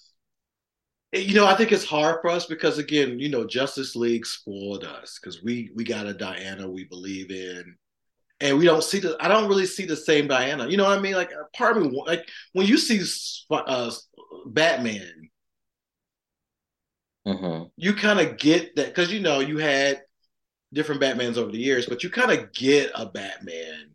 You 1.11 1.35
know, 1.35 1.45
I 1.45 1.55
think 1.55 1.71
it's 1.71 1.85
hard 1.85 2.21
for 2.21 2.29
us 2.29 2.45
because 2.45 2.77
again, 2.77 3.19
you 3.19 3.29
know, 3.29 3.45
Justice 3.45 3.95
League 3.95 4.25
spoiled 4.25 4.83
us 4.83 5.17
because 5.19 5.41
we 5.43 5.71
we 5.75 5.83
got 5.83 6.07
a 6.07 6.13
Diana 6.13 6.69
we 6.69 6.83
believe 6.83 7.31
in 7.31 7.77
and 8.39 8.57
we 8.57 8.65
don't 8.65 8.83
see 8.83 8.99
the 8.99 9.17
I 9.19 9.27
don't 9.27 9.47
really 9.47 9.65
see 9.65 9.85
the 9.85 9.95
same 9.95 10.27
Diana. 10.27 10.67
You 10.67 10.77
know 10.77 10.83
what 10.83 10.97
I 10.97 11.01
mean? 11.01 11.15
Like 11.15 11.31
part 11.53 11.77
of 11.77 11.83
me 11.83 12.03
like 12.05 12.29
when 12.53 12.67
you 12.67 12.77
see 12.77 13.01
uh, 13.49 13.91
Batman, 14.47 15.29
mm-hmm. 17.27 17.63
you 17.77 17.93
kind 17.93 18.19
of 18.19 18.37
get 18.37 18.75
that 18.75 18.87
because 18.87 19.11
you 19.11 19.19
know 19.19 19.39
you 19.39 19.57
had 19.57 20.01
different 20.73 21.01
Batmans 21.01 21.37
over 21.37 21.51
the 21.51 21.57
years, 21.57 21.85
but 21.85 22.03
you 22.03 22.09
kind 22.09 22.31
of 22.31 22.51
get 22.53 22.91
a 22.95 23.05
Batman 23.05 23.91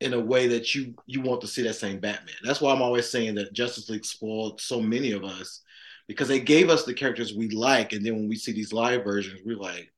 in 0.00 0.12
a 0.12 0.20
way 0.20 0.46
that 0.48 0.74
you 0.74 0.94
you 1.06 1.20
want 1.22 1.40
to 1.40 1.46
see 1.46 1.62
that 1.62 1.74
same 1.74 1.98
Batman. 2.00 2.36
That's 2.42 2.60
why 2.60 2.72
I'm 2.72 2.82
always 2.82 3.10
saying 3.10 3.34
that 3.36 3.52
Justice 3.52 3.88
League 3.88 4.04
spoiled 4.04 4.60
so 4.60 4.80
many 4.80 5.12
of 5.12 5.24
us 5.24 5.62
because 6.06 6.28
they 6.28 6.40
gave 6.40 6.70
us 6.70 6.84
the 6.84 6.94
characters 6.94 7.34
we 7.34 7.48
like, 7.50 7.92
and 7.92 8.04
then 8.04 8.14
when 8.14 8.28
we 8.28 8.36
see 8.36 8.52
these 8.52 8.72
live 8.72 9.04
versions, 9.04 9.40
we're 9.44 9.56
like, 9.56 9.92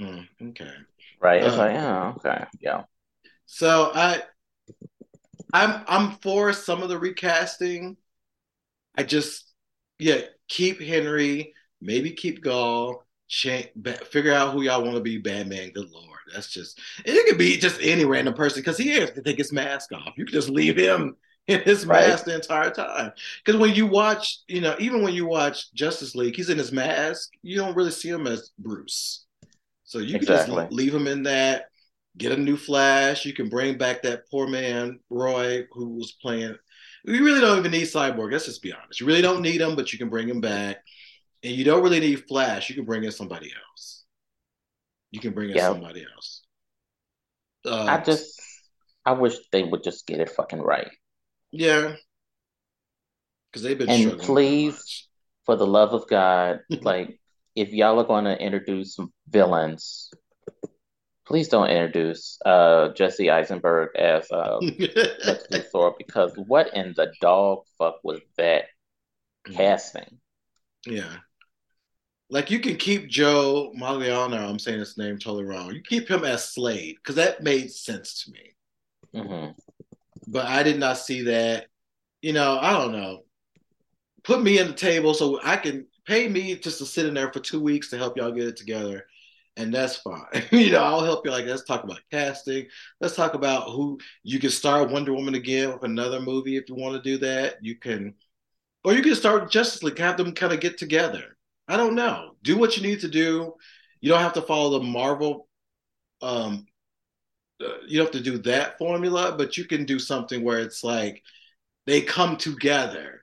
mm, 0.00 0.26
okay. 0.50 0.72
Right. 1.24 1.42
It's 1.42 1.54
uh, 1.54 1.58
like, 1.58 1.76
oh, 1.76 2.14
okay. 2.18 2.44
Yeah. 2.60 2.82
So 3.46 3.90
I 3.94 4.20
I'm 5.54 5.82
I'm 5.88 6.10
for 6.18 6.52
some 6.52 6.82
of 6.82 6.90
the 6.90 6.98
recasting. 6.98 7.96
I 8.94 9.04
just 9.04 9.50
yeah, 9.98 10.20
keep 10.48 10.82
Henry, 10.82 11.54
maybe 11.80 12.10
keep 12.10 12.44
Gal, 12.44 13.06
change, 13.26 13.68
figure 14.10 14.34
out 14.34 14.52
who 14.52 14.60
y'all 14.60 14.82
want 14.82 14.96
to 14.96 15.00
be 15.00 15.16
Batman. 15.16 15.70
Good 15.70 15.90
lord. 15.90 16.18
That's 16.34 16.48
just 16.52 16.78
it 17.06 17.26
could 17.26 17.38
be 17.38 17.56
just 17.56 17.80
any 17.80 18.04
random 18.04 18.34
person 18.34 18.60
because 18.60 18.76
he 18.76 18.90
has 18.90 19.12
to 19.12 19.22
take 19.22 19.38
his 19.38 19.50
mask 19.52 19.92
off. 19.92 20.12
You 20.18 20.26
can 20.26 20.34
just 20.34 20.50
leave 20.50 20.76
him 20.76 21.16
in 21.46 21.62
his 21.62 21.86
right. 21.86 22.06
mask 22.06 22.26
the 22.26 22.34
entire 22.34 22.70
time. 22.70 23.12
Because 23.42 23.58
when 23.58 23.74
you 23.74 23.86
watch, 23.86 24.40
you 24.46 24.60
know, 24.60 24.76
even 24.78 25.02
when 25.02 25.14
you 25.14 25.24
watch 25.24 25.72
Justice 25.72 26.14
League, 26.14 26.36
he's 26.36 26.50
in 26.50 26.58
his 26.58 26.70
mask. 26.70 27.30
You 27.40 27.56
don't 27.56 27.74
really 27.74 27.92
see 27.92 28.10
him 28.10 28.26
as 28.26 28.50
Bruce. 28.58 29.23
So 29.94 30.00
you 30.00 30.16
exactly. 30.16 30.56
can 30.56 30.64
just 30.64 30.72
leave 30.72 30.92
him 30.92 31.06
in 31.06 31.22
that, 31.22 31.66
get 32.18 32.32
a 32.32 32.36
new 32.36 32.56
Flash. 32.56 33.24
You 33.24 33.32
can 33.32 33.48
bring 33.48 33.78
back 33.78 34.02
that 34.02 34.28
poor 34.28 34.48
man 34.48 34.98
Roy 35.08 35.68
who 35.70 35.90
was 35.90 36.10
playing. 36.20 36.56
We 37.04 37.20
really 37.20 37.40
don't 37.40 37.60
even 37.60 37.70
need 37.70 37.84
Cyborg. 37.84 38.32
Let's 38.32 38.46
just 38.46 38.60
be 38.60 38.72
honest. 38.72 39.00
You 39.00 39.06
really 39.06 39.22
don't 39.22 39.40
need 39.40 39.60
him, 39.60 39.76
but 39.76 39.92
you 39.92 40.00
can 40.00 40.08
bring 40.08 40.28
him 40.28 40.40
back. 40.40 40.78
And 41.44 41.52
you 41.54 41.62
don't 41.62 41.80
really 41.80 42.00
need 42.00 42.26
Flash. 42.26 42.68
You 42.68 42.74
can 42.74 42.84
bring 42.84 43.04
in 43.04 43.12
somebody 43.12 43.52
else. 43.70 44.04
You 45.12 45.20
can 45.20 45.32
bring 45.32 45.50
in 45.50 45.56
yep. 45.58 45.70
somebody 45.70 46.04
else. 46.12 46.42
Uh, 47.64 47.84
I 47.84 48.02
just, 48.02 48.42
I 49.06 49.12
wish 49.12 49.36
they 49.52 49.62
would 49.62 49.84
just 49.84 50.08
get 50.08 50.18
it 50.18 50.28
fucking 50.28 50.60
right. 50.60 50.90
Yeah. 51.52 51.94
Because 53.52 53.62
they've 53.62 53.78
been 53.78 53.90
and 53.90 54.18
please, 54.18 55.06
for 55.46 55.54
the 55.54 55.68
love 55.68 55.92
of 55.92 56.08
God, 56.08 56.62
like 56.82 57.20
if 57.54 57.72
y'all 57.72 58.00
are 58.00 58.04
going 58.04 58.24
to 58.24 58.40
introduce 58.40 58.98
villains, 59.28 60.10
please 61.26 61.48
don't 61.48 61.68
introduce 61.68 62.38
uh, 62.44 62.88
Jesse 62.90 63.30
Eisenberg 63.30 63.90
as 63.96 64.30
uh, 64.30 64.58
Lex 64.60 65.46
Luthor 65.50 65.92
because 65.96 66.32
what 66.36 66.74
in 66.74 66.94
the 66.96 67.12
dog 67.20 67.60
fuck 67.78 67.96
was 68.02 68.20
that 68.36 68.64
casting? 69.52 70.18
Yeah. 70.86 71.16
Like 72.30 72.50
you 72.50 72.58
can 72.58 72.76
keep 72.76 73.08
Joe 73.08 73.72
Manganiello, 73.78 74.38
I'm 74.38 74.58
saying 74.58 74.80
his 74.80 74.98
name 74.98 75.18
totally 75.18 75.44
wrong. 75.44 75.72
You 75.72 75.82
keep 75.82 76.08
him 76.08 76.24
as 76.24 76.48
Slade 76.48 76.96
because 76.96 77.16
that 77.16 77.42
made 77.42 77.70
sense 77.70 78.24
to 78.24 78.32
me. 78.32 78.54
Mm-hmm. 79.14 79.50
But 80.26 80.46
I 80.46 80.62
did 80.62 80.78
not 80.78 80.98
see 80.98 81.22
that. 81.22 81.66
You 82.22 82.32
know, 82.32 82.58
I 82.60 82.72
don't 82.72 82.92
know. 82.92 83.20
Put 84.24 84.42
me 84.42 84.58
in 84.58 84.68
the 84.68 84.72
table 84.72 85.12
so 85.12 85.38
I 85.44 85.56
can 85.56 85.86
pay 86.06 86.28
me 86.28 86.56
just 86.56 86.78
to 86.78 86.86
sit 86.86 87.06
in 87.06 87.14
there 87.14 87.32
for 87.32 87.40
two 87.40 87.60
weeks 87.60 87.90
to 87.90 87.98
help 87.98 88.16
y'all 88.16 88.32
get 88.32 88.48
it 88.48 88.56
together 88.56 89.06
and 89.56 89.72
that's 89.72 89.96
fine. 89.96 90.24
you 90.50 90.72
know, 90.72 90.82
I'll 90.82 91.04
help 91.04 91.24
you. 91.24 91.30
Like, 91.30 91.46
let's 91.46 91.64
talk 91.64 91.84
about 91.84 92.00
casting. 92.10 92.66
Let's 93.00 93.16
talk 93.16 93.34
about 93.34 93.70
who 93.70 93.98
you 94.22 94.38
can 94.38 94.50
start 94.50 94.90
Wonder 94.90 95.14
Woman 95.14 95.34
again 95.34 95.72
with 95.72 95.84
another 95.84 96.20
movie 96.20 96.56
if 96.56 96.68
you 96.68 96.74
want 96.74 97.02
to 97.02 97.10
do 97.10 97.18
that. 97.18 97.56
You 97.62 97.76
can, 97.76 98.14
or 98.82 98.94
you 98.94 99.02
can 99.02 99.14
start 99.14 99.50
Justice 99.50 99.82
League. 99.82 99.98
Have 99.98 100.16
them 100.16 100.32
kind 100.32 100.52
of 100.52 100.60
get 100.60 100.78
together. 100.78 101.36
I 101.68 101.76
don't 101.76 101.94
know. 101.94 102.32
Do 102.42 102.58
what 102.58 102.76
you 102.76 102.82
need 102.82 103.00
to 103.00 103.08
do. 103.08 103.54
You 104.00 104.10
don't 104.10 104.20
have 104.20 104.34
to 104.34 104.42
follow 104.42 104.78
the 104.78 104.84
Marvel. 104.84 105.48
Um, 106.20 106.66
uh, 107.62 107.78
you 107.86 107.98
don't 107.98 108.12
have 108.12 108.22
to 108.22 108.30
do 108.30 108.38
that 108.38 108.76
formula, 108.78 109.34
but 109.38 109.56
you 109.56 109.64
can 109.64 109.84
do 109.84 109.98
something 109.98 110.42
where 110.42 110.58
it's 110.58 110.82
like 110.82 111.22
they 111.86 112.00
come 112.02 112.36
together, 112.36 113.22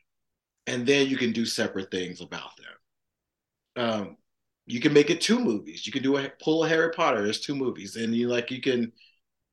and 0.71 0.87
then 0.87 1.07
you 1.07 1.17
can 1.17 1.33
do 1.33 1.45
separate 1.45 1.91
things 1.91 2.21
about 2.21 2.51
them. 2.57 3.83
Um, 3.83 4.17
you 4.65 4.79
can 4.79 4.93
make 4.93 5.09
it 5.09 5.19
two 5.19 5.37
movies. 5.37 5.85
You 5.85 5.91
can 5.91 6.01
do 6.01 6.17
a 6.17 6.29
pull 6.41 6.63
a 6.63 6.69
Harry 6.69 6.91
Potter. 6.91 7.21
There's 7.21 7.41
two 7.41 7.55
movies, 7.55 7.97
and 7.97 8.15
you 8.15 8.29
like 8.29 8.51
you 8.51 8.61
can 8.61 8.93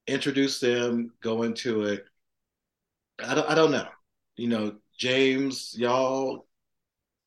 introduce 0.06 0.60
them, 0.60 1.12
go 1.20 1.42
into 1.42 1.84
it. 1.84 2.04
I 3.24 3.34
don't 3.34 3.50
I 3.50 3.54
don't 3.56 3.72
know. 3.72 3.88
You 4.36 4.48
know, 4.48 4.76
James, 4.96 5.74
y'all. 5.76 6.46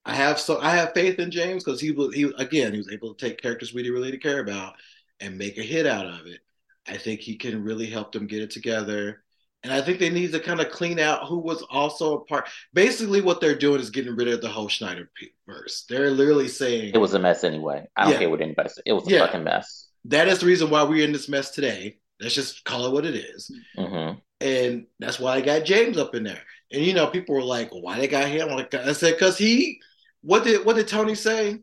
I 0.06 0.16
have 0.16 0.40
so 0.40 0.60
I 0.62 0.72
have 0.72 0.94
faith 0.94 1.20
in 1.20 1.30
James 1.30 1.64
because 1.64 1.82
he 1.82 1.92
was 1.92 2.16
he 2.16 2.24
again 2.38 2.72
he 2.72 2.78
was 2.80 2.92
able 2.92 3.14
to 3.14 3.26
take 3.26 3.42
characters 3.42 3.74
we 3.74 3.84
didn't 3.84 3.96
really 4.00 4.18
care 4.18 4.40
about 4.40 4.76
and 5.20 5.38
make 5.38 5.58
a 5.58 5.62
hit 5.64 5.86
out 5.86 6.06
of 6.08 6.26
it. 6.28 6.40
I 6.88 6.98
think 6.98 7.20
he 7.20 7.36
can 7.36 7.64
really 7.64 7.88
help 7.88 8.12
them 8.14 8.26
get 8.26 8.42
it 8.42 8.52
together. 8.52 9.24
And 9.64 9.72
I 9.72 9.82
think 9.82 10.00
they 10.00 10.10
need 10.10 10.32
to 10.32 10.40
kind 10.40 10.60
of 10.60 10.72
clean 10.72 10.98
out 10.98 11.28
who 11.28 11.38
was 11.38 11.62
also 11.70 12.18
a 12.18 12.26
part. 12.26 12.50
Basically, 12.74 13.22
what 13.22 13.40
they're 13.40 13.58
doing 13.58 13.80
is 13.80 13.92
getting 13.92 14.16
rid 14.16 14.28
of 14.28 14.42
the 14.42 14.50
whole 14.50 14.70
Snyder 14.70 15.10
verse. 15.48 15.86
They're 15.88 16.10
literally 16.10 16.48
saying 16.48 16.94
it 16.96 16.98
was 16.98 17.14
a 17.14 17.20
mess 17.20 17.44
anyway. 17.44 17.88
I 17.96 18.04
don't 18.04 18.14
yeah. 18.14 18.20
care 18.20 18.30
what 18.30 18.42
anybody 18.42 18.70
says. 18.70 18.84
It 18.86 18.94
was 18.94 19.08
a 19.08 19.12
yeah. 19.12 19.26
fucking 19.26 19.44
mess. 19.44 19.88
That 20.06 20.28
is 20.28 20.40
the 20.40 20.48
reason 20.48 20.72
why 20.72 20.82
we're 20.84 21.06
in 21.06 21.12
this 21.12 21.30
mess 21.30 21.52
today. 21.52 21.98
Let's 22.20 22.34
just 22.34 22.66
call 22.66 22.88
it 22.88 22.94
what 22.94 23.06
it 23.06 23.16
is. 23.16 23.52
Mm-hmm. 23.78 24.20
And 24.42 24.88
that's 25.00 25.20
why 25.20 25.36
I 25.36 25.42
got 25.42 25.66
James 25.66 25.98
up 25.98 26.16
in 26.16 26.24
there. 26.24 26.42
And 26.72 26.84
you 26.84 26.94
know, 26.94 27.08
people 27.08 27.36
were 27.36 27.44
like, 27.44 27.70
"Why 27.72 28.00
they 28.00 28.08
got 28.08 28.30
him?" 28.30 28.50
I 28.50 28.94
said, 28.94 29.20
"Cause 29.20 29.38
he, 29.38 29.80
what 30.22 30.44
did 30.44 30.66
what 30.66 30.76
did 30.76 30.88
Tony 30.88 31.14
say? 31.14 31.60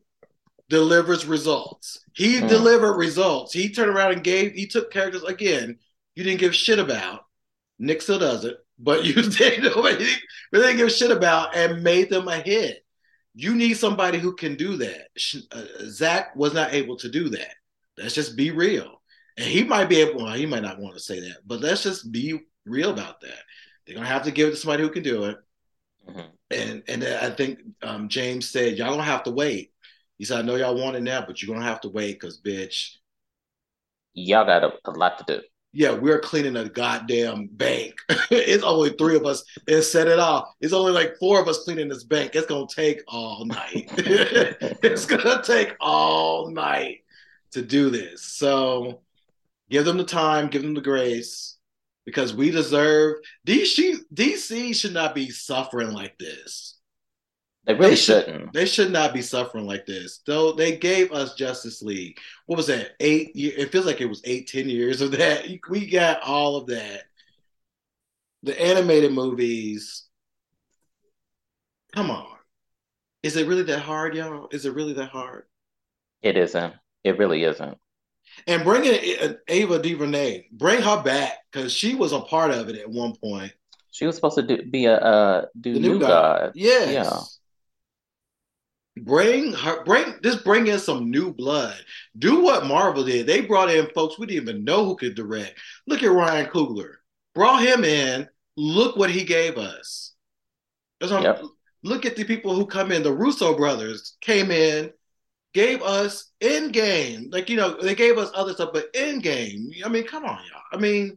Delivers 0.69 1.27
results. 1.27 2.05
He 2.13 2.41
mm. 2.41 2.49
delivered 2.49 2.97
results. 2.97 3.53
He 3.53 3.71
turned 3.71 3.91
around 3.91 4.13
and 4.13 4.25
gave. 4.25 4.53
He 4.53 4.67
took 4.67 4.93
characters 4.93 5.25
again. 5.25 5.79
You 6.15 6.23
didn't 6.23 6.41
give 6.41 6.55
shit 6.55 6.79
about. 6.79 7.25
Nick 7.79 8.03
still 8.03 8.19
does 8.19 8.45
it, 8.45 8.57
but 8.79 9.05
you 9.05 9.15
didn't. 9.15 9.65
Nobody 9.65 10.07
really 10.53 10.67
didn't 10.67 10.79
give 10.79 10.93
shit 10.93 11.11
about 11.11 11.57
and 11.57 11.83
made 11.83 12.11
them 12.11 12.29
a 12.29 12.39
hit. 12.39 12.85
You 13.35 13.55
need 13.55 13.75
somebody 13.75 14.19
who 14.19 14.35
can 14.35 14.57
do 14.57 14.77
that. 14.79 15.09
Zack 15.89 16.35
was 16.35 16.55
not 16.55 16.73
able 16.73 16.97
to 16.97 17.09
do 17.09 17.29
that. 17.31 17.55
Let's 17.97 18.15
just 18.15 18.37
be 18.37 18.51
real. 18.51 19.01
And 19.37 19.47
he 19.47 19.63
might 19.63 19.89
be 19.89 20.01
able. 20.01 20.25
Well, 20.25 20.35
he 20.35 20.47
might 20.47 20.63
not 20.63 20.81
want 20.81 20.95
to 20.95 21.01
say 21.01 21.21
that, 21.21 21.37
but 21.47 21.61
let's 21.61 21.85
just 21.85 22.11
be 22.11 22.41
real 22.67 22.91
about 22.91 23.21
that. 23.21 23.39
They're 23.87 23.95
gonna 23.95 24.09
have 24.09 24.25
to 24.25 24.33
give 24.33 24.49
it 24.49 24.51
to 24.53 24.57
somebody 24.57 24.83
who 24.83 24.91
can 24.91 25.05
do 25.05 25.25
it. 25.25 25.37
Mm-hmm. 26.09 26.21
And 26.51 26.83
and 26.89 27.05
I 27.05 27.31
think 27.31 27.61
um, 27.83 28.09
James 28.09 28.51
said, 28.51 28.77
y'all 28.77 28.97
don't 28.97 29.05
have 29.05 29.23
to 29.25 29.31
wait. 29.31 29.73
He 30.17 30.25
said, 30.25 30.41
I 30.41 30.43
know 30.43 30.57
y'all 30.57 30.75
want 30.77 30.97
it 30.97 31.03
now, 31.03 31.25
but 31.25 31.41
you're 31.41 31.55
gonna 31.55 31.67
have 31.67 31.81
to 31.83 31.89
wait 31.89 32.19
because 32.19 32.41
bitch. 32.41 32.97
Y'all 34.15 34.45
got 34.45 34.65
a, 34.65 34.73
a 34.85 34.91
lot 34.91 35.19
to 35.19 35.37
do 35.37 35.43
yeah, 35.73 35.93
we're 35.93 36.21
cleaning 36.21 36.57
a 36.57 36.69
goddamn 36.69 37.49
bank. 37.53 37.95
it's 38.31 38.65
only 38.65 38.91
three 38.91 39.17
of 39.17 39.27
us 39.27 39.45
and 39.67 39.83
set 39.83 40.09
it 40.09 40.19
off. 40.19 40.49
It's 40.61 40.73
only 40.73 40.93
like 40.93 41.19
four 41.19 41.41
of 41.41 41.49
us 41.49 41.65
cleaning 41.65 41.89
this 41.89 42.05
bank. 42.05 42.35
It's 42.35 42.47
gonna 42.47 42.67
take 42.67 43.03
all 43.07 43.45
night. 43.45 43.91
it's 43.97 45.05
gonna 45.05 45.43
take 45.43 45.75
all 45.81 46.51
night 46.51 47.05
to 47.53 47.63
do 47.63 47.91
this. 47.91 48.23
So 48.23 49.03
give 49.69 49.85
them 49.85 49.99
the 49.99 50.05
time, 50.05 50.49
give 50.49 50.63
them 50.63 50.75
the 50.75 50.81
grace, 50.81 51.59
because 52.07 52.35
we 52.35 52.51
deserve 52.51 53.17
DC. 53.47 53.97
DC 54.15 54.75
should 54.75 54.95
not 54.95 55.15
be 55.15 55.31
suffering 55.31 55.93
like 55.93 56.19
this. 56.19 56.78
They 57.69 57.75
really 57.75 57.91
they 57.91 57.97
should, 57.97 58.25
shouldn't. 58.25 58.53
They 58.55 58.65
should 58.65 58.91
not 58.91 59.13
be 59.13 59.21
suffering 59.21 59.67
like 59.67 59.85
this. 59.85 60.23
Though 60.27 60.53
they 60.53 60.79
gave 60.79 61.13
us 61.13 61.35
Justice 61.35 61.83
League. 61.83 62.19
What 62.47 62.57
was 62.57 62.67
that? 62.69 62.93
Eight. 62.99 63.33
It 63.35 63.71
feels 63.71 63.85
like 63.85 64.01
it 64.01 64.09
was 64.09 64.23
eight, 64.25 64.49
ten 64.49 64.71
years 64.71 65.03
of 65.03 65.11
that. 65.13 65.47
We 65.69 65.87
got 65.87 66.23
all 66.23 66.57
of 66.57 66.69
that. 66.69 67.03
The 68.43 68.59
animated 68.59 69.13
movies. 69.13 70.07
Come 71.95 72.11
on. 72.11 72.27
Is 73.23 73.37
it 73.37 73.47
really 73.47 73.65
that 73.65 73.81
hard, 73.81 74.15
y'all? 74.15 74.49
Is 74.51 74.65
it 74.65 74.75
really 74.75 74.95
that 74.95 75.11
hard? 75.11 75.45
It 76.23 76.39
isn't. 76.39 76.73
It 77.05 77.19
really 77.19 77.45
isn't. 77.45 77.77
And 78.47 78.65
bring 78.65 78.87
in 78.87 79.37
Ava 79.47 79.79
DuVernay. 79.79 80.47
Bring 80.53 80.81
her 80.81 81.03
back 81.03 81.35
because 81.53 81.71
she 81.71 81.95
was 81.95 82.13
a 82.13 82.21
part 82.21 82.51
of 82.51 82.71
it 82.71 82.77
at 82.77 82.89
one 82.89 83.15
point. 83.15 83.53
She 83.91 84.07
was 84.07 84.15
supposed 84.15 84.37
to 84.37 84.43
do, 84.43 84.63
be 84.71 84.87
a 84.87 84.97
uh, 84.97 85.47
do 85.61 85.75
the 85.75 85.81
new, 85.81 85.95
new 85.95 85.99
God. 85.99 86.09
God. 86.09 86.53
Yes. 86.55 86.93
Yeah. 86.93 87.21
Bring 89.05 89.53
her, 89.53 89.85
bring 89.85 90.15
just 90.23 90.45
bring 90.45 90.67
in 90.67 90.79
some 90.79 91.11
new 91.11 91.33
blood. 91.33 91.77
Do 92.19 92.43
what 92.43 92.67
Marvel 92.67 93.05
did. 93.05 93.27
They 93.27 93.41
brought 93.41 93.71
in 93.71 93.89
folks 93.95 94.19
we 94.19 94.27
didn't 94.27 94.49
even 94.49 94.65
know 94.65 94.85
who 94.85 94.97
could 94.97 95.15
direct. 95.15 95.59
Look 95.87 96.03
at 96.03 96.11
Ryan 96.11 96.47
Coogler. 96.47 96.95
Brought 97.35 97.63
him 97.63 97.85
in. 97.85 98.29
Look 98.57 98.97
what 98.97 99.11
he 99.11 99.25
gave 99.25 99.57
us. 99.57 100.15
Yep. 101.01 101.43
Look 101.85 102.07
at 102.07 102.17
the 102.17 102.25
people 102.25 102.55
who 102.55 102.67
come 102.67 102.91
in. 102.91 103.03
The 103.03 103.13
Russo 103.13 103.57
brothers 103.57 104.17
came 104.21 104.51
in, 104.51 104.91
gave 105.55 105.81
us 105.83 106.33
Endgame. 106.41 107.33
Like, 107.33 107.49
you 107.49 107.57
know, 107.57 107.81
they 107.81 107.95
gave 107.95 108.19
us 108.19 108.31
other 108.35 108.53
stuff, 108.53 108.71
but 108.73 108.93
Endgame. 108.95 109.69
I 109.85 109.89
mean, 109.89 110.05
come 110.05 110.25
on, 110.25 110.39
y'all. 110.51 110.63
I 110.73 110.77
mean, 110.77 111.17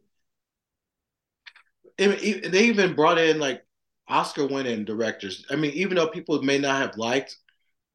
they 1.97 2.63
even 2.65 2.93
brought 2.93 3.17
in 3.17 3.39
like 3.39 3.63
Oscar 4.07 4.45
winning 4.45 4.85
directors. 4.85 5.45
I 5.49 5.55
mean, 5.55 5.71
even 5.71 5.95
though 5.95 6.07
people 6.07 6.41
may 6.43 6.59
not 6.59 6.81
have 6.81 6.97
liked 6.97 7.37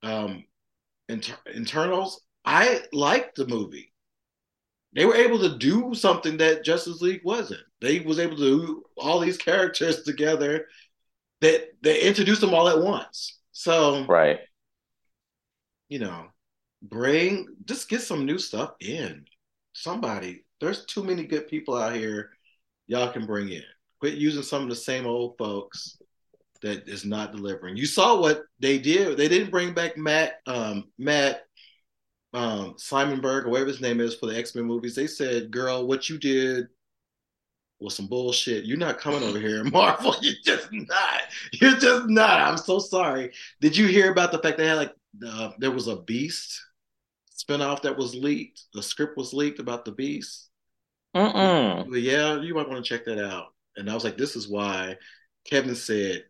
um, 0.06 0.44
inter- 1.08 1.36
Eternals, 1.54 2.20
I 2.44 2.82
liked 2.92 3.36
the 3.36 3.46
movie. 3.46 3.92
They 4.94 5.04
were 5.04 5.16
able 5.16 5.38
to 5.40 5.58
do 5.58 5.94
something 5.94 6.38
that 6.38 6.64
Justice 6.64 7.02
League 7.02 7.22
wasn't. 7.24 7.60
They 7.80 8.00
was 8.00 8.18
able 8.18 8.36
to 8.36 8.42
do 8.42 8.82
all 8.96 9.18
these 9.18 9.36
characters 9.36 10.02
together 10.04 10.66
that 11.40 11.68
they 11.82 12.00
introduced 12.02 12.40
them 12.40 12.54
all 12.54 12.68
at 12.68 12.80
once. 12.80 13.38
So 13.52 14.06
right, 14.06 14.40
you 15.88 15.98
know, 15.98 16.26
bring 16.82 17.46
just 17.64 17.88
get 17.88 18.00
some 18.00 18.24
new 18.24 18.38
stuff 18.38 18.74
in. 18.80 19.24
Somebody, 19.72 20.44
there's 20.60 20.86
too 20.86 21.04
many 21.04 21.24
good 21.24 21.48
people 21.48 21.76
out 21.76 21.94
here. 21.94 22.30
Y'all 22.86 23.12
can 23.12 23.26
bring 23.26 23.50
in. 23.50 23.64
Quit 24.00 24.14
using 24.14 24.42
some 24.42 24.62
of 24.62 24.68
the 24.68 24.76
same 24.76 25.06
old 25.06 25.36
folks 25.36 25.95
that 26.66 26.88
is 26.88 27.04
not 27.04 27.32
delivering. 27.32 27.76
You 27.76 27.86
saw 27.86 28.20
what 28.20 28.42
they 28.58 28.78
did. 28.78 29.16
They 29.16 29.28
didn't 29.28 29.50
bring 29.50 29.72
back 29.72 29.96
Matt 29.96 30.40
um, 30.46 30.84
Matt 30.98 31.42
um, 32.34 32.74
Simon 32.76 33.20
Berg 33.20 33.46
or 33.46 33.50
whatever 33.50 33.68
his 33.68 33.80
name 33.80 34.00
is 34.00 34.14
for 34.14 34.26
the 34.26 34.36
X 34.36 34.54
Men 34.54 34.64
movies. 34.64 34.94
They 34.94 35.06
said, 35.06 35.50
"Girl, 35.50 35.86
what 35.86 36.08
you 36.08 36.18
did 36.18 36.66
was 37.78 37.94
some 37.94 38.06
bullshit. 38.06 38.64
You're 38.64 38.78
not 38.78 38.98
coming 38.98 39.22
over 39.22 39.38
here, 39.38 39.62
Marvel. 39.72 40.14
You're 40.20 40.34
just 40.44 40.68
not. 40.72 41.22
You're 41.52 41.76
just 41.76 42.08
not. 42.08 42.40
I'm 42.40 42.56
so 42.56 42.78
sorry. 42.78 43.32
Did 43.60 43.76
you 43.76 43.86
hear 43.86 44.10
about 44.10 44.32
the 44.32 44.38
fact 44.38 44.58
they 44.58 44.66
had 44.66 44.74
like 44.74 44.94
uh, 45.26 45.52
there 45.58 45.70
was 45.70 45.88
a 45.88 45.96
Beast 45.96 46.60
spinoff 47.36 47.82
that 47.82 47.96
was 47.96 48.14
leaked? 48.14 48.64
The 48.74 48.82
script 48.82 49.16
was 49.16 49.32
leaked 49.32 49.60
about 49.60 49.84
the 49.84 49.92
Beast. 49.92 50.50
Mm-mm. 51.14 51.88
Yeah, 52.02 52.40
you 52.40 52.54
might 52.54 52.68
want 52.68 52.84
to 52.84 52.88
check 52.88 53.06
that 53.06 53.24
out. 53.24 53.46
And 53.76 53.90
I 53.90 53.94
was 53.94 54.04
like, 54.04 54.18
this 54.18 54.36
is 54.36 54.48
why 54.48 54.96
Kevin 55.46 55.74
said 55.74 56.24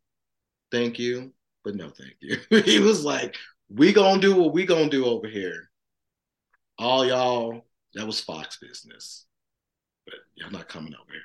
thank 0.71 0.99
you, 0.99 1.33
but 1.65 1.75
no 1.75 1.91
thank 1.91 2.17
you. 2.21 2.39
he 2.63 2.79
was 2.79 3.05
like, 3.05 3.37
we 3.69 3.93
gonna 3.93 4.21
do 4.21 4.37
what 4.37 4.53
we 4.53 4.67
gonna 4.67 4.89
do 4.89 5.07
over 5.07 5.29
here. 5.29 5.71
All 6.79 7.07
y'all, 7.07 7.67
that 7.95 8.07
was 8.07 8.21
Fox 8.21 8.59
business. 8.59 9.27
But 10.05 10.17
y'all 10.35 10.51
not 10.51 10.69
coming 10.69 10.95
over 10.95 11.13
here. 11.13 11.21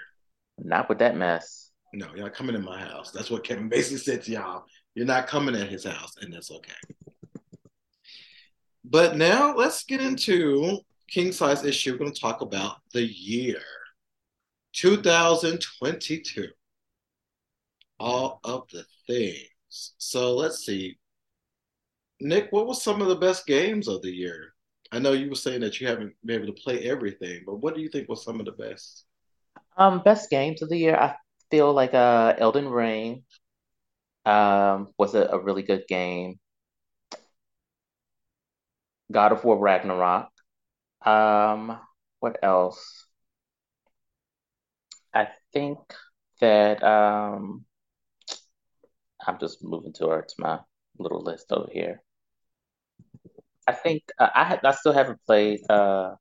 Not 0.57 0.89
with 0.89 0.99
that 0.99 1.15
mess. 1.15 1.71
No, 1.93 2.07
y'all 2.15 2.29
coming 2.29 2.55
in 2.55 2.63
my 2.63 2.79
house. 2.79 3.11
That's 3.11 3.29
what 3.29 3.43
Kevin 3.43 3.69
basically 3.69 3.97
said 3.97 4.23
to 4.23 4.31
y'all. 4.31 4.63
You're 4.95 5.05
not 5.05 5.27
coming 5.27 5.55
at 5.55 5.69
his 5.69 5.85
house, 5.85 6.13
and 6.21 6.33
that's 6.33 6.51
okay. 6.51 6.73
But 8.83 9.15
now 9.15 9.55
let's 9.55 9.83
get 9.83 10.01
into 10.01 10.79
king 11.09 11.31
size 11.31 11.63
issue. 11.63 11.97
We're 11.99 12.11
to 12.11 12.19
talk 12.19 12.41
about 12.41 12.77
the 12.93 13.03
year 13.03 13.61
2022 14.73 16.47
all 18.01 18.39
of 18.43 18.67
the 18.71 18.83
things. 19.07 19.93
So 19.97 20.35
let's 20.35 20.65
see. 20.65 20.97
Nick, 22.19 22.47
what 22.51 22.67
was 22.67 22.83
some 22.83 23.01
of 23.01 23.07
the 23.07 23.15
best 23.15 23.45
games 23.45 23.87
of 23.87 24.01
the 24.01 24.11
year? 24.11 24.53
I 24.91 24.99
know 24.99 25.13
you 25.13 25.29
were 25.29 25.35
saying 25.35 25.61
that 25.61 25.79
you 25.79 25.87
haven't 25.87 26.13
been 26.25 26.43
able 26.43 26.53
to 26.53 26.61
play 26.61 26.79
everything, 26.81 27.43
but 27.45 27.55
what 27.55 27.75
do 27.75 27.81
you 27.81 27.89
think 27.89 28.09
was 28.09 28.23
some 28.23 28.39
of 28.39 28.45
the 28.45 28.51
best? 28.51 29.05
Um, 29.77 30.01
best 30.03 30.29
games 30.29 30.61
of 30.61 30.69
the 30.69 30.77
year, 30.77 30.95
I 30.95 31.15
feel 31.49 31.73
like 31.73 31.93
uh 31.93 32.33
Elden 32.37 32.67
Ring 32.67 33.23
um 34.25 34.89
was 34.97 35.15
a, 35.15 35.23
a 35.25 35.39
really 35.39 35.63
good 35.63 35.85
game. 35.87 36.39
God 39.11 39.31
of 39.31 39.43
War 39.43 39.57
Ragnarok. 39.57 40.29
Um, 41.05 41.77
what 42.19 42.37
else? 42.43 43.07
I 45.13 45.27
think 45.53 45.79
that 46.39 46.83
um 46.83 47.65
I'm 49.28 49.39
just 49.39 49.63
moving 49.63 49.93
towards 49.93 50.36
my 50.38 50.59
little 50.97 51.22
list 51.22 51.51
over 51.51 51.69
here. 51.72 52.01
I 53.67 53.74
think 53.74 54.03
uh, 54.19 54.30
I 54.34 54.43
ha- 54.45 54.59
I 54.63 54.72
still 54.72 54.93
haven't 54.93 55.19
played 55.26 55.61
uh, 55.69 56.15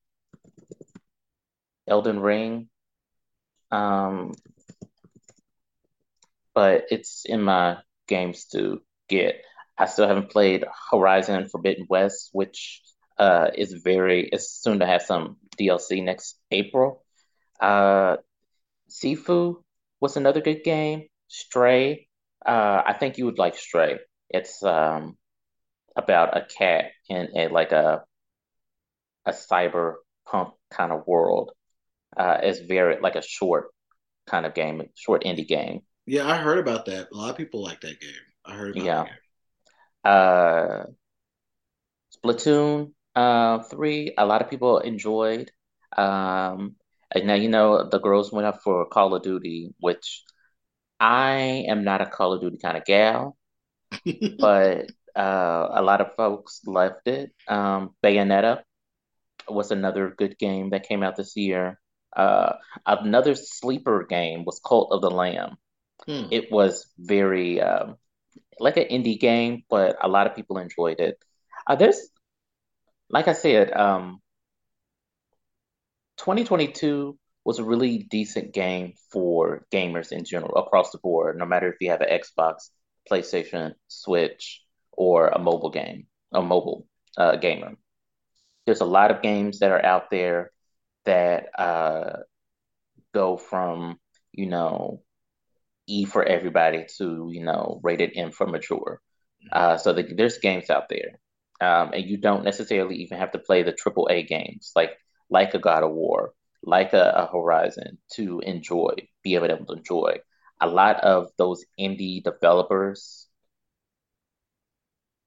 Elden 1.87 2.21
Ring. 2.21 2.69
Um, 3.71 4.33
but 6.55 6.85
it's 6.91 7.25
in 7.25 7.43
my 7.43 7.79
games 8.09 8.47
to 8.47 8.83
get. 9.09 9.43
I 9.79 9.87
still 9.87 10.07
haven't 10.07 10.31
played 10.31 10.65
Horizon 10.91 11.49
Forbidden 11.49 11.87
West, 11.89 12.31
which 12.33 12.83
uh, 13.19 13.51
is 13.55 13.73
very 13.85 14.29
is 14.29 14.51
soon 14.51 14.81
to 14.81 14.87
have 14.87 15.03
some 15.03 15.37
DLC 15.57 16.01
next 16.03 16.39
April. 16.51 17.05
Uh, 17.61 18.17
Sifu 18.91 19.63
was 20.01 20.17
another 20.17 20.41
good 20.41 20.65
game. 20.65 21.09
Stray, 21.29 22.09
uh, 22.47 22.83
I 22.87 22.95
think 22.95 23.19
you 23.19 23.27
would 23.27 23.39
like 23.39 23.57
Stray. 23.57 23.99
It's 24.31 24.63
um, 24.63 25.17
about 25.97 26.37
a 26.37 26.47
cat 26.47 26.93
in 27.09 27.29
a 27.37 27.49
like 27.49 27.73
a 27.73 28.05
a 29.27 29.33
cyberpunk 29.33 30.53
kind 30.71 30.93
of 30.93 31.07
world. 31.07 31.53
Uh, 32.17 32.39
it's 32.43 32.61
very 32.61 33.01
like 33.01 33.17
a 33.17 33.23
short 33.23 33.71
kind 34.27 34.47
of 34.47 34.55
game, 34.55 34.83
short 34.97 35.25
indie 35.25 35.49
game. 35.49 35.83
Yeah, 36.07 36.29
I 36.29 36.37
heard 36.37 36.59
about 36.59 36.85
that. 36.87 37.09
A 37.13 37.17
lot 37.17 37.31
of 37.31 37.37
people 37.39 37.63
like 37.63 37.81
that 37.81 38.01
game. 38.01 38.13
I 38.45 38.55
heard 38.55 38.71
about 38.73 38.91
that 38.93 39.03
Yeah. 39.03 39.07
game. 39.07 39.15
Uh, 40.05 40.87
Splatoon 42.17 42.93
uh, 43.15 43.63
3, 43.65 44.15
a 44.19 44.27
lot 44.27 44.43
of 44.43 44.51
people 44.51 44.79
enjoyed. 44.79 45.51
Um, 45.97 46.77
and 47.13 47.27
now, 47.27 47.35
you 47.35 47.49
know, 47.49 47.89
the 47.89 47.99
girls 47.99 48.33
went 48.33 48.47
up 48.47 48.63
for 48.63 48.87
Call 48.87 49.15
of 49.15 49.23
Duty, 49.23 49.75
which 49.81 50.25
I 51.01 51.65
am 51.67 51.83
not 51.83 52.03
a 52.03 52.07
Call 52.07 52.35
of 52.35 52.43
Duty 52.43 52.59
kind 52.59 52.77
of 52.77 52.85
gal, 52.85 53.37
but 54.39 54.91
uh, 55.17 55.69
a 55.73 55.83
lot 55.83 56.03
of 56.03 56.15
folks 56.15 56.61
loved 56.67 57.09
it. 57.09 57.33
Um, 57.49 57.95
Bayonetta 58.05 58.63
was 59.49 59.71
another 59.71 60.11
good 60.11 60.39
game 60.39 60.71
that 60.71 60.87
came 60.87 61.03
out 61.03 61.17
this 61.17 61.37
year. 61.37 61.81
Uh, 62.15 62.55
another 62.87 63.35
sleeper 63.35 64.05
game 64.05 64.45
was 64.45 64.61
Cult 64.65 64.93
of 64.93 65.01
the 65.01 65.11
Lamb. 65.11 65.57
Hmm. 66.07 66.27
It 66.31 66.53
was 66.53 66.87
very 66.99 67.61
um, 67.61 67.97
like 68.59 68.77
an 68.77 68.85
indie 68.85 69.19
game, 69.19 69.65
but 69.71 69.97
a 70.03 70.09
lot 70.09 70.27
of 70.27 70.37
people 70.37 70.59
enjoyed 70.59 71.01
it. 71.01 71.19
Uh, 71.67 71.77
there's, 71.77 72.09
like 73.09 73.29
I 73.29 73.33
said, 73.33 73.73
um, 73.73 74.21
2022 76.19 77.19
was 77.45 77.59
a 77.59 77.65
really 77.65 77.99
decent 78.11 78.53
game 78.53 78.95
for 79.13 79.67
gamers 79.73 80.13
in 80.13 80.25
general 80.25 80.57
across 80.57 80.91
the 80.91 80.99
board, 80.99 81.39
no 81.39 81.47
matter 81.47 81.69
if 81.69 81.77
you 81.81 81.91
have 81.91 82.01
an 82.01 82.09
Xbox, 82.21 82.71
PlayStation, 83.11 83.75
Switch, 83.89 84.63
or 84.93 85.29
a 85.29 85.39
mobile 85.39 85.71
game, 85.71 86.07
a 86.33 86.43
mobile 86.43 86.87
uh, 87.17 87.37
gamer. 87.37 87.77
There's 88.67 88.83
a 88.83 88.87
lot 88.87 89.11
of 89.11 89.23
games 89.23 89.61
that 89.61 89.71
are 89.71 89.85
out 89.85 90.11
there 90.11 90.51
that 91.07 91.59
uh, 91.59 92.19
go 93.15 93.37
from, 93.37 93.99
you 94.33 94.47
know, 94.47 95.03
E 95.87 96.05
for 96.05 96.23
everybody 96.23 96.87
to, 96.99 97.31
you 97.33 97.43
know, 97.43 97.81
rated 97.83 98.13
M 98.15 98.31
for 98.31 98.47
mature. 98.47 99.01
Uh, 99.51 99.77
so 99.79 99.93
the, 99.93 100.03
there's 100.03 100.39
games 100.39 100.71
out 100.71 100.89
there. 100.89 101.19
Um, 101.61 101.93
and 101.93 102.05
you 102.05 102.17
don't 102.17 102.45
necessarily 102.45 102.97
even 102.97 103.19
have 103.19 103.33
to 103.33 103.39
play 103.39 103.63
the 103.63 103.73
triple 103.73 104.09
A 104.11 104.23
games 104.23 104.73
like 104.75 104.97
like 105.29 105.55
a 105.55 105.59
God 105.59 105.83
of 105.83 105.93
War, 105.93 106.33
like 106.63 106.93
a, 106.93 107.13
a 107.17 107.27
Horizon 107.27 107.99
to 108.13 108.41
enjoy, 108.41 108.95
be 109.23 109.35
able 109.35 109.49
to 109.49 109.73
enjoy. 109.73 110.19
A 110.61 110.69
lot 110.69 111.01
of 111.01 111.31
those 111.39 111.65
indie 111.79 112.23
developers 112.23 113.27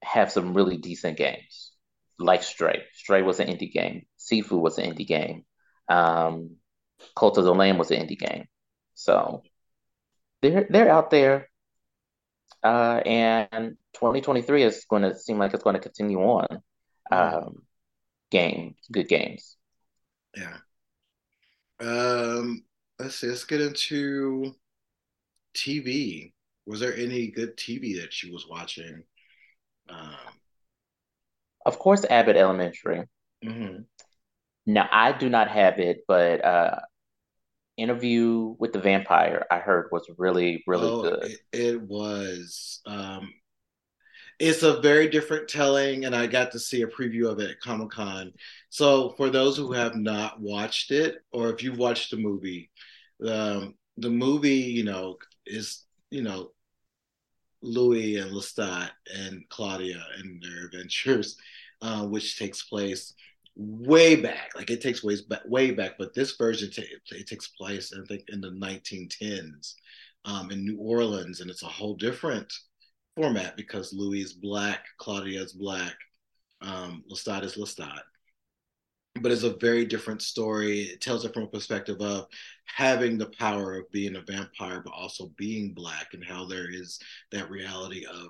have 0.04 0.32
some 0.32 0.54
really 0.54 0.78
decent 0.78 1.18
games, 1.18 1.72
like 2.20 2.44
Stray. 2.44 2.84
Stray 2.94 3.22
was 3.24 3.40
an 3.40 3.48
indie 3.48 3.72
game. 3.72 4.06
Sifu 4.20 4.60
was 4.60 4.78
an 4.78 4.94
indie 4.94 5.08
game. 5.08 5.46
Um, 5.90 6.58
Cult 7.16 7.38
of 7.38 7.46
the 7.46 7.54
Lamb 7.54 7.78
was 7.78 7.92
an 7.92 8.06
indie 8.06 8.20
game. 8.20 8.46
So 8.94 9.42
they're 10.42 10.68
they're 10.70 10.90
out 10.90 11.10
there. 11.10 11.50
Uh, 12.64 13.02
and 13.06 13.78
2023 13.94 14.64
is 14.64 14.86
going 14.90 15.02
to 15.02 15.18
seem 15.18 15.38
like 15.38 15.54
it's 15.54 15.64
going 15.64 15.76
to 15.76 15.82
continue 15.82 16.20
on. 16.20 16.62
Hmm. 17.12 17.18
Um, 17.18 17.64
game, 18.30 18.76
good 18.92 19.08
games. 19.08 19.58
Yeah. 20.36 20.58
Um, 21.84 22.64
let's 23.00 23.16
see. 23.16 23.28
Let's 23.28 23.44
get 23.46 23.62
into 23.62 24.56
TV. 25.54 26.34
Was 26.66 26.80
there 26.82 26.96
any 26.96 27.28
good 27.30 27.58
TV 27.58 28.02
that 28.02 28.14
she 28.14 28.32
was 28.32 28.48
watching? 28.48 29.04
Um, 29.90 30.16
Of 31.66 31.78
course, 31.78 32.06
Abbott 32.06 32.38
Elementary. 32.38 33.10
mhm. 33.42 33.86
Now, 34.66 34.88
I 34.92 35.12
do 35.12 35.30
not 35.30 35.50
have 35.50 35.80
it, 35.80 36.06
but 36.08 36.44
uh, 36.44 36.80
Interview 37.78 38.56
with 38.60 38.74
the 38.74 38.80
Vampire 38.80 39.46
I 39.52 39.60
heard 39.60 39.90
was 39.92 40.10
really, 40.18 40.64
really 40.68 40.92
Oh, 40.92 41.02
good. 41.02 41.32
it, 41.32 41.40
it 41.52 41.82
was. 41.82 42.82
Um, 42.86 43.34
it's 44.44 44.64
a 44.64 44.82
very 44.82 45.08
different 45.08 45.48
telling, 45.48 46.04
and 46.04 46.14
I 46.14 46.28
got 46.28 46.52
to 46.52 46.60
see 46.60 46.82
a 46.82 46.88
preview 46.88 47.30
of 47.30 47.40
it 47.40 47.52
at 47.52 47.60
Comic 47.62 47.92
Con. 47.92 48.34
So, 48.70 49.12
for 49.12 49.30
those 49.30 49.56
who 49.56 49.72
have 49.72 49.96
not 49.96 50.42
watched 50.42 50.92
it, 50.92 51.24
or 51.32 51.50
if 51.50 51.64
you've 51.64 51.78
watched 51.78 52.12
the 52.12 52.18
movie, 52.18 52.70
um, 53.26 53.76
the 53.98 54.10
movie, 54.10 54.50
you 54.50 54.84
know, 54.84 55.18
is 55.46 55.86
you 56.12 56.24
know 56.24 56.52
Louis 57.62 58.18
and 58.18 58.32
Lestat 58.32 58.90
and 59.16 59.48
Claudia 59.48 60.04
and 60.18 60.44
their 60.44 60.66
adventures, 60.66 61.38
uh, 61.82 62.06
which 62.06 62.38
takes 62.38 62.64
place 62.64 63.14
way 63.56 64.18
back. 64.18 64.52
Like 64.56 64.70
it 64.70 64.82
takes 64.82 65.04
way 65.04 65.16
back, 65.30 65.44
way 65.46 65.72
back. 65.72 65.94
But 65.98 66.14
this 66.14 66.36
version 66.36 66.70
t- 66.70 66.86
it 67.12 67.28
takes 67.28 67.48
place, 67.48 67.94
I 67.94 68.06
think, 68.08 68.24
in 68.28 68.42
the 68.42 68.52
1910s 68.52 69.76
um, 70.26 70.52
in 70.52 70.66
New 70.66 70.78
Orleans, 70.80 71.40
and 71.40 71.50
it's 71.50 71.64
a 71.64 71.68
whole 71.68 71.96
different 71.96 72.52
format 73.16 73.56
because 73.56 73.94
Louis 73.94 74.22
is 74.22 74.34
black, 74.34 74.86
Claudia 74.98 75.42
is 75.42 75.54
black, 75.54 75.96
um, 76.62 77.04
Lestat 77.12 77.44
is 77.44 77.56
Lestat 77.56 78.02
but 79.22 79.32
it's 79.32 79.44
a 79.44 79.58
very 79.58 79.86
different 79.86 80.22
story. 80.22 80.82
It 80.82 81.02
tells 81.02 81.24
it 81.24 81.34
from 81.34 81.44
a 81.44 81.48
perspective 81.48 82.02
of 82.02 82.28
having 82.66 83.18
the 83.18 83.30
power 83.38 83.78
of 83.78 83.92
being 83.92 84.16
a 84.16 84.22
vampire, 84.22 84.82
but 84.84 84.94
also 84.94 85.32
being 85.38 85.74
black, 85.74 86.08
and 86.14 86.24
how 86.24 86.46
there 86.46 86.70
is 86.70 87.00
that 87.32 87.50
reality 87.50 88.06
of 88.06 88.30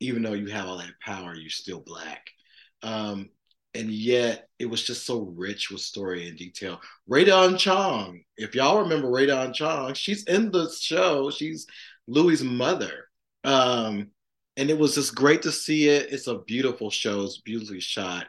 even 0.00 0.22
though 0.22 0.32
you 0.32 0.48
have 0.48 0.66
all 0.66 0.78
that 0.78 0.98
power, 1.00 1.34
you're 1.34 1.50
still 1.50 1.80
black. 1.80 2.26
Um, 2.82 3.30
and 3.74 3.90
yet 3.90 4.48
it 4.58 4.66
was 4.66 4.82
just 4.82 5.06
so 5.06 5.20
rich 5.20 5.70
with 5.70 5.80
story 5.80 6.28
and 6.28 6.36
detail. 6.36 6.80
Rae 7.06 7.24
Dawn 7.24 7.56
Chong, 7.56 8.20
if 8.36 8.54
y'all 8.54 8.82
remember 8.82 9.10
Rae 9.10 9.26
Dawn 9.26 9.52
Chong, 9.52 9.94
she's 9.94 10.24
in 10.24 10.50
the 10.50 10.70
show. 10.70 11.30
She's 11.30 11.66
Louis's 12.06 12.44
mother. 12.44 13.08
Um, 13.44 14.10
and 14.56 14.70
it 14.70 14.78
was 14.78 14.94
just 14.94 15.14
great 15.14 15.42
to 15.42 15.52
see 15.52 15.88
it. 15.88 16.12
It's 16.12 16.26
a 16.26 16.38
beautiful 16.38 16.90
show. 16.90 17.22
It's 17.22 17.40
beautifully 17.40 17.80
shot 17.80 18.26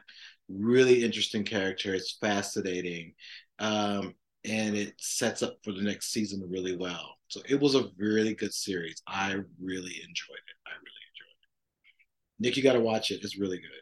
really 0.47 1.03
interesting 1.03 1.43
character. 1.43 1.95
It's 1.95 2.17
fascinating. 2.21 3.13
Um, 3.57 4.13
and 4.43 4.76
it 4.78 4.93
sets 4.99 5.41
up 5.41 5.57
for 5.63 5.71
the 5.73 5.82
next 5.82 6.11
season 6.11 6.47
really 6.49 6.76
well. 6.76 7.17
So 7.30 7.41
it 7.49 7.59
was 7.59 7.73
a 7.73 7.89
really 7.97 8.36
good 8.36 8.53
series. 8.53 9.01
I 9.07 9.32
really 9.59 9.95
enjoyed 10.07 10.38
it. 10.38 10.57
I 10.67 10.71
really 10.78 11.03
enjoyed 11.09 11.38
it. 11.41 12.43
Nick, 12.47 12.57
you 12.57 12.63
got 12.63 12.73
to 12.73 12.80
watch 12.80 13.11
it. 13.11 13.23
It's 13.23 13.39
really 13.39 13.57
good. 13.57 13.82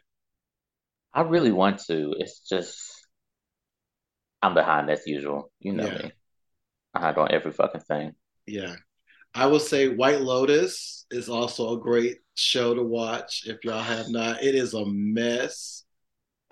I 1.14 1.22
really 1.22 1.50
want 1.52 1.80
to. 1.86 2.14
It's 2.18 2.40
just 2.46 3.06
I'm 4.42 4.54
behind 4.54 4.90
as 4.90 5.06
usual. 5.06 5.50
You 5.60 5.72
know 5.72 5.90
Yeah, 5.90 5.98
me. 5.98 6.12
Behind 6.94 7.18
on 7.18 7.32
every 7.32 7.52
fucking 7.52 7.82
thing. 7.82 8.14
yeah. 8.46 8.76
I 9.34 9.46
will 9.46 9.60
say 9.60 9.88
White 9.88 10.22
Lotus 10.22 11.06
is 11.10 11.28
also 11.28 11.74
a 11.76 11.80
great 11.80 12.18
show 12.34 12.74
to 12.74 12.82
watch 12.82 13.44
if 13.46 13.64
y'all 13.64 13.82
have 13.82 14.08
not. 14.08 14.42
It 14.42 14.54
is 14.54 14.74
a 14.74 14.84
mess. 14.86 15.84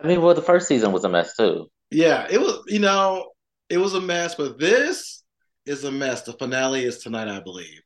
I 0.02 0.06
mean, 0.06 0.20
well, 0.20 0.34
the 0.34 0.42
first 0.42 0.68
season 0.68 0.92
was 0.92 1.04
a 1.04 1.08
mess 1.08 1.36
too. 1.36 1.70
Yeah, 1.90 2.26
it 2.30 2.40
was, 2.40 2.62
you 2.66 2.78
know, 2.78 3.30
it 3.68 3.78
was 3.78 3.94
a 3.94 4.00
mess, 4.00 4.34
but 4.34 4.58
this 4.58 5.22
is 5.66 5.84
a 5.84 5.92
mess. 5.92 6.22
The 6.22 6.32
finale 6.32 6.84
is 6.84 6.98
tonight, 6.98 7.28
I 7.28 7.40
believe. 7.40 7.80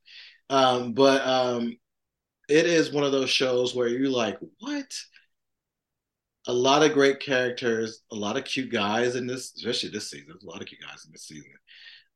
Um, 0.48 0.92
but 0.92 1.26
um, 1.26 1.76
it 2.48 2.66
is 2.66 2.92
one 2.92 3.04
of 3.04 3.12
those 3.12 3.30
shows 3.30 3.74
where 3.74 3.88
you're 3.88 4.08
like, 4.08 4.38
what? 4.60 4.86
A 6.48 6.52
lot 6.52 6.84
of 6.84 6.92
great 6.92 7.18
characters, 7.18 8.02
a 8.12 8.14
lot 8.14 8.36
of 8.36 8.44
cute 8.44 8.70
guys 8.70 9.16
in 9.16 9.26
this, 9.26 9.52
especially 9.56 9.90
this 9.90 10.10
season. 10.10 10.28
There's 10.28 10.44
a 10.44 10.48
lot 10.48 10.62
of 10.62 10.68
cute 10.68 10.80
guys 10.80 11.04
in 11.04 11.12
this 11.12 11.26
season. 11.26 11.50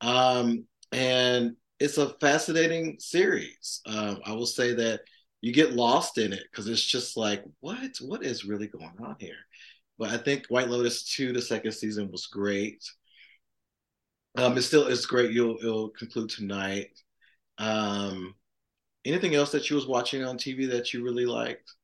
Um, 0.00 0.64
and 0.92 1.56
it's 1.80 1.98
a 1.98 2.14
fascinating 2.20 2.96
series. 3.00 3.80
Um, 3.86 4.20
I 4.24 4.32
will 4.32 4.46
say 4.46 4.74
that 4.74 5.00
you 5.40 5.52
get 5.52 5.72
lost 5.72 6.18
in 6.18 6.32
it 6.32 6.44
because 6.50 6.68
it's 6.68 6.84
just 6.84 7.16
like, 7.16 7.42
what? 7.60 7.96
What 8.00 8.24
is 8.24 8.44
really 8.44 8.68
going 8.68 8.92
on 9.02 9.16
here? 9.18 9.36
But 9.98 10.10
I 10.10 10.18
think 10.18 10.46
White 10.48 10.68
Lotus 10.68 11.04
2, 11.14 11.32
the 11.32 11.42
second 11.42 11.72
season, 11.72 12.10
was 12.10 12.26
great. 12.26 12.82
Um, 14.36 14.56
it 14.56 14.62
still 14.62 14.86
is 14.86 15.06
great. 15.06 15.32
You'll 15.32 15.56
it'll 15.56 15.90
conclude 15.90 16.30
tonight. 16.30 16.88
Um, 17.58 18.34
anything 19.04 19.34
else 19.34 19.52
that 19.52 19.68
you 19.68 19.76
was 19.76 19.86
watching 19.86 20.24
on 20.24 20.38
TV 20.38 20.70
that 20.70 20.92
you 20.92 21.02
really 21.02 21.26
liked? 21.26 21.74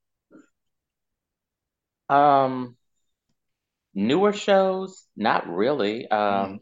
Um, 2.09 2.77
newer 3.95 4.33
shows, 4.33 5.05
not 5.17 5.49
really. 5.49 6.07
Mm. 6.11 6.45
Um, 6.45 6.61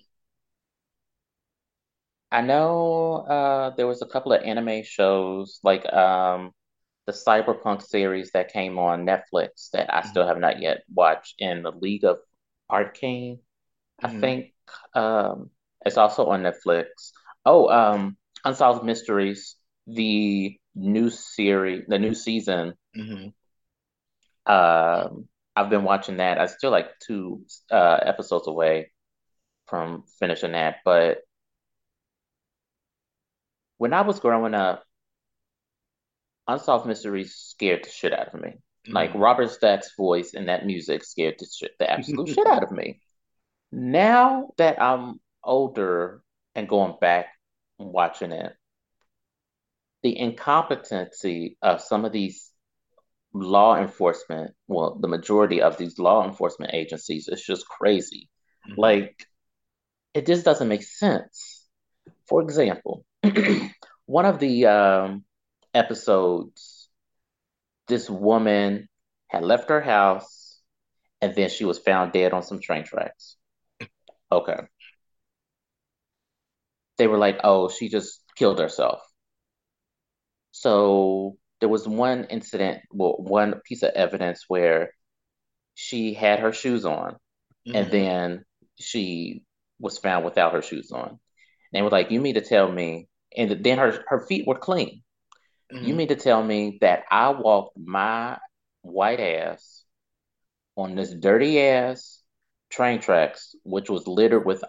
I 2.32 2.40
know 2.40 3.16
uh, 3.28 3.76
there 3.76 3.86
was 3.86 4.02
a 4.02 4.06
couple 4.06 4.32
of 4.32 4.42
anime 4.42 4.82
shows 4.82 5.60
like 5.62 5.86
um, 5.92 6.52
the 7.06 7.12
Cyberpunk 7.12 7.82
series 7.82 8.32
that 8.32 8.52
came 8.52 8.78
on 8.78 9.06
Netflix 9.06 9.70
that 9.72 9.94
I 9.94 10.02
still 10.02 10.26
have 10.26 10.38
not 10.38 10.60
yet 10.60 10.82
watched, 10.92 11.36
in 11.38 11.62
the 11.62 11.72
League 11.72 12.04
of 12.04 12.18
Arcane, 12.70 13.40
I 14.02 14.08
Mm-hmm. 14.08 14.10
think 14.10 14.52
um, 14.94 15.50
it's 15.86 15.98
also 15.98 16.26
on 16.26 16.42
Netflix. 16.42 16.86
Oh, 17.44 17.68
um, 17.70 18.16
Unsolved 18.44 18.84
Mysteries, 18.84 19.56
the 19.86 20.58
new 20.74 21.10
series, 21.10 21.84
the 21.88 21.98
new 21.98 22.14
season. 22.14 22.74
Mm-hmm. 22.96 23.28
Um, 24.46 25.28
I've 25.56 25.70
been 25.70 25.84
watching 25.84 26.18
that. 26.18 26.40
I'm 26.40 26.48
still 26.48 26.70
like 26.70 26.88
two 27.00 27.42
uh, 27.70 27.98
episodes 28.02 28.48
away 28.48 28.92
from 29.66 30.04
finishing 30.20 30.52
that, 30.52 30.78
but 30.84 31.18
when 33.78 33.92
I 33.92 34.00
was 34.02 34.20
growing 34.20 34.54
up. 34.54 34.84
Unsolved 36.46 36.86
Mysteries 36.86 37.34
scared 37.34 37.84
the 37.84 37.90
shit 37.90 38.12
out 38.12 38.34
of 38.34 38.40
me. 38.40 38.54
Like 38.88 39.10
Mm-hmm. 39.10 39.18
Robert 39.18 39.50
Stack's 39.50 39.94
voice 39.96 40.34
and 40.34 40.48
that 40.48 40.66
music 40.66 41.04
scared 41.04 41.36
the 41.38 41.46
shit, 41.46 41.72
the 41.78 41.90
absolute 41.90 42.28
shit 42.34 42.46
out 42.46 42.62
of 42.62 42.70
me. 42.70 43.00
Now 43.72 44.50
that 44.58 44.80
I'm 44.80 45.20
older 45.42 46.22
and 46.54 46.68
going 46.68 46.94
back 47.00 47.26
and 47.78 47.88
watching 47.92 48.32
it, 48.32 48.52
the 50.02 50.18
incompetency 50.18 51.56
of 51.62 51.80
some 51.80 52.04
of 52.04 52.12
these 52.12 52.50
law 53.32 53.76
enforcement, 53.76 54.52
well, 54.68 54.98
the 55.00 55.08
majority 55.08 55.62
of 55.62 55.78
these 55.78 55.98
law 55.98 56.26
enforcement 56.26 56.74
agencies 56.74 57.26
is 57.28 57.42
just 57.42 57.66
crazy. 57.66 58.28
Mm-hmm. 58.68 58.80
Like, 58.80 59.26
it 60.12 60.26
just 60.26 60.44
doesn't 60.44 60.68
make 60.68 60.82
sense. 60.82 61.66
For 62.28 62.42
example, 62.42 63.04
one 64.06 64.26
of 64.26 64.38
the 64.38 64.66
um, 64.66 65.24
episodes 65.74 66.88
this 67.88 68.08
woman 68.10 68.88
had 69.28 69.42
left 69.44 69.70
her 69.70 69.80
house 69.80 70.60
and 71.22 71.34
then 71.34 71.50
she 71.50 71.64
was 71.66 71.78
found 71.78 72.12
dead 72.12 72.32
on 72.34 72.42
some 72.42 72.60
train 72.60 72.84
tracks. 72.84 73.36
Okay. 74.32 74.68
They 76.98 77.06
were 77.06 77.18
like, 77.18 77.38
oh, 77.44 77.68
she 77.68 77.88
just 77.88 78.24
killed 78.34 78.58
herself. 78.58 79.00
So 80.52 81.36
there 81.60 81.68
was 81.68 81.88
one 81.88 82.24
incident, 82.24 82.82
well, 82.90 83.16
one 83.18 83.60
piece 83.64 83.82
of 83.82 83.90
evidence 83.94 84.44
where 84.48 84.92
she 85.74 86.14
had 86.14 86.40
her 86.40 86.52
shoes 86.52 86.86
on 86.86 87.18
and 87.74 87.90
Mm-hmm. 87.90 87.92
then 87.92 88.44
she 88.80 89.44
was 89.80 89.98
found 89.98 90.26
without 90.26 90.54
her 90.54 90.62
shoes 90.62 90.92
on. 90.92 91.10
And 91.10 91.20
they 91.74 91.82
were 91.82 91.90
like, 91.90 92.12
you 92.12 92.22
mean 92.22 92.36
to 92.36 92.42
tell 92.42 92.72
me, 92.72 93.08
and 93.36 93.64
then 93.64 93.78
her, 93.78 94.04
her 94.08 94.26
feet 94.28 94.48
were 94.48 94.58
clean. 94.58 95.03
You 95.70 95.78
Mm-hmm. 95.78 95.96
mean 95.96 96.08
to 96.08 96.16
tell 96.16 96.42
me 96.42 96.78
that 96.80 97.04
I 97.10 97.30
walked 97.30 97.76
my 97.78 98.38
white 98.82 99.20
ass 99.20 99.84
on 100.76 100.94
this 100.94 101.10
dirty 101.12 101.60
ass 101.60 102.22
train 102.70 103.00
tracks, 103.00 103.54
which 103.64 103.88
was 103.90 104.06
littered 104.06 104.44
with 104.44 104.62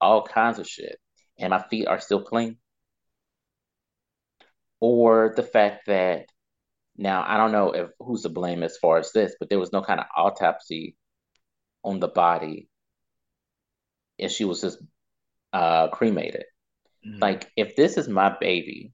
all 0.00 0.22
kinds 0.26 0.58
of 0.58 0.68
shit, 0.68 0.98
and 1.38 1.50
my 1.50 1.62
feet 1.68 1.86
are 1.88 2.00
still 2.00 2.22
clean. 2.22 2.58
Or 4.80 5.32
the 5.36 5.42
fact 5.42 5.86
that 5.86 6.26
now 6.96 7.24
I 7.26 7.36
don't 7.36 7.52
know 7.52 7.72
if 7.72 7.90
who's 8.00 8.22
to 8.22 8.28
blame 8.28 8.62
as 8.62 8.76
far 8.78 8.98
as 8.98 9.12
this, 9.12 9.34
but 9.38 9.48
there 9.50 9.58
was 9.58 9.72
no 9.72 9.82
kind 9.82 10.00
of 10.00 10.06
autopsy 10.16 10.96
on 11.84 12.00
the 12.00 12.08
body, 12.08 12.68
and 14.18 14.30
she 14.30 14.44
was 14.44 14.60
just 14.60 14.78
uh, 15.52 15.88
cremated. 15.88 16.44
Mm-hmm. 17.06 17.20
Like 17.20 17.50
if 17.56 17.76
this 17.76 17.96
is 17.96 18.08
my 18.08 18.36
baby, 18.40 18.92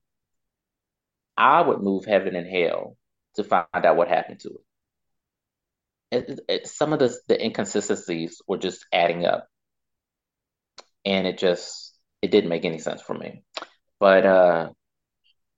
I 1.37 1.63
would 1.63 1.81
move 1.83 2.05
heaven 2.07 2.35
and 2.37 2.49
hell 2.49 2.97
to 3.37 3.45
find 3.45 3.67
out 3.75 3.97
what 3.97 4.09
happened 4.09 4.41
to 4.41 4.51
it. 6.11 6.27
It, 6.31 6.41
it, 6.49 6.67
some 6.67 6.95
of 6.95 6.99
the 6.99 7.15
the 7.29 7.43
inconsistencies 7.45 8.41
were 8.49 8.57
just 8.57 8.87
adding 8.93 9.27
up, 9.27 9.49
and 11.05 11.27
it 11.27 11.39
just 11.39 11.95
it 12.23 12.31
didn't 12.31 12.51
make 12.51 12.65
any 12.65 12.79
sense 12.79 13.03
for 13.03 13.15
me. 13.15 13.43
But 14.01 14.27
uh 14.27 14.71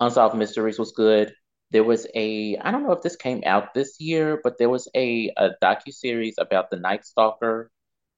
Unsolved 0.01 0.37
Mysteries 0.37 0.79
was 0.79 0.93
good. 0.93 1.35
There 1.73 1.85
was 1.85 2.07
a 2.15 2.57
I 2.59 2.71
don't 2.71 2.85
know 2.85 2.93
if 2.93 3.03
this 3.03 3.17
came 3.17 3.43
out 3.47 3.75
this 3.75 4.01
year, 4.01 4.41
but 4.43 4.59
there 4.59 4.71
was 4.71 4.89
a 4.97 5.33
a 5.37 5.51
docu-series 5.63 6.37
about 6.39 6.71
the 6.71 6.79
Night 6.79 7.05
Stalker 7.07 7.71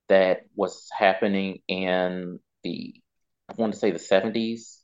that 0.09 0.42
was 0.56 0.88
happening 0.98 1.61
in 1.68 2.40
the 2.64 2.94
I 3.50 3.54
want 3.59 3.74
to 3.74 3.78
say 3.78 3.90
the 3.92 3.98
70s 3.98 4.82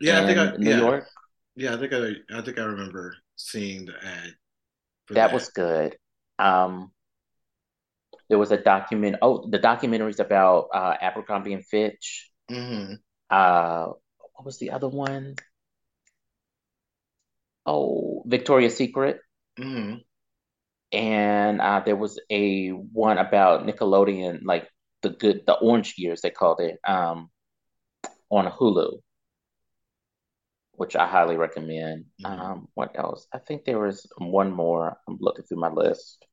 Yeah, 0.00 0.22
I 0.22 0.26
think 0.26 0.38
I 0.38 0.56
New 0.58 0.70
yeah. 0.70 0.76
York. 0.76 1.08
Yeah, 1.58 1.74
I 1.74 1.78
think 1.78 1.92
I 1.92 2.38
I 2.38 2.42
think 2.42 2.58
I 2.58 2.62
remember 2.64 3.16
seeing 3.36 3.86
the 3.86 3.94
ad 4.04 4.34
That 5.12 5.30
that. 5.30 5.32
was 5.32 5.48
good. 5.50 5.96
Um, 6.38 6.92
there 8.28 8.38
was 8.38 8.50
a 8.52 8.56
document. 8.58 9.16
Oh, 9.22 9.48
the 9.48 9.58
documentaries 9.58 10.18
about 10.20 10.68
uh, 10.74 10.94
Abercrombie 11.00 11.54
and 11.54 11.64
Fitch. 11.66 12.30
Mm-hmm. 12.50 12.94
Uh, 13.30 13.86
what 14.34 14.44
was 14.44 14.58
the 14.58 14.70
other 14.70 14.88
one? 14.88 15.36
Oh, 17.66 18.24
Victoria's 18.26 18.76
Secret. 18.76 19.20
Mm-hmm. 19.58 19.98
and 20.92 21.60
uh, 21.60 21.82
there 21.84 21.96
was 21.96 22.20
a 22.30 22.68
one 22.70 23.18
about 23.18 23.66
Nickelodeon, 23.66 24.40
like 24.44 24.68
the 25.02 25.10
good, 25.10 25.42
the 25.46 25.54
orange 25.54 25.94
years 25.98 26.20
they 26.22 26.30
called 26.30 26.60
it, 26.60 26.78
um, 26.86 27.30
on 28.30 28.46
Hulu, 28.50 29.00
which 30.78 30.96
I 30.96 31.08
highly 31.08 31.36
recommend. 31.36 32.06
Mm-hmm. 32.20 32.40
Um, 32.40 32.68
what 32.74 32.98
else? 32.98 33.28
I 33.34 33.38
think 33.40 33.64
there 33.66 33.80
was 33.80 34.06
one 34.18 34.52
more. 34.52 34.98
I'm 35.08 35.18
looking 35.20 35.46
through 35.46 35.60
my 35.60 35.70
list. 35.72 36.26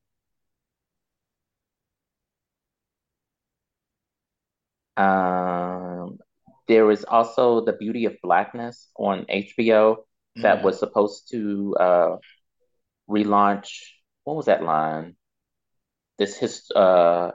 Um, 4.97 6.19
there 6.67 6.85
was 6.85 7.03
also 7.05 7.65
The 7.65 7.73
Beauty 7.73 8.05
of 8.05 8.15
Blackness 8.23 8.89
on 8.97 9.25
HBO 9.29 10.05
that 10.41 10.63
Mm-hmm. 10.63 10.63
was 10.63 10.79
supposed 10.79 11.29
to 11.31 11.75
uh, 11.79 12.17
relaunch. 13.09 13.69
What 14.23 14.37
was 14.37 14.45
that 14.47 14.63
line? 14.63 15.15
This 16.17 16.37
his 16.37 16.69
uh 16.71 17.31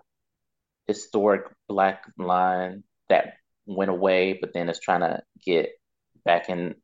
historic 0.86 1.44
black 1.68 2.04
line 2.18 2.84
that 3.10 3.34
went 3.66 3.90
away, 3.90 4.34
but 4.40 4.52
then 4.54 4.68
is 4.70 4.80
trying 4.80 5.00
to 5.02 5.22
get 5.44 5.70
back 6.24 6.50
in 6.50 6.76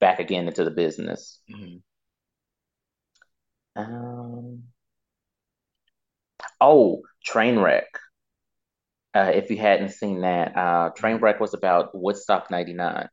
back 0.00 0.18
again 0.20 0.48
into 0.48 0.64
the 0.64 0.70
business. 0.70 1.40
Mm-hmm. 1.50 1.78
Um, 3.76 4.70
oh, 6.60 7.02
Trainwreck. 7.26 7.86
Uh, 9.14 9.32
if 9.34 9.50
you 9.50 9.58
hadn't 9.58 9.90
seen 9.90 10.20
that, 10.20 10.56
uh. 10.56 10.90
Trainwreck 10.96 11.40
was 11.40 11.54
about 11.54 11.90
Woodstock 11.94 12.50
99. 12.50 13.08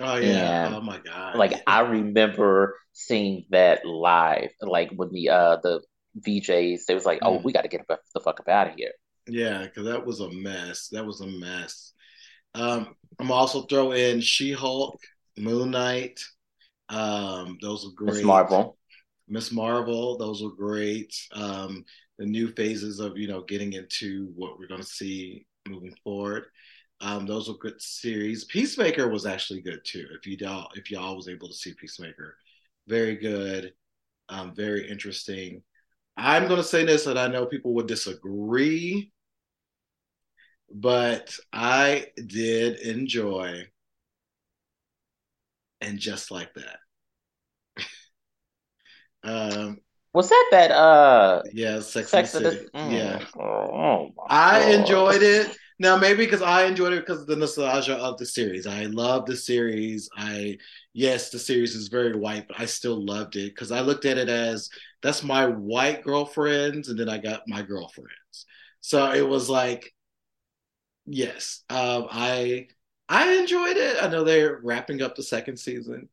Oh 0.00 0.16
yeah. 0.16 0.66
And 0.66 0.74
Oh 0.74 0.80
my 0.80 0.98
God. 0.98 1.36
like 1.36 1.54
I 1.66 1.80
remember 1.80 2.76
seeing 2.92 3.44
that 3.50 3.84
live, 3.84 4.50
like 4.60 4.90
when 4.96 5.10
the 5.12 5.28
uh 5.30 5.56
the 5.62 5.82
VJs, 6.20 6.86
they 6.86 6.94
was 6.94 7.04
like, 7.06 7.20
"Oh, 7.22 7.38
Mm. 7.38 7.44
we 7.44 7.52
got 7.52 7.62
to 7.62 7.68
get 7.68 7.86
the 7.88 8.20
fuck 8.20 8.40
up 8.40 8.48
out 8.48 8.68
of 8.68 8.74
here." 8.76 8.92
Yeah, 9.26 9.62
because 9.64 9.84
that 9.84 10.04
was 10.06 10.20
a 10.20 10.30
mess. 10.30 10.88
That 10.88 11.06
was 11.06 11.20
a 11.20 11.26
mess. 11.26 11.92
Um, 12.54 12.96
I'm 13.18 13.30
also 13.32 13.62
throw 13.62 13.92
in 13.92 14.20
She-Hulk, 14.20 14.98
Moon 15.40 15.70
Knight. 15.70 16.20
Um, 16.88 17.58
those 17.60 17.84
were 17.84 17.92
great. 17.92 18.16
Miss. 18.16 18.24
Marvel. 18.24 18.76
Miss 19.28 19.52
Marvel, 19.52 20.18
those 20.18 20.42
were 20.42 20.50
great. 20.50 21.14
Um, 21.32 21.84
the 22.18 22.26
new 22.26 22.52
phases 22.52 23.00
of 23.00 23.16
you 23.16 23.28
know 23.28 23.42
getting 23.42 23.72
into 23.72 24.32
what 24.34 24.58
we're 24.58 24.66
going 24.68 24.82
to 24.82 24.86
see 24.86 25.46
moving 25.68 25.94
forward. 26.04 26.44
Um, 27.00 27.26
those 27.26 27.48
were 27.48 27.56
good 27.56 27.80
series. 27.80 28.44
Peacemaker 28.44 29.08
was 29.08 29.24
actually 29.24 29.62
good 29.62 29.80
too. 29.84 30.06
If 30.12 30.26
you 30.26 30.36
all 30.46 30.68
if 30.74 30.90
y'all 30.90 31.16
was 31.16 31.28
able 31.28 31.48
to 31.48 31.54
see 31.54 31.72
Peacemaker, 31.74 32.36
very 32.86 33.16
good, 33.16 33.72
um, 34.28 34.54
very 34.54 34.88
interesting. 34.88 35.62
I'm 36.16 36.46
going 36.46 36.60
to 36.60 36.64
say 36.64 36.84
this, 36.84 37.06
and 37.06 37.18
I 37.18 37.28
know 37.28 37.46
people 37.46 37.72
would 37.74 37.86
disagree, 37.86 39.12
but 40.70 41.34
I 41.52 42.08
did 42.26 42.80
enjoy, 42.80 43.66
and 45.80 45.98
just 45.98 46.30
like 46.30 46.52
that. 46.54 46.78
Um, 49.22 49.80
Was 50.12 50.28
that 50.28 50.48
that 50.50 50.70
uh 50.72 51.42
yeah, 51.52 51.80
Sex 51.80 52.14
in 52.14 52.22
the 52.22 52.26
City. 52.26 52.50
the 52.50 52.70
Yeah, 52.82 53.18
mm, 53.18 53.26
oh 53.38 54.12
my 54.16 54.28
I 54.28 54.64
God. 54.66 54.72
enjoyed 54.72 55.22
it. 55.22 55.56
Now, 55.78 55.96
maybe 55.96 56.18
because 56.24 56.42
I 56.42 56.64
enjoyed 56.66 56.92
it 56.92 57.06
because 57.06 57.22
of 57.22 57.26
the 57.26 57.36
nostalgia 57.36 57.96
of 57.96 58.18
the 58.18 58.26
series. 58.26 58.66
I 58.66 58.84
love 58.84 59.24
the 59.26 59.36
series. 59.36 60.08
I 60.16 60.58
yes, 60.92 61.30
the 61.30 61.38
series 61.38 61.74
is 61.74 61.88
very 61.88 62.14
white, 62.16 62.46
but 62.48 62.60
I 62.60 62.66
still 62.66 63.04
loved 63.04 63.36
it 63.36 63.54
because 63.54 63.72
I 63.72 63.80
looked 63.80 64.04
at 64.04 64.18
it 64.18 64.28
as 64.28 64.68
that's 65.02 65.22
my 65.22 65.46
white 65.46 66.02
girlfriends, 66.04 66.88
and 66.88 66.98
then 66.98 67.08
I 67.08 67.18
got 67.18 67.42
my 67.48 67.62
girlfriends. 67.62 68.46
So 68.82 69.12
it 69.12 69.26
was 69.26 69.48
like 69.48 69.92
yes, 71.06 71.62
um, 71.70 72.06
I 72.10 72.68
I 73.10 73.34
enjoyed 73.34 73.76
it. 73.76 73.96
I 74.00 74.08
know 74.08 74.22
they're 74.22 74.60
wrapping 74.62 75.02
up 75.02 75.16
the 75.16 75.24
second 75.24 75.58
season, 75.58 76.08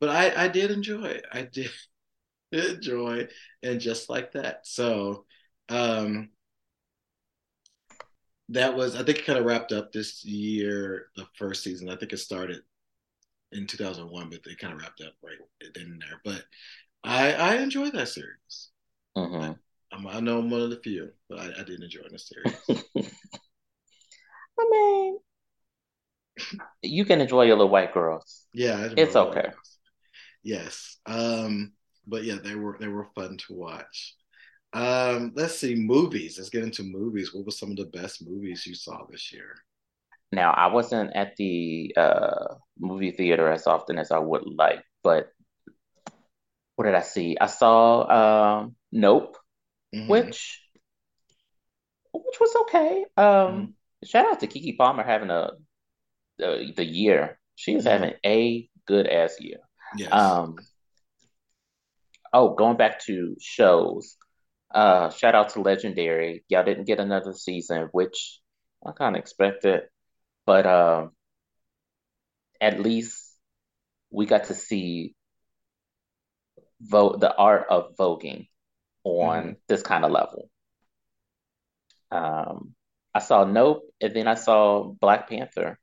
but 0.00 0.08
I 0.08 0.44
I 0.44 0.48
did 0.48 0.70
enjoy 0.70 1.04
it. 1.04 1.26
I 1.30 1.42
did 1.42 1.70
enjoy 2.52 3.28
and 3.62 3.78
just 3.80 4.08
like 4.08 4.32
that. 4.32 4.66
So 4.66 5.26
um 5.68 6.30
that 8.48 8.74
was 8.74 8.96
I 8.96 9.02
think 9.04 9.18
it 9.18 9.26
kind 9.26 9.38
of 9.38 9.44
wrapped 9.44 9.72
up 9.72 9.92
this 9.92 10.24
year, 10.24 11.08
the 11.16 11.26
first 11.36 11.62
season. 11.62 11.90
I 11.90 11.96
think 11.96 12.14
it 12.14 12.18
started 12.18 12.62
in 13.52 13.66
2001, 13.66 14.30
but 14.30 14.40
they 14.42 14.54
kind 14.54 14.72
of 14.72 14.80
wrapped 14.80 15.02
up 15.02 15.12
right 15.22 15.36
then 15.74 15.84
and 15.84 16.02
there. 16.02 16.20
But 16.24 16.44
I 17.04 17.34
I 17.34 17.56
enjoyed 17.56 17.92
that 17.92 18.08
series. 18.08 18.70
Mm-hmm. 19.18 19.52
I, 20.08 20.16
I 20.16 20.20
know 20.20 20.38
I'm 20.38 20.48
one 20.48 20.62
of 20.62 20.70
the 20.70 20.80
few, 20.80 21.10
but 21.28 21.40
I, 21.40 21.60
I 21.60 21.64
did 21.64 21.82
enjoy 21.82 22.08
the 22.10 22.18
series. 22.18 22.56
I 24.60 24.68
mean, 24.70 25.18
you 26.82 27.04
can 27.04 27.20
enjoy 27.20 27.44
your 27.44 27.56
little 27.56 27.70
white 27.70 27.92
girls. 27.92 28.46
Yeah, 28.52 28.88
it's 28.96 29.16
okay. 29.16 29.50
Yes, 30.42 30.96
um, 31.06 31.72
but 32.06 32.24
yeah, 32.24 32.36
they 32.42 32.54
were 32.54 32.76
they 32.80 32.88
were 32.88 33.08
fun 33.14 33.36
to 33.46 33.54
watch. 33.54 34.14
Um, 34.72 35.32
let's 35.34 35.58
see, 35.58 35.74
movies. 35.74 36.38
Let's 36.38 36.50
get 36.50 36.64
into 36.64 36.82
movies. 36.82 37.34
What 37.34 37.46
were 37.46 37.50
some 37.50 37.70
of 37.70 37.76
the 37.76 37.86
best 37.86 38.26
movies 38.26 38.66
you 38.66 38.74
saw 38.74 39.06
this 39.10 39.32
year? 39.32 39.54
Now, 40.30 40.50
I 40.50 40.66
wasn't 40.66 41.16
at 41.16 41.36
the 41.36 41.94
uh, 41.96 42.54
movie 42.78 43.12
theater 43.12 43.50
as 43.50 43.66
often 43.66 43.98
as 43.98 44.10
I 44.10 44.18
would 44.18 44.46
like, 44.46 44.84
but 45.02 45.30
what 46.76 46.84
did 46.84 46.94
I 46.94 47.00
see? 47.00 47.36
I 47.40 47.46
saw 47.46 48.58
um, 48.60 48.76
Nope, 48.92 49.36
mm-hmm. 49.94 50.08
which 50.08 50.62
which 52.12 52.40
was 52.40 52.54
okay. 52.62 53.04
Um, 53.16 53.26
mm-hmm. 53.26 53.64
Shout 54.04 54.26
out 54.26 54.40
to 54.40 54.46
Keke 54.46 54.76
Palmer 54.76 55.02
having 55.02 55.30
a 55.30 55.50
the, 56.38 56.72
the 56.76 56.84
year. 56.84 57.38
She 57.56 57.74
mm-hmm. 57.74 57.86
having 57.86 58.14
a 58.24 58.68
good 58.86 59.06
ass 59.06 59.36
year. 59.40 59.58
Yes. 59.96 60.12
Um, 60.12 60.56
oh, 62.32 62.54
going 62.54 62.76
back 62.76 63.00
to 63.04 63.36
shows. 63.40 64.16
Uh, 64.72 65.10
shout 65.10 65.34
out 65.34 65.50
to 65.50 65.62
Legendary. 65.62 66.44
Y'all 66.48 66.64
didn't 66.64 66.86
get 66.86 67.00
another 67.00 67.32
season, 67.32 67.88
which 67.92 68.40
I 68.86 68.92
kind 68.92 69.16
of 69.16 69.20
expected, 69.20 69.82
but 70.46 70.66
um, 70.66 71.12
at 72.60 72.80
least 72.80 73.24
we 74.10 74.26
got 74.26 74.44
to 74.44 74.54
see 74.54 75.14
vote 76.80 77.20
the 77.20 77.34
art 77.34 77.66
of 77.70 77.96
voguing 77.96 78.48
on 79.04 79.42
mm-hmm. 79.42 79.52
this 79.68 79.82
kind 79.82 80.04
of 80.04 80.10
level. 80.12 80.48
Um, 82.10 82.74
I 83.14 83.20
saw 83.20 83.44
Nope, 83.44 83.82
and 84.00 84.14
then 84.14 84.28
I 84.28 84.34
saw 84.34 84.84
Black 84.84 85.28
Panther, 85.28 85.78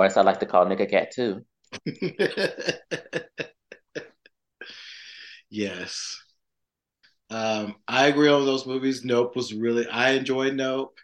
or 0.00 0.06
as 0.06 0.16
I 0.16 0.22
like 0.22 0.40
to 0.40 0.46
call 0.46 0.64
Nigga 0.64 0.88
Cat 0.88 1.12
too. 1.12 1.44
yes. 5.50 6.18
Um, 7.28 7.74
I 7.86 8.06
agree 8.06 8.30
on 8.30 8.46
those 8.46 8.66
movies. 8.66 9.04
Nope 9.04 9.36
was 9.36 9.52
really 9.52 9.86
I 9.86 10.12
enjoyed 10.12 10.54
Nope. 10.54 10.96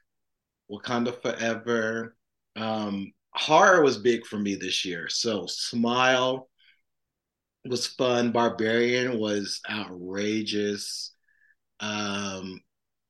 Wakanda 0.70 1.20
Forever. 1.20 2.16
Um, 2.56 3.12
horror 3.32 3.82
was 3.82 3.98
big 3.98 4.24
for 4.24 4.38
me 4.38 4.54
this 4.54 4.86
year. 4.86 5.10
So 5.10 5.46
Smile 5.46 6.48
was 7.66 7.86
fun. 7.86 8.32
Barbarian 8.32 9.18
was 9.18 9.60
outrageous. 9.68 11.14
Um, 11.80 12.62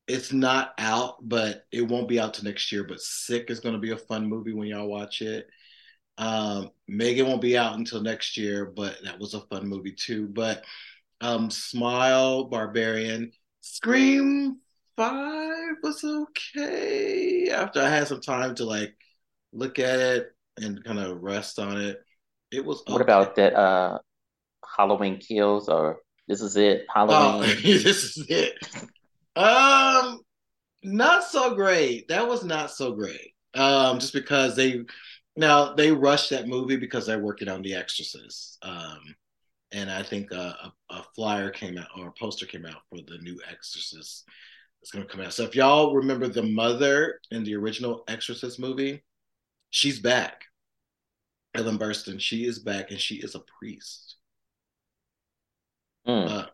it's 0.05 0.33
not 0.33 0.73
out, 0.77 1.15
but 1.21 1.63
it 1.71 1.81
won't 1.81 2.09
be 2.09 2.19
out 2.19 2.33
to 2.35 2.43
next 2.43 2.73
year. 2.73 2.83
But 2.83 2.99
Sick 2.99 3.49
is 3.49 3.61
going 3.61 3.75
to 3.75 3.79
be 3.79 3.91
a 3.91 3.97
fun 3.97 4.27
movie 4.27 4.53
when 4.53 4.67
y'all 4.67 4.89
watch 4.89 5.21
it. 5.21 5.47
Um, 6.17 6.71
Megan 6.87 7.27
won't 7.27 7.41
be 7.41 7.57
out 7.57 7.77
until 7.77 8.01
next 8.01 8.37
year, 8.37 8.65
but 8.65 8.97
that 9.03 9.19
was 9.19 9.33
a 9.33 9.41
fun 9.41 9.67
movie 9.67 9.91
too. 9.93 10.27
But 10.27 10.63
um, 11.21 11.49
Smile, 11.49 12.45
Barbarian, 12.45 13.31
Scream 13.61 14.57
Five 14.97 15.75
was 15.83 16.03
okay. 16.03 17.49
After 17.51 17.81
I 17.81 17.89
had 17.89 18.07
some 18.07 18.19
time 18.19 18.55
to 18.55 18.65
like 18.65 18.95
look 19.53 19.77
at 19.77 19.99
it 19.99 20.35
and 20.59 20.83
kind 20.83 20.97
of 20.97 21.21
rest 21.21 21.59
on 21.59 21.79
it, 21.79 21.99
it 22.51 22.65
was. 22.65 22.81
Okay. 22.81 22.93
What 22.93 23.01
about 23.01 23.35
that? 23.35 23.53
Uh, 23.53 23.99
Halloween 24.75 25.19
Kills 25.19 25.69
or 25.69 25.99
This 26.27 26.41
Is 26.41 26.57
It? 26.57 26.87
Halloween. 26.91 27.17
Oh, 27.19 27.41
this 27.61 28.17
is 28.17 28.25
it. 28.27 28.55
Um, 29.35 30.21
not 30.83 31.23
so 31.23 31.53
great. 31.53 32.07
That 32.07 32.27
was 32.27 32.43
not 32.43 32.71
so 32.71 32.93
great. 32.93 33.33
Um, 33.53 33.99
just 33.99 34.13
because 34.13 34.55
they 34.55 34.81
now 35.37 35.73
they 35.73 35.91
rushed 35.91 36.31
that 36.31 36.47
movie 36.47 36.77
because 36.77 37.05
they're 37.05 37.19
working 37.19 37.47
on 37.47 37.61
The 37.61 37.75
Exorcist. 37.75 38.57
Um, 38.63 39.15
and 39.71 39.91
I 39.91 40.01
think 40.03 40.31
a, 40.31 40.71
a, 40.89 40.95
a, 40.95 41.05
flyer 41.15 41.49
came 41.49 41.77
out 41.77 41.87
or 41.97 42.07
a 42.07 42.11
poster 42.13 42.45
came 42.45 42.65
out 42.65 42.81
for 42.89 42.97
the 42.97 43.17
new 43.19 43.39
Exorcist. 43.49 44.23
It's 44.81 44.91
going 44.91 45.05
to 45.05 45.11
come 45.11 45.21
out. 45.21 45.33
So 45.33 45.43
if 45.43 45.55
y'all 45.55 45.93
remember 45.93 46.27
the 46.27 46.43
mother 46.43 47.19
in 47.31 47.43
the 47.43 47.55
original 47.55 48.03
Exorcist 48.07 48.59
movie, 48.59 49.03
she's 49.69 49.99
back. 49.99 50.43
Ellen 51.53 51.77
Burstyn, 51.77 52.19
she 52.19 52.45
is 52.45 52.59
back, 52.59 52.91
and 52.91 52.99
she 52.99 53.15
is 53.15 53.35
a 53.35 53.41
priest. 53.59 54.15
Mm. 56.07 56.29
Uh, 56.29 56.45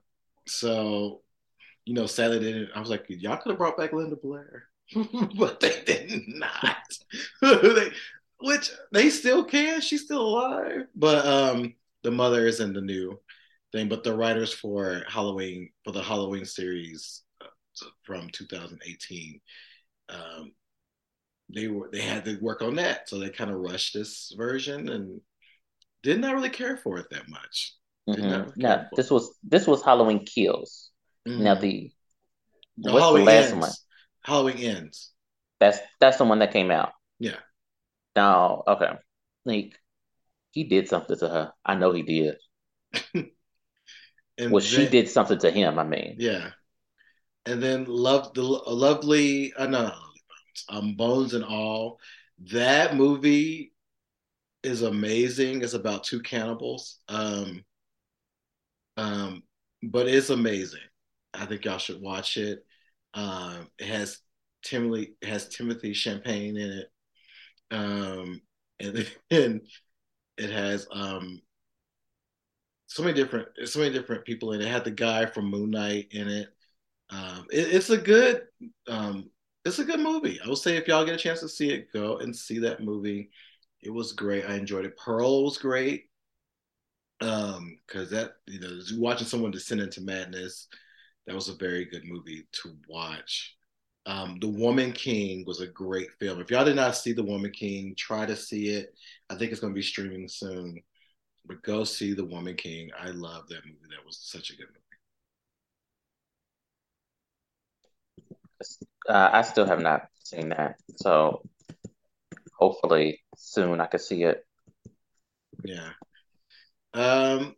so, 0.48 1.22
you 1.86 1.94
know, 1.94 2.06
sadly, 2.06 2.40
they 2.40 2.54
didn't. 2.54 2.70
I 2.76 2.80
was 2.80 2.90
like, 2.90 3.06
y'all 3.10 3.38
could 3.38 3.52
have 3.52 3.58
brought 3.58 3.78
back 3.78 3.94
Linda 3.94 4.16
Blair, 4.16 4.64
but 5.38 5.60
they 5.60 5.82
did 5.86 6.24
not. 6.28 6.78
they, 7.42 7.92
which 8.44 8.72
they 8.92 9.10
still 9.10 9.46
can. 9.46 9.80
She's 9.80 10.04
still 10.04 10.22
alive, 10.22 10.88
but 10.96 11.26
um, 11.26 11.76
the 12.04 12.12
mother 12.12 12.46
is 12.46 12.60
in 12.60 12.74
the 12.74 12.82
new 12.82 13.18
thing, 13.72 13.88
but 13.88 14.04
the 14.04 14.16
writers 14.16 14.54
for 14.54 15.04
Halloween 15.08 15.70
for 15.86 15.92
the 15.94 16.04
Halloween 16.04 16.44
series 16.44 17.24
uh, 17.42 17.86
from 18.04 18.30
2018, 18.34 19.40
um, 20.10 20.52
they 21.56 21.70
were 21.70 21.90
they 21.94 22.02
had 22.02 22.26
to 22.26 22.38
work 22.42 22.62
on 22.62 22.76
that, 22.76 23.08
so 23.08 23.18
they 23.18 23.30
kind 23.30 23.50
of 23.50 23.62
rushed 23.62 23.94
this 23.94 24.34
version 24.38 24.90
and 24.90 25.22
did 26.02 26.20
not 26.20 26.36
really 26.36 26.50
care 26.50 26.76
for 26.76 26.98
it 26.98 27.06
that 27.12 27.30
much. 27.30 27.76
Mm-hmm. 28.10 28.60
Now 28.60 28.88
this 28.98 29.10
was 29.10 29.38
this 29.42 29.66
was 29.66 29.82
Halloween 29.82 30.26
Kills. 30.26 30.92
Mm-hmm. 31.26 31.44
Now 31.44 31.56
the 31.56 31.92
no, 32.76 32.92
what's 32.92 33.04
Halloween 33.04 33.26
the 33.26 33.32
last 33.32 33.52
ends. 33.52 33.62
one? 33.62 33.72
Halloween 34.26 34.58
ends. 34.58 35.12
That's 35.62 35.80
that's 36.02 36.18
the 36.18 36.26
one 36.26 36.40
that 36.40 36.52
came 36.52 36.72
out. 36.72 36.92
Yeah. 37.20 37.38
Now, 38.16 38.64
okay, 38.68 38.92
like 39.46 39.80
he 40.52 40.64
did 40.66 40.88
something 40.88 41.18
to 41.18 41.28
her. 41.28 41.54
I 41.66 41.76
know 41.76 41.92
he 41.92 42.04
did. 42.04 42.36
well, 43.16 43.26
then, 44.38 44.62
she 44.62 44.88
did 44.88 45.10
something 45.10 45.40
to 45.40 45.52
him. 45.52 45.80
I 45.80 45.84
mean, 45.84 46.16
yeah. 46.20 46.52
And 47.46 47.62
then 47.62 47.86
love 47.86 48.34
the 48.34 48.44
lovely, 48.44 49.54
uh, 49.54 49.68
no, 49.68 49.92
um, 50.70 50.96
Bones 50.96 51.34
and 51.34 51.44
all. 51.44 52.00
That 52.52 52.96
movie 52.96 53.74
is 54.64 54.82
amazing. 54.82 55.62
It's 55.62 55.74
about 55.74 56.04
two 56.04 56.22
cannibals. 56.22 57.00
Um, 57.10 57.64
um, 58.96 59.44
but 59.82 60.08
it's 60.08 60.30
amazing. 60.30 60.80
I 61.34 61.46
think 61.46 61.66
y'all 61.66 61.80
should 61.80 62.02
watch 62.02 62.38
it. 62.38 62.66
Um, 63.14 63.70
it 63.78 63.88
has 63.88 64.20
Timothy 64.64 65.16
has 65.22 65.50
Timothée 65.50 65.92
Chalamet 65.92 66.50
in 66.50 66.58
it. 66.58 66.88
Um, 67.72 68.42
and, 68.80 69.12
and 69.32 69.62
it 70.38 70.50
has 70.50 70.88
um 70.92 71.42
so 72.88 73.04
many 73.04 73.16
different 73.16 73.48
so 73.66 73.80
many 73.80 73.92
different 73.92 74.26
people 74.26 74.54
in 74.54 74.62
it. 74.62 74.66
It 74.66 74.72
had 74.72 74.84
the 74.84 74.92
guy 74.92 75.26
from 75.26 75.50
Moon 75.50 75.72
Knight 75.72 76.08
in 76.12 76.28
it. 76.28 76.50
Um, 77.10 77.48
it, 77.52 77.74
it's 77.74 77.90
a 77.90 77.98
good 77.98 78.44
um, 78.88 79.30
it's 79.66 79.80
a 79.80 79.86
good 79.86 80.00
movie. 80.00 80.40
I 80.44 80.48
will 80.48 80.56
say 80.56 80.78
if 80.78 80.88
y'all 80.88 81.06
get 81.06 81.16
a 81.16 81.18
chance 81.18 81.40
to 81.42 81.50
see 81.50 81.72
it, 81.72 81.92
go 81.92 82.18
and 82.18 82.36
see 82.36 82.60
that 82.60 82.84
movie. 82.84 83.32
It 83.82 83.90
was 83.92 84.14
great. 84.14 84.46
I 84.46 84.56
enjoyed 84.56 84.86
it. 84.86 84.98
Pearl 84.98 85.44
was 85.44 85.58
great. 85.58 86.06
Um, 87.22 87.78
because 87.88 88.10
that 88.10 88.34
you 88.48 88.60
know, 88.60 88.80
watching 88.98 89.28
someone 89.28 89.52
descend 89.52 89.82
into 89.82 90.02
madness, 90.02 90.68
that 91.26 91.36
was 91.36 91.48
a 91.48 91.56
very 91.56 91.86
good 91.86 92.04
movie 92.06 92.46
to 92.64 92.76
watch. 92.88 93.56
Um, 94.06 94.38
the 94.42 94.50
Woman 94.50 94.92
King 94.92 95.46
was 95.48 95.62
a 95.62 95.68
great 95.68 96.12
film. 96.20 96.42
If 96.42 96.52
y'all 96.52 96.66
did 96.66 96.76
not 96.76 96.96
see 96.96 97.14
The 97.14 97.24
Woman 97.24 97.52
King, 97.52 97.96
try 97.98 98.26
to 98.26 98.36
see 98.36 98.68
it. 98.70 98.94
I 99.30 99.36
think 99.36 99.52
it's 99.52 99.62
going 99.62 99.74
to 99.74 99.78
be 99.78 99.82
streaming 99.82 100.28
soon. 100.28 100.82
But 101.46 101.62
go 101.64 101.84
see 101.84 102.14
The 102.14 102.26
Woman 102.26 102.56
King. 102.56 102.90
I 103.00 103.10
love 103.10 103.48
that 103.48 103.66
movie. 103.66 103.80
That 103.90 104.06
was 104.06 104.20
such 104.22 104.50
a 104.50 104.56
good 104.56 104.68
movie. 104.68 104.80
Uh, 109.10 109.30
I 109.34 109.42
still 109.42 109.66
have 109.66 109.82
not 109.82 110.08
seen 110.24 110.50
that. 110.50 110.76
So 110.98 111.42
hopefully 112.58 113.22
soon 113.36 113.82
I 113.82 113.88
can 113.88 114.00
see 114.00 114.24
it. 114.24 114.46
Yeah. 115.64 115.90
Um, 116.94 117.56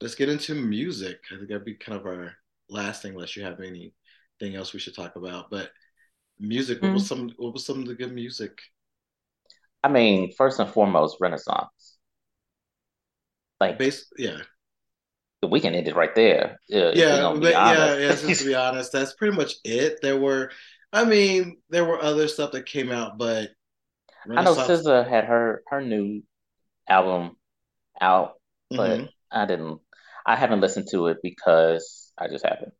let's 0.00 0.14
get 0.14 0.28
into 0.28 0.54
music. 0.54 1.18
I 1.30 1.36
think 1.36 1.48
that'd 1.48 1.64
be 1.64 1.74
kind 1.74 1.98
of 1.98 2.06
our 2.06 2.34
last 2.68 3.02
thing, 3.02 3.12
unless 3.12 3.36
you 3.36 3.44
have 3.44 3.60
any 3.60 3.94
anything 4.40 4.56
else 4.58 4.72
we 4.72 4.80
should 4.80 4.94
talk 4.94 5.16
about. 5.16 5.50
But 5.50 5.70
music, 6.40 6.82
what 6.82 6.94
was 6.94 7.06
some 7.06 7.30
what 7.38 7.54
was 7.54 7.66
some 7.66 7.80
of 7.80 7.86
the 7.86 7.94
good 7.96 8.12
music? 8.14 8.52
I 9.82 9.88
mean, 9.88 10.32
first 10.32 10.60
and 10.60 10.70
foremost, 10.70 11.16
Renaissance. 11.20 11.98
Like 13.60 13.78
Base, 13.78 14.10
yeah, 14.18 14.42
we 15.48 15.60
can 15.60 15.74
end 15.74 15.86
it 15.88 15.94
right 15.96 16.14
there 16.14 16.58
uh, 16.72 16.92
yeah, 16.92 17.22
gonna 17.22 17.40
but 17.40 17.60
yeah, 17.62 17.96
yeah. 17.96 18.14
Just 18.14 18.38
to 18.38 18.44
be 18.44 18.54
honest, 18.54 18.92
that's 18.92 19.14
pretty 19.14 19.36
much 19.36 19.54
it. 19.64 19.98
There 20.02 20.16
were, 20.18 20.50
I 20.92 21.04
mean, 21.04 21.58
there 21.70 21.84
were 21.84 22.00
other 22.02 22.28
stuff 22.28 22.52
that 22.52 22.66
came 22.66 22.90
out, 22.90 23.18
but 23.18 23.50
I 24.36 24.42
know 24.42 24.54
Renaissance. 24.54 24.56
SZA 24.56 25.04
had 25.04 25.24
her 25.24 25.62
her 25.68 25.80
new 25.82 26.22
album 26.88 27.36
out, 28.00 28.40
but 28.76 29.00
hmm 29.00 29.10
I 29.32 29.46
didn't. 29.46 29.80
I 30.26 30.36
haven't 30.36 30.60
listened 30.62 30.88
to 30.92 31.08
it 31.08 31.18
because 31.22 32.12
I 32.18 32.28
just 32.28 32.44
haven't. 32.46 32.74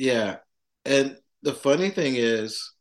Yeah, 0.00 0.36
and 0.86 1.18
the 1.42 1.52
funny 1.52 1.90
thing 1.90 2.14
is, 2.16 2.72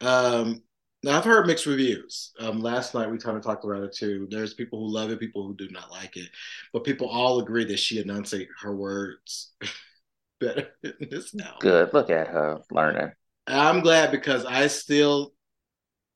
um, 0.00 0.62
now 1.02 1.18
I've 1.18 1.24
heard 1.24 1.46
mixed 1.46 1.66
reviews. 1.66 2.32
Um, 2.40 2.62
last 2.62 2.94
night 2.94 3.10
we 3.10 3.18
kind 3.18 3.36
of 3.36 3.42
talked 3.42 3.66
about 3.66 3.82
it 3.82 3.92
too. 3.92 4.26
There's 4.30 4.54
people 4.54 4.78
who 4.78 4.90
love 4.90 5.10
it, 5.10 5.20
people 5.20 5.46
who 5.46 5.54
do 5.54 5.68
not 5.68 5.90
like 5.90 6.16
it, 6.16 6.30
but 6.72 6.84
people 6.84 7.10
all 7.10 7.40
agree 7.40 7.66
that 7.66 7.78
she 7.78 8.00
enunciates 8.00 8.50
her 8.62 8.74
words 8.74 9.52
better 10.40 10.68
in 10.82 11.08
this 11.10 11.34
album. 11.38 11.58
Good. 11.60 11.92
Look 11.92 12.08
at 12.08 12.28
her 12.28 12.62
learning. 12.70 13.12
I'm 13.46 13.80
glad 13.80 14.10
because 14.10 14.46
I 14.46 14.68
still 14.68 15.34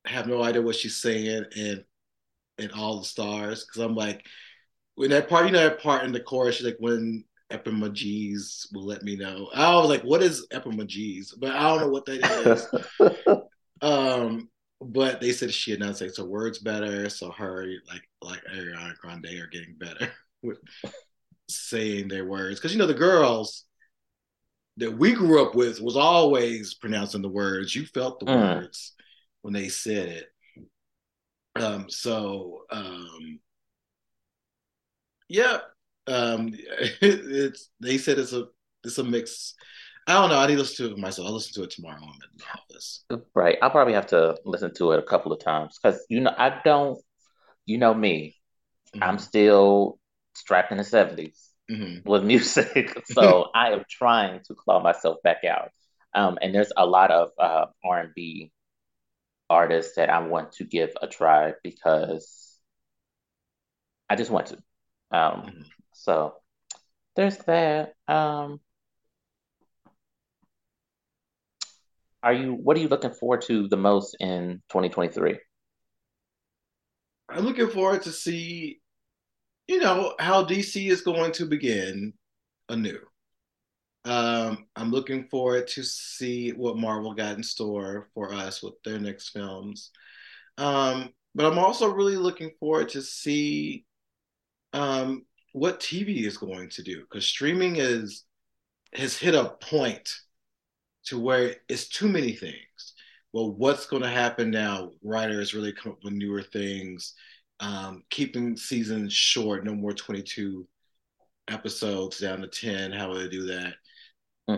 have 0.06 0.26
no 0.26 0.42
idea 0.42 0.62
what 0.62 0.76
she's 0.76 0.96
saying 0.96 1.44
and 1.54 1.84
and 2.56 2.72
all 2.72 3.00
the 3.00 3.04
stars 3.04 3.66
because 3.66 3.82
I'm 3.82 3.94
like 3.94 4.24
when 4.94 5.10
that 5.10 5.28
part, 5.28 5.44
you 5.44 5.52
know, 5.52 5.68
that 5.68 5.82
part 5.82 6.04
in 6.04 6.12
the 6.12 6.20
chorus, 6.20 6.62
like 6.62 6.78
when 6.78 7.24
Epimages 7.50 8.68
will 8.72 8.84
let 8.86 9.02
me 9.02 9.16
know. 9.16 9.48
I 9.54 9.74
was 9.76 9.88
like, 9.88 10.02
what 10.02 10.22
is 10.22 10.46
Epimages? 10.52 11.34
But 11.38 11.52
I 11.52 11.68
don't 11.68 11.80
know 11.80 11.88
what 11.88 12.06
that 12.06 12.20
is. 12.20 12.68
Um, 13.82 14.48
but 14.80 15.20
they 15.20 15.32
said 15.32 15.52
she 15.52 15.72
enunciates 15.72 16.18
her 16.18 16.24
words 16.24 16.58
better, 16.58 17.08
so 17.08 17.30
her 17.30 17.66
like 17.88 18.08
like 18.22 18.42
Ariana 18.52 18.96
Grande 18.98 19.26
are 19.40 19.48
getting 19.48 19.74
better 19.76 20.10
with 20.42 20.58
saying 21.48 22.08
their 22.08 22.24
words 22.24 22.58
because 22.58 22.72
you 22.72 22.78
know 22.78 22.86
the 22.86 22.94
girls 22.94 23.64
that 24.78 24.90
we 24.96 25.12
grew 25.12 25.42
up 25.42 25.54
with 25.54 25.80
was 25.80 25.96
always 25.96 26.74
pronouncing 26.74 27.22
the 27.22 27.28
words. 27.28 27.74
You 27.74 27.86
felt 27.86 28.20
the 28.20 28.26
Mm. 28.26 28.56
words 28.56 28.94
when 29.42 29.54
they 29.54 29.68
said 29.68 30.08
it. 30.08 30.26
Um, 31.62 31.88
so 31.88 32.64
um, 32.70 33.40
yeah, 35.28 35.58
um, 36.08 36.52
it's 37.02 37.70
they 37.80 37.98
said 37.98 38.18
it's 38.18 38.32
a 38.32 38.46
it's 38.84 38.98
a 38.98 39.04
mix. 39.04 39.54
I 40.06 40.14
don't 40.14 40.30
know. 40.30 40.38
I 40.38 40.46
need 40.46 40.54
to 40.54 40.60
listen 40.60 40.86
to 40.88 40.92
it 40.94 40.98
myself. 40.98 41.26
I'll 41.28 41.34
listen 41.34 41.54
to 41.54 41.64
it 41.64 41.70
tomorrow. 41.70 41.98
I'm 42.02 42.08
in 42.10 42.38
the 42.38 42.44
office. 42.54 43.04
Right. 43.34 43.56
I'll 43.62 43.70
probably 43.70 43.94
have 43.94 44.08
to 44.08 44.36
listen 44.44 44.74
to 44.74 44.92
it 44.92 44.98
a 44.98 45.02
couple 45.02 45.32
of 45.32 45.38
times 45.40 45.78
because 45.80 46.04
you 46.08 46.20
know 46.20 46.34
I 46.36 46.60
don't. 46.64 46.98
You 47.66 47.78
know 47.78 47.94
me. 47.94 48.36
I'm 49.00 49.18
hmm 49.18 49.20
still 49.20 49.98
strapped 50.34 50.72
in 50.72 50.78
the 50.78 50.84
70s 50.84 51.50
hmm 51.68 51.98
with 52.04 52.24
music, 52.24 52.98
so 53.06 53.50
I 53.54 53.72
am 53.72 53.84
trying 53.90 54.42
to 54.46 54.54
claw 54.54 54.80
myself 54.82 55.18
back 55.24 55.44
out. 55.44 55.70
Um, 56.14 56.38
and 56.42 56.54
there's 56.54 56.72
a 56.76 56.86
lot 56.86 57.10
of 57.12 57.30
uh, 57.38 57.66
R&B 57.84 58.52
artists 59.50 59.96
that 59.96 60.10
I 60.10 60.20
want 60.20 60.52
to 60.54 60.64
give 60.64 60.90
a 61.02 61.08
try 61.08 61.54
because 61.64 62.58
I 64.08 64.16
just 64.16 64.30
want 64.30 64.48
to. 64.48 64.58
Um, 65.16 65.52
hmm 65.52 65.75
so 65.96 66.34
there's 67.16 67.38
that. 67.38 67.94
Um, 68.06 68.60
are 72.22 72.32
you? 72.32 72.52
What 72.52 72.76
are 72.76 72.80
you 72.80 72.88
looking 72.88 73.12
forward 73.12 73.42
to 73.42 73.68
the 73.68 73.76
most 73.76 74.16
in 74.20 74.62
2023? 74.68 75.38
I'm 77.28 77.44
looking 77.44 77.70
forward 77.70 78.02
to 78.02 78.12
see, 78.12 78.80
you 79.66 79.80
know, 79.80 80.14
how 80.18 80.44
DC 80.44 80.88
is 80.88 81.00
going 81.00 81.32
to 81.32 81.46
begin 81.46 82.12
anew. 82.68 83.00
Um, 84.04 84.66
I'm 84.76 84.92
looking 84.92 85.24
forward 85.24 85.66
to 85.68 85.82
see 85.82 86.50
what 86.50 86.76
Marvel 86.76 87.14
got 87.14 87.36
in 87.36 87.42
store 87.42 88.08
for 88.14 88.32
us 88.32 88.62
with 88.62 88.74
their 88.84 89.00
next 89.00 89.30
films. 89.30 89.90
Um, 90.58 91.10
but 91.34 91.46
I'm 91.46 91.58
also 91.58 91.92
really 91.92 92.16
looking 92.16 92.52
forward 92.60 92.90
to 92.90 93.02
see 93.02 93.84
um, 94.72 95.26
what 95.56 95.80
TV 95.80 96.26
is 96.26 96.36
going 96.38 96.68
to 96.70 96.82
do 96.82 97.00
because 97.02 97.26
streaming 97.26 97.76
is 97.76 98.24
has 98.94 99.16
hit 99.18 99.34
a 99.34 99.50
point 99.60 100.10
to 101.06 101.18
where 101.18 101.56
it's 101.68 101.88
too 101.88 102.08
many 102.08 102.32
things. 102.32 102.94
Well, 103.32 103.52
what's 103.52 103.86
going 103.86 104.02
to 104.02 104.08
happen 104.08 104.50
now? 104.50 104.92
Writers 105.02 105.54
really 105.54 105.72
come 105.72 105.92
up 105.92 105.98
with 106.04 106.14
newer 106.14 106.42
things, 106.42 107.14
um, 107.60 108.04
keeping 108.10 108.56
seasons 108.56 109.12
short, 109.12 109.64
no 109.64 109.74
more 109.74 109.92
22 109.92 110.66
episodes 111.48 112.18
down 112.20 112.40
to 112.42 112.48
10. 112.48 112.92
How 112.92 113.08
will 113.08 113.16
they 113.20 113.28
do 113.28 113.46
that? 113.46 113.74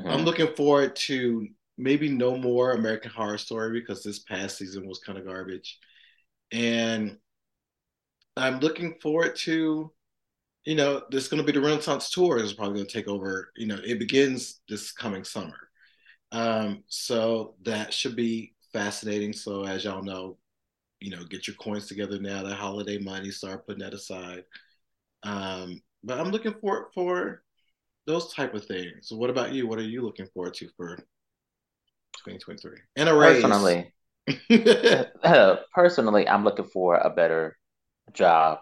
I'm 0.09 0.23
hmm 0.23 0.25
looking 0.25 0.55
forward 0.55 0.97
to 0.97 1.49
maybe 1.79 2.09
no 2.09 2.37
more 2.37 2.73
American 2.73 3.11
Horror 3.13 3.39
Story 3.39 3.81
because 3.81 4.03
this 4.03 4.21
past 4.21 4.59
season 4.59 4.87
was 4.89 5.01
kind 5.01 5.19
of 5.19 5.27
garbage. 5.27 5.79
And 6.53 7.19
I'm 8.37 8.61
looking 8.61 8.95
forward 9.01 9.37
to, 9.37 9.93
you 10.65 10.75
know, 10.75 11.03
there's 11.11 11.29
going 11.29 11.45
to 11.45 11.47
be 11.47 11.59
the 11.59 11.65
Renaissance 11.65 12.11
tour 12.11 12.39
is 12.39 12.53
probably 12.53 12.75
going 12.75 12.87
to 12.87 12.93
take 12.93 13.09
over. 13.09 13.51
You 13.57 13.67
know, 13.67 13.79
it 13.85 13.99
begins 13.99 14.61
this 14.69 14.93
coming 14.93 15.25
summer. 15.25 15.57
Um, 16.33 16.85
so 16.89 17.55
that 17.65 17.93
should 17.93 18.17
be 18.17 18.55
fascinating. 18.73 19.33
So 19.33 19.65
as 19.65 19.85
y'all 19.85 20.03
know, 20.03 20.37
you 21.01 21.11
know, 21.11 21.25
get 21.25 21.47
your 21.47 21.57
coins 21.57 21.87
together 21.87 22.19
now. 22.19 22.43
That 22.43 22.57
holiday 22.57 22.99
money, 22.99 23.31
start 23.31 23.67
putting 23.67 23.83
that 23.83 23.95
aside. 23.95 24.45
Um, 25.23 25.81
but 26.03 26.19
I'm 26.21 26.31
looking 26.31 26.55
for 26.61 26.91
for 26.95 27.43
those 28.07 28.33
type 28.33 28.55
of 28.55 28.65
things. 28.65 29.09
So 29.09 29.17
what 29.17 29.31
about 29.31 29.53
you? 29.53 29.67
What 29.67 29.79
are 29.79 29.83
you 29.83 30.03
looking 30.03 30.27
forward 30.35 30.55
to 30.55 30.69
for 30.77 30.97
2023? 30.97 32.73
And 32.97 33.09
a 33.09 33.15
raise. 33.15 33.43
Personally, 33.43 33.93
personally, 35.75 36.29
I'm 36.29 36.45
looking 36.45 36.67
for 36.67 36.97
a 36.97 37.11
better 37.11 37.57
job 38.13 38.59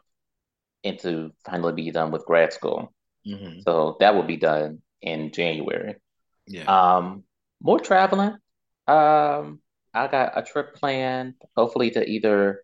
and 0.85 0.99
to 1.01 1.33
finally 1.45 1.73
be 1.73 1.91
done 1.91 2.11
with 2.11 2.25
grad 2.27 2.53
school. 2.53 2.93
hmm 3.25 3.61
So 3.67 3.97
that 4.01 4.15
will 4.15 4.25
be 4.25 4.37
done 4.37 4.83
in 5.03 5.33
January. 5.33 5.97
Yeah. 6.47 6.67
Um, 6.67 7.25
more 7.63 7.81
traveling. 7.81 8.37
Um, 8.87 9.61
I 9.95 10.09
got 10.09 10.39
a 10.39 10.43
trip 10.43 10.75
planned, 10.77 11.35
hopefully 11.57 11.91
to 11.93 12.05
either 12.09 12.63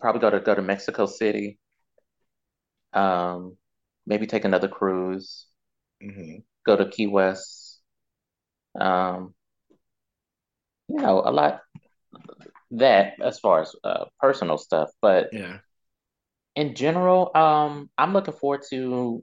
probably 0.00 0.20
go 0.20 0.30
to 0.30 0.40
go 0.40 0.54
to 0.54 0.62
Mexico 0.62 1.06
City, 1.06 1.58
um, 2.92 3.56
maybe 4.06 4.26
take 4.26 4.44
another 4.44 4.68
cruise, 4.68 5.46
hmm 6.00 6.38
go 6.64 6.76
to 6.76 6.88
Key 6.88 7.06
West. 7.06 7.80
Um, 8.78 9.34
you 10.88 11.00
know, 11.00 11.22
a 11.24 11.30
lot 11.30 11.60
that 12.72 13.14
as 13.22 13.38
far 13.38 13.62
as 13.62 13.74
uh, 13.84 14.04
personal 14.20 14.58
stuff, 14.58 14.90
but 15.00 15.30
Yeah. 15.32 15.58
In 16.56 16.74
general, 16.74 17.30
um, 17.36 17.90
I'm 17.98 18.12
looking 18.14 18.34
forward 18.34 18.62
to 18.70 19.22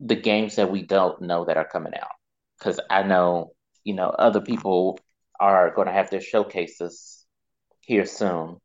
the 0.00 0.16
games 0.16 0.56
that 0.56 0.70
we 0.70 0.82
don't 0.82 1.20
know 1.22 1.46
that 1.46 1.56
are 1.56 1.68
coming 1.68 1.94
out 1.94 2.12
because 2.58 2.78
I 2.90 3.02
know, 3.02 3.52
you 3.84 3.94
know, 3.94 4.08
other 4.10 4.40
people 4.40 4.98
are 5.40 5.74
going 5.74 5.88
to 5.88 5.92
have 5.94 6.10
their 6.10 6.20
showcases 6.20 7.26
here 7.80 8.06
soon. 8.06 8.58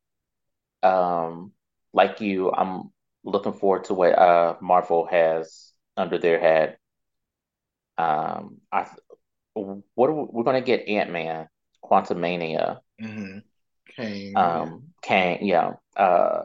Um, 0.84 1.54
like 1.94 2.22
you, 2.22 2.52
I'm 2.52 2.92
looking 3.24 3.54
forward 3.54 3.86
to 3.86 3.94
what 3.94 4.18
uh 4.20 4.56
Marvel 4.62 5.08
has 5.08 5.72
under 5.96 6.18
their 6.18 6.40
hat. 6.40 6.78
Um, 7.98 8.58
I 8.72 8.88
what 9.54 10.10
are 10.10 10.14
we, 10.14 10.28
we're 10.30 10.44
going 10.44 10.62
to 10.62 10.66
get 10.66 10.88
Ant-Man, 10.88 11.48
Quantumania, 11.84 12.80
hmm 13.00 13.40
Kane. 13.96 14.34
Yeah. 14.34 14.42
um, 14.42 14.84
Kang, 15.02 15.46
yeah, 15.46 15.74
uh, 15.96 16.44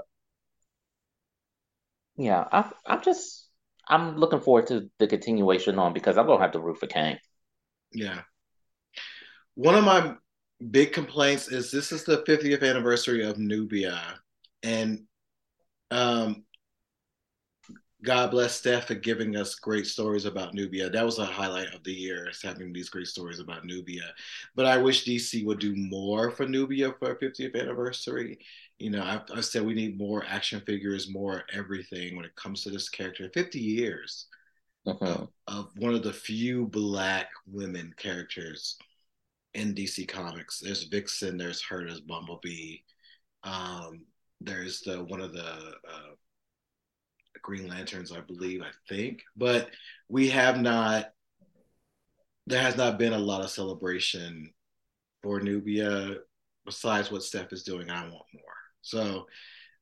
yeah. 2.18 2.44
I 2.52 2.70
I'm 2.86 3.02
just 3.02 3.48
I'm 3.88 4.16
looking 4.16 4.40
forward 4.40 4.66
to 4.68 4.90
the 4.98 5.06
continuation 5.06 5.78
on 5.78 5.92
because 5.94 6.18
I'm 6.18 6.26
gonna 6.26 6.42
have 6.42 6.52
to 6.52 6.60
root 6.60 6.78
for 6.78 6.86
Kang. 6.86 7.18
Yeah. 7.92 8.20
One 9.54 9.74
of 9.74 9.84
my 9.84 10.14
big 10.70 10.92
complaints 10.92 11.48
is 11.48 11.70
this 11.70 11.92
is 11.92 12.04
the 12.04 12.22
50th 12.24 12.68
anniversary 12.68 13.24
of 13.24 13.38
Nubia. 13.38 14.20
And 14.62 15.04
um, 15.90 16.44
God 18.04 18.30
bless 18.30 18.54
Steph 18.54 18.86
for 18.86 18.94
giving 18.94 19.36
us 19.36 19.56
great 19.56 19.86
stories 19.86 20.24
about 20.24 20.54
Nubia. 20.54 20.90
That 20.90 21.04
was 21.04 21.18
a 21.18 21.24
highlight 21.24 21.74
of 21.74 21.82
the 21.82 21.92
year, 21.92 22.28
is 22.28 22.42
having 22.42 22.72
these 22.72 22.88
great 22.88 23.08
stories 23.08 23.40
about 23.40 23.64
Nubia. 23.64 24.12
But 24.54 24.66
I 24.66 24.76
wish 24.78 25.04
DC 25.04 25.44
would 25.44 25.58
do 25.58 25.74
more 25.74 26.30
for 26.30 26.46
Nubia 26.46 26.92
for 26.98 27.16
50th 27.16 27.60
anniversary. 27.60 28.38
You 28.78 28.90
know, 28.90 29.02
I've, 29.02 29.22
I've 29.34 29.44
said 29.44 29.64
we 29.64 29.74
need 29.74 29.98
more 29.98 30.24
action 30.26 30.60
figures, 30.66 31.10
more 31.12 31.44
everything 31.52 32.16
when 32.16 32.24
it 32.24 32.36
comes 32.36 32.62
to 32.62 32.70
this 32.70 32.88
character. 32.88 33.28
50 33.34 33.58
years 33.58 34.26
of, 34.86 34.98
hmm 34.98 35.24
of 35.48 35.70
one 35.76 35.94
of 35.94 36.02
the 36.02 36.12
few 36.12 36.66
black 36.66 37.28
women 37.46 37.92
characters 37.96 38.76
in 39.54 39.74
DC 39.74 40.06
Comics. 40.08 40.60
There's 40.60 40.84
Vixen, 40.84 41.36
there's 41.38 41.62
her, 41.62 41.84
there's 41.86 42.00
Bumblebee. 42.00 42.78
Um, 43.44 44.04
there's 44.40 44.80
the 44.82 45.02
one 45.04 45.20
of 45.20 45.32
the 45.32 45.44
uh, 45.44 46.14
Green 47.42 47.68
Lanterns, 47.68 48.12
I 48.12 48.20
believe, 48.20 48.62
I 48.62 48.70
think, 48.88 49.22
but 49.36 49.70
we 50.08 50.28
have 50.30 50.60
not. 50.60 51.12
There 52.46 52.62
has 52.62 52.76
not 52.76 52.98
been 52.98 53.12
a 53.12 53.18
lot 53.18 53.42
of 53.44 53.50
celebration 53.50 54.52
for 55.22 55.40
Nubia 55.40 56.16
besides 56.64 57.10
what 57.10 57.22
Steph 57.22 57.52
is 57.52 57.62
doing. 57.62 57.90
I 57.90 58.02
want 58.02 58.24
more. 58.34 58.57
So 58.82 59.26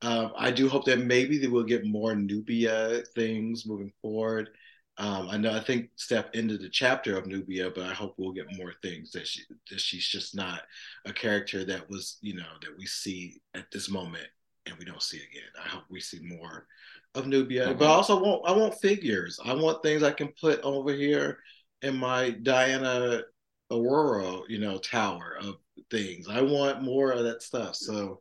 um, 0.02 0.32
I 0.36 0.50
do 0.50 0.68
hope 0.68 0.84
that 0.86 0.98
maybe 0.98 1.38
they 1.38 1.48
will 1.48 1.64
get 1.64 1.86
more 1.86 2.14
Nubia 2.14 3.02
things 3.14 3.66
moving 3.66 3.92
forward. 4.02 4.50
Um, 4.98 5.28
I 5.30 5.36
know 5.36 5.52
I 5.52 5.60
think 5.60 5.90
Steph 5.96 6.26
ended 6.32 6.62
the 6.62 6.70
chapter 6.70 7.18
of 7.18 7.26
Nubia, 7.26 7.70
but 7.70 7.84
I 7.84 7.92
hope 7.92 8.14
we'll 8.16 8.32
get 8.32 8.56
more 8.56 8.72
things 8.82 9.10
that 9.12 9.26
she 9.26 9.42
that 9.70 9.80
she's 9.80 10.06
just 10.06 10.34
not 10.34 10.62
a 11.04 11.12
character 11.12 11.64
that 11.64 11.88
was 11.90 12.16
you 12.22 12.34
know 12.34 12.48
that 12.62 12.76
we 12.78 12.86
see 12.86 13.40
at 13.54 13.70
this 13.70 13.90
moment 13.90 14.26
and 14.64 14.76
we 14.78 14.86
don't 14.86 15.02
see 15.02 15.18
again. 15.18 15.50
I 15.62 15.68
hope 15.68 15.84
we 15.90 16.00
see 16.00 16.20
more 16.22 16.66
of 17.14 17.26
Nubia, 17.26 17.68
mm-hmm. 17.68 17.78
but 17.78 17.86
I 17.86 17.94
also 17.94 18.22
want 18.22 18.42
I 18.46 18.52
want 18.52 18.80
figures. 18.80 19.38
I 19.44 19.54
want 19.54 19.82
things 19.82 20.02
I 20.02 20.12
can 20.12 20.28
put 20.40 20.60
over 20.62 20.92
here 20.92 21.38
in 21.82 21.96
my 21.96 22.30
Diana 22.30 23.22
Aurora, 23.70 24.40
you 24.48 24.58
know, 24.58 24.78
tower 24.78 25.36
of 25.40 25.56
things. 25.90 26.28
I 26.28 26.40
want 26.40 26.82
more 26.82 27.12
of 27.12 27.24
that 27.24 27.42
stuff. 27.42 27.76
So, 27.76 28.20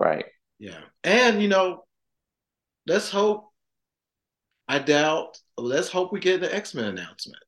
right, 0.00 0.24
yeah, 0.58 0.80
and 1.04 1.40
you 1.40 1.48
know, 1.48 1.84
let's 2.86 3.10
hope. 3.10 3.46
I 4.66 4.78
doubt. 4.78 5.36
Let's 5.58 5.88
hope 5.88 6.12
we 6.12 6.20
get 6.20 6.40
the 6.40 6.54
X 6.54 6.74
Men 6.74 6.84
announcement. 6.84 7.42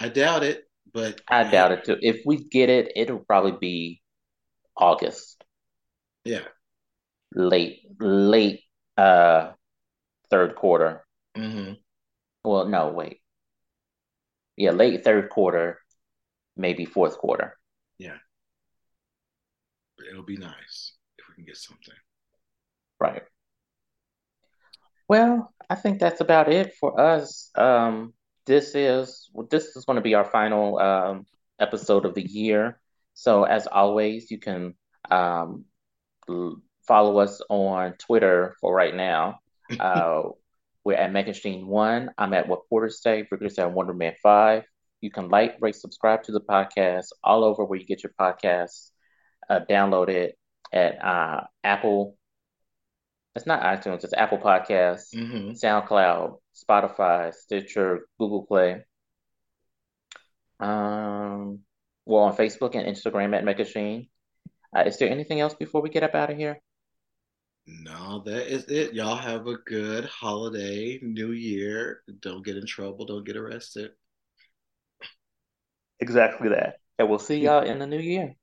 I 0.00 0.08
doubt 0.08 0.44
it, 0.44 0.62
but 0.94 1.20
I 1.28 1.42
doubt 1.50 1.72
it 1.72 1.84
too. 1.84 1.98
If 2.00 2.22
we 2.24 2.44
get 2.48 2.70
it, 2.70 2.92
it'll 2.94 3.18
probably 3.18 3.58
be 3.60 4.00
August. 4.76 5.42
Yeah, 6.24 6.44
late, 7.34 7.80
late 7.98 8.60
uh 8.96 9.52
third 10.30 10.54
quarter. 10.54 11.04
Mm-hmm. 11.36 11.72
Well, 12.44 12.66
no, 12.68 12.88
wait. 12.88 13.20
Yeah, 14.56 14.70
late 14.70 15.02
third 15.02 15.30
quarter, 15.30 15.80
maybe 16.56 16.84
fourth 16.84 17.18
quarter. 17.18 17.57
It'll 20.08 20.24
be 20.24 20.36
nice 20.36 20.94
if 21.18 21.28
we 21.28 21.34
can 21.34 21.44
get 21.44 21.56
something. 21.56 21.94
Right. 23.00 23.22
Well, 25.08 25.52
I 25.70 25.74
think 25.74 25.98
that's 25.98 26.20
about 26.20 26.52
it 26.52 26.74
for 26.74 27.00
us. 27.00 27.50
Um, 27.54 28.12
this 28.46 28.74
is 28.74 29.30
well, 29.32 29.46
this 29.50 29.76
is 29.76 29.84
going 29.84 29.96
to 29.96 30.02
be 30.02 30.14
our 30.14 30.24
final 30.24 30.78
um, 30.78 31.26
episode 31.60 32.04
of 32.04 32.14
the 32.14 32.26
year. 32.26 32.80
So 33.14 33.44
as 33.44 33.66
always, 33.66 34.30
you 34.30 34.38
can 34.38 34.74
um, 35.10 35.64
follow 36.86 37.18
us 37.18 37.40
on 37.48 37.92
Twitter 37.94 38.56
for 38.60 38.74
right 38.74 38.94
now. 38.94 39.40
Uh, 39.78 40.22
we're 40.82 40.94
at 40.94 41.12
Megashine 41.12 41.66
One. 41.66 42.10
I'm 42.16 42.32
at 42.32 42.48
What 42.48 42.66
Porter 42.70 42.88
Say. 42.88 43.28
Rigorous 43.30 43.58
at 43.58 43.68
Wonderman 43.68 44.14
Five. 44.22 44.64
You 45.02 45.10
can 45.10 45.28
like, 45.28 45.58
rate, 45.60 45.76
subscribe 45.76 46.22
to 46.22 46.32
the 46.32 46.40
podcast 46.40 47.08
all 47.22 47.44
over 47.44 47.62
where 47.66 47.78
you 47.78 47.84
get 47.84 48.02
your 48.02 48.14
podcasts. 48.18 48.92
Uh, 49.48 49.60
download 49.68 50.08
it 50.08 50.38
at 50.72 51.02
uh, 51.04 51.44
Apple. 51.64 52.16
It's 53.34 53.46
not 53.46 53.62
iTunes. 53.62 54.04
It's 54.04 54.12
Apple 54.12 54.38
Podcasts, 54.38 55.14
mm-hmm. 55.14 55.50
SoundCloud, 55.50 56.38
Spotify, 56.54 57.32
Stitcher, 57.32 58.06
Google 58.18 58.44
Play. 58.44 58.84
Um, 60.60 61.60
we're 62.04 62.22
on 62.22 62.36
Facebook 62.36 62.74
and 62.74 62.86
Instagram 62.86 63.36
at 63.36 63.44
Megashine. 63.44 64.08
Uh, 64.76 64.82
is 64.86 64.98
there 64.98 65.08
anything 65.08 65.40
else 65.40 65.54
before 65.54 65.80
we 65.80 65.88
get 65.88 66.02
up 66.02 66.14
out 66.14 66.30
of 66.30 66.36
here? 66.36 66.60
No, 67.66 68.22
that 68.24 68.52
is 68.52 68.64
it. 68.64 68.94
Y'all 68.94 69.16
have 69.16 69.46
a 69.46 69.58
good 69.58 70.06
holiday, 70.06 70.98
new 71.02 71.32
year. 71.32 72.02
Don't 72.20 72.44
get 72.44 72.56
in 72.56 72.66
trouble. 72.66 73.04
Don't 73.04 73.24
get 73.24 73.36
arrested. 73.36 73.90
Exactly 76.00 76.48
that. 76.48 76.76
And 76.98 77.08
we'll 77.08 77.18
see 77.18 77.38
y'all 77.38 77.62
in 77.62 77.78
the 77.78 77.86
new 77.86 78.00
year. 78.00 78.34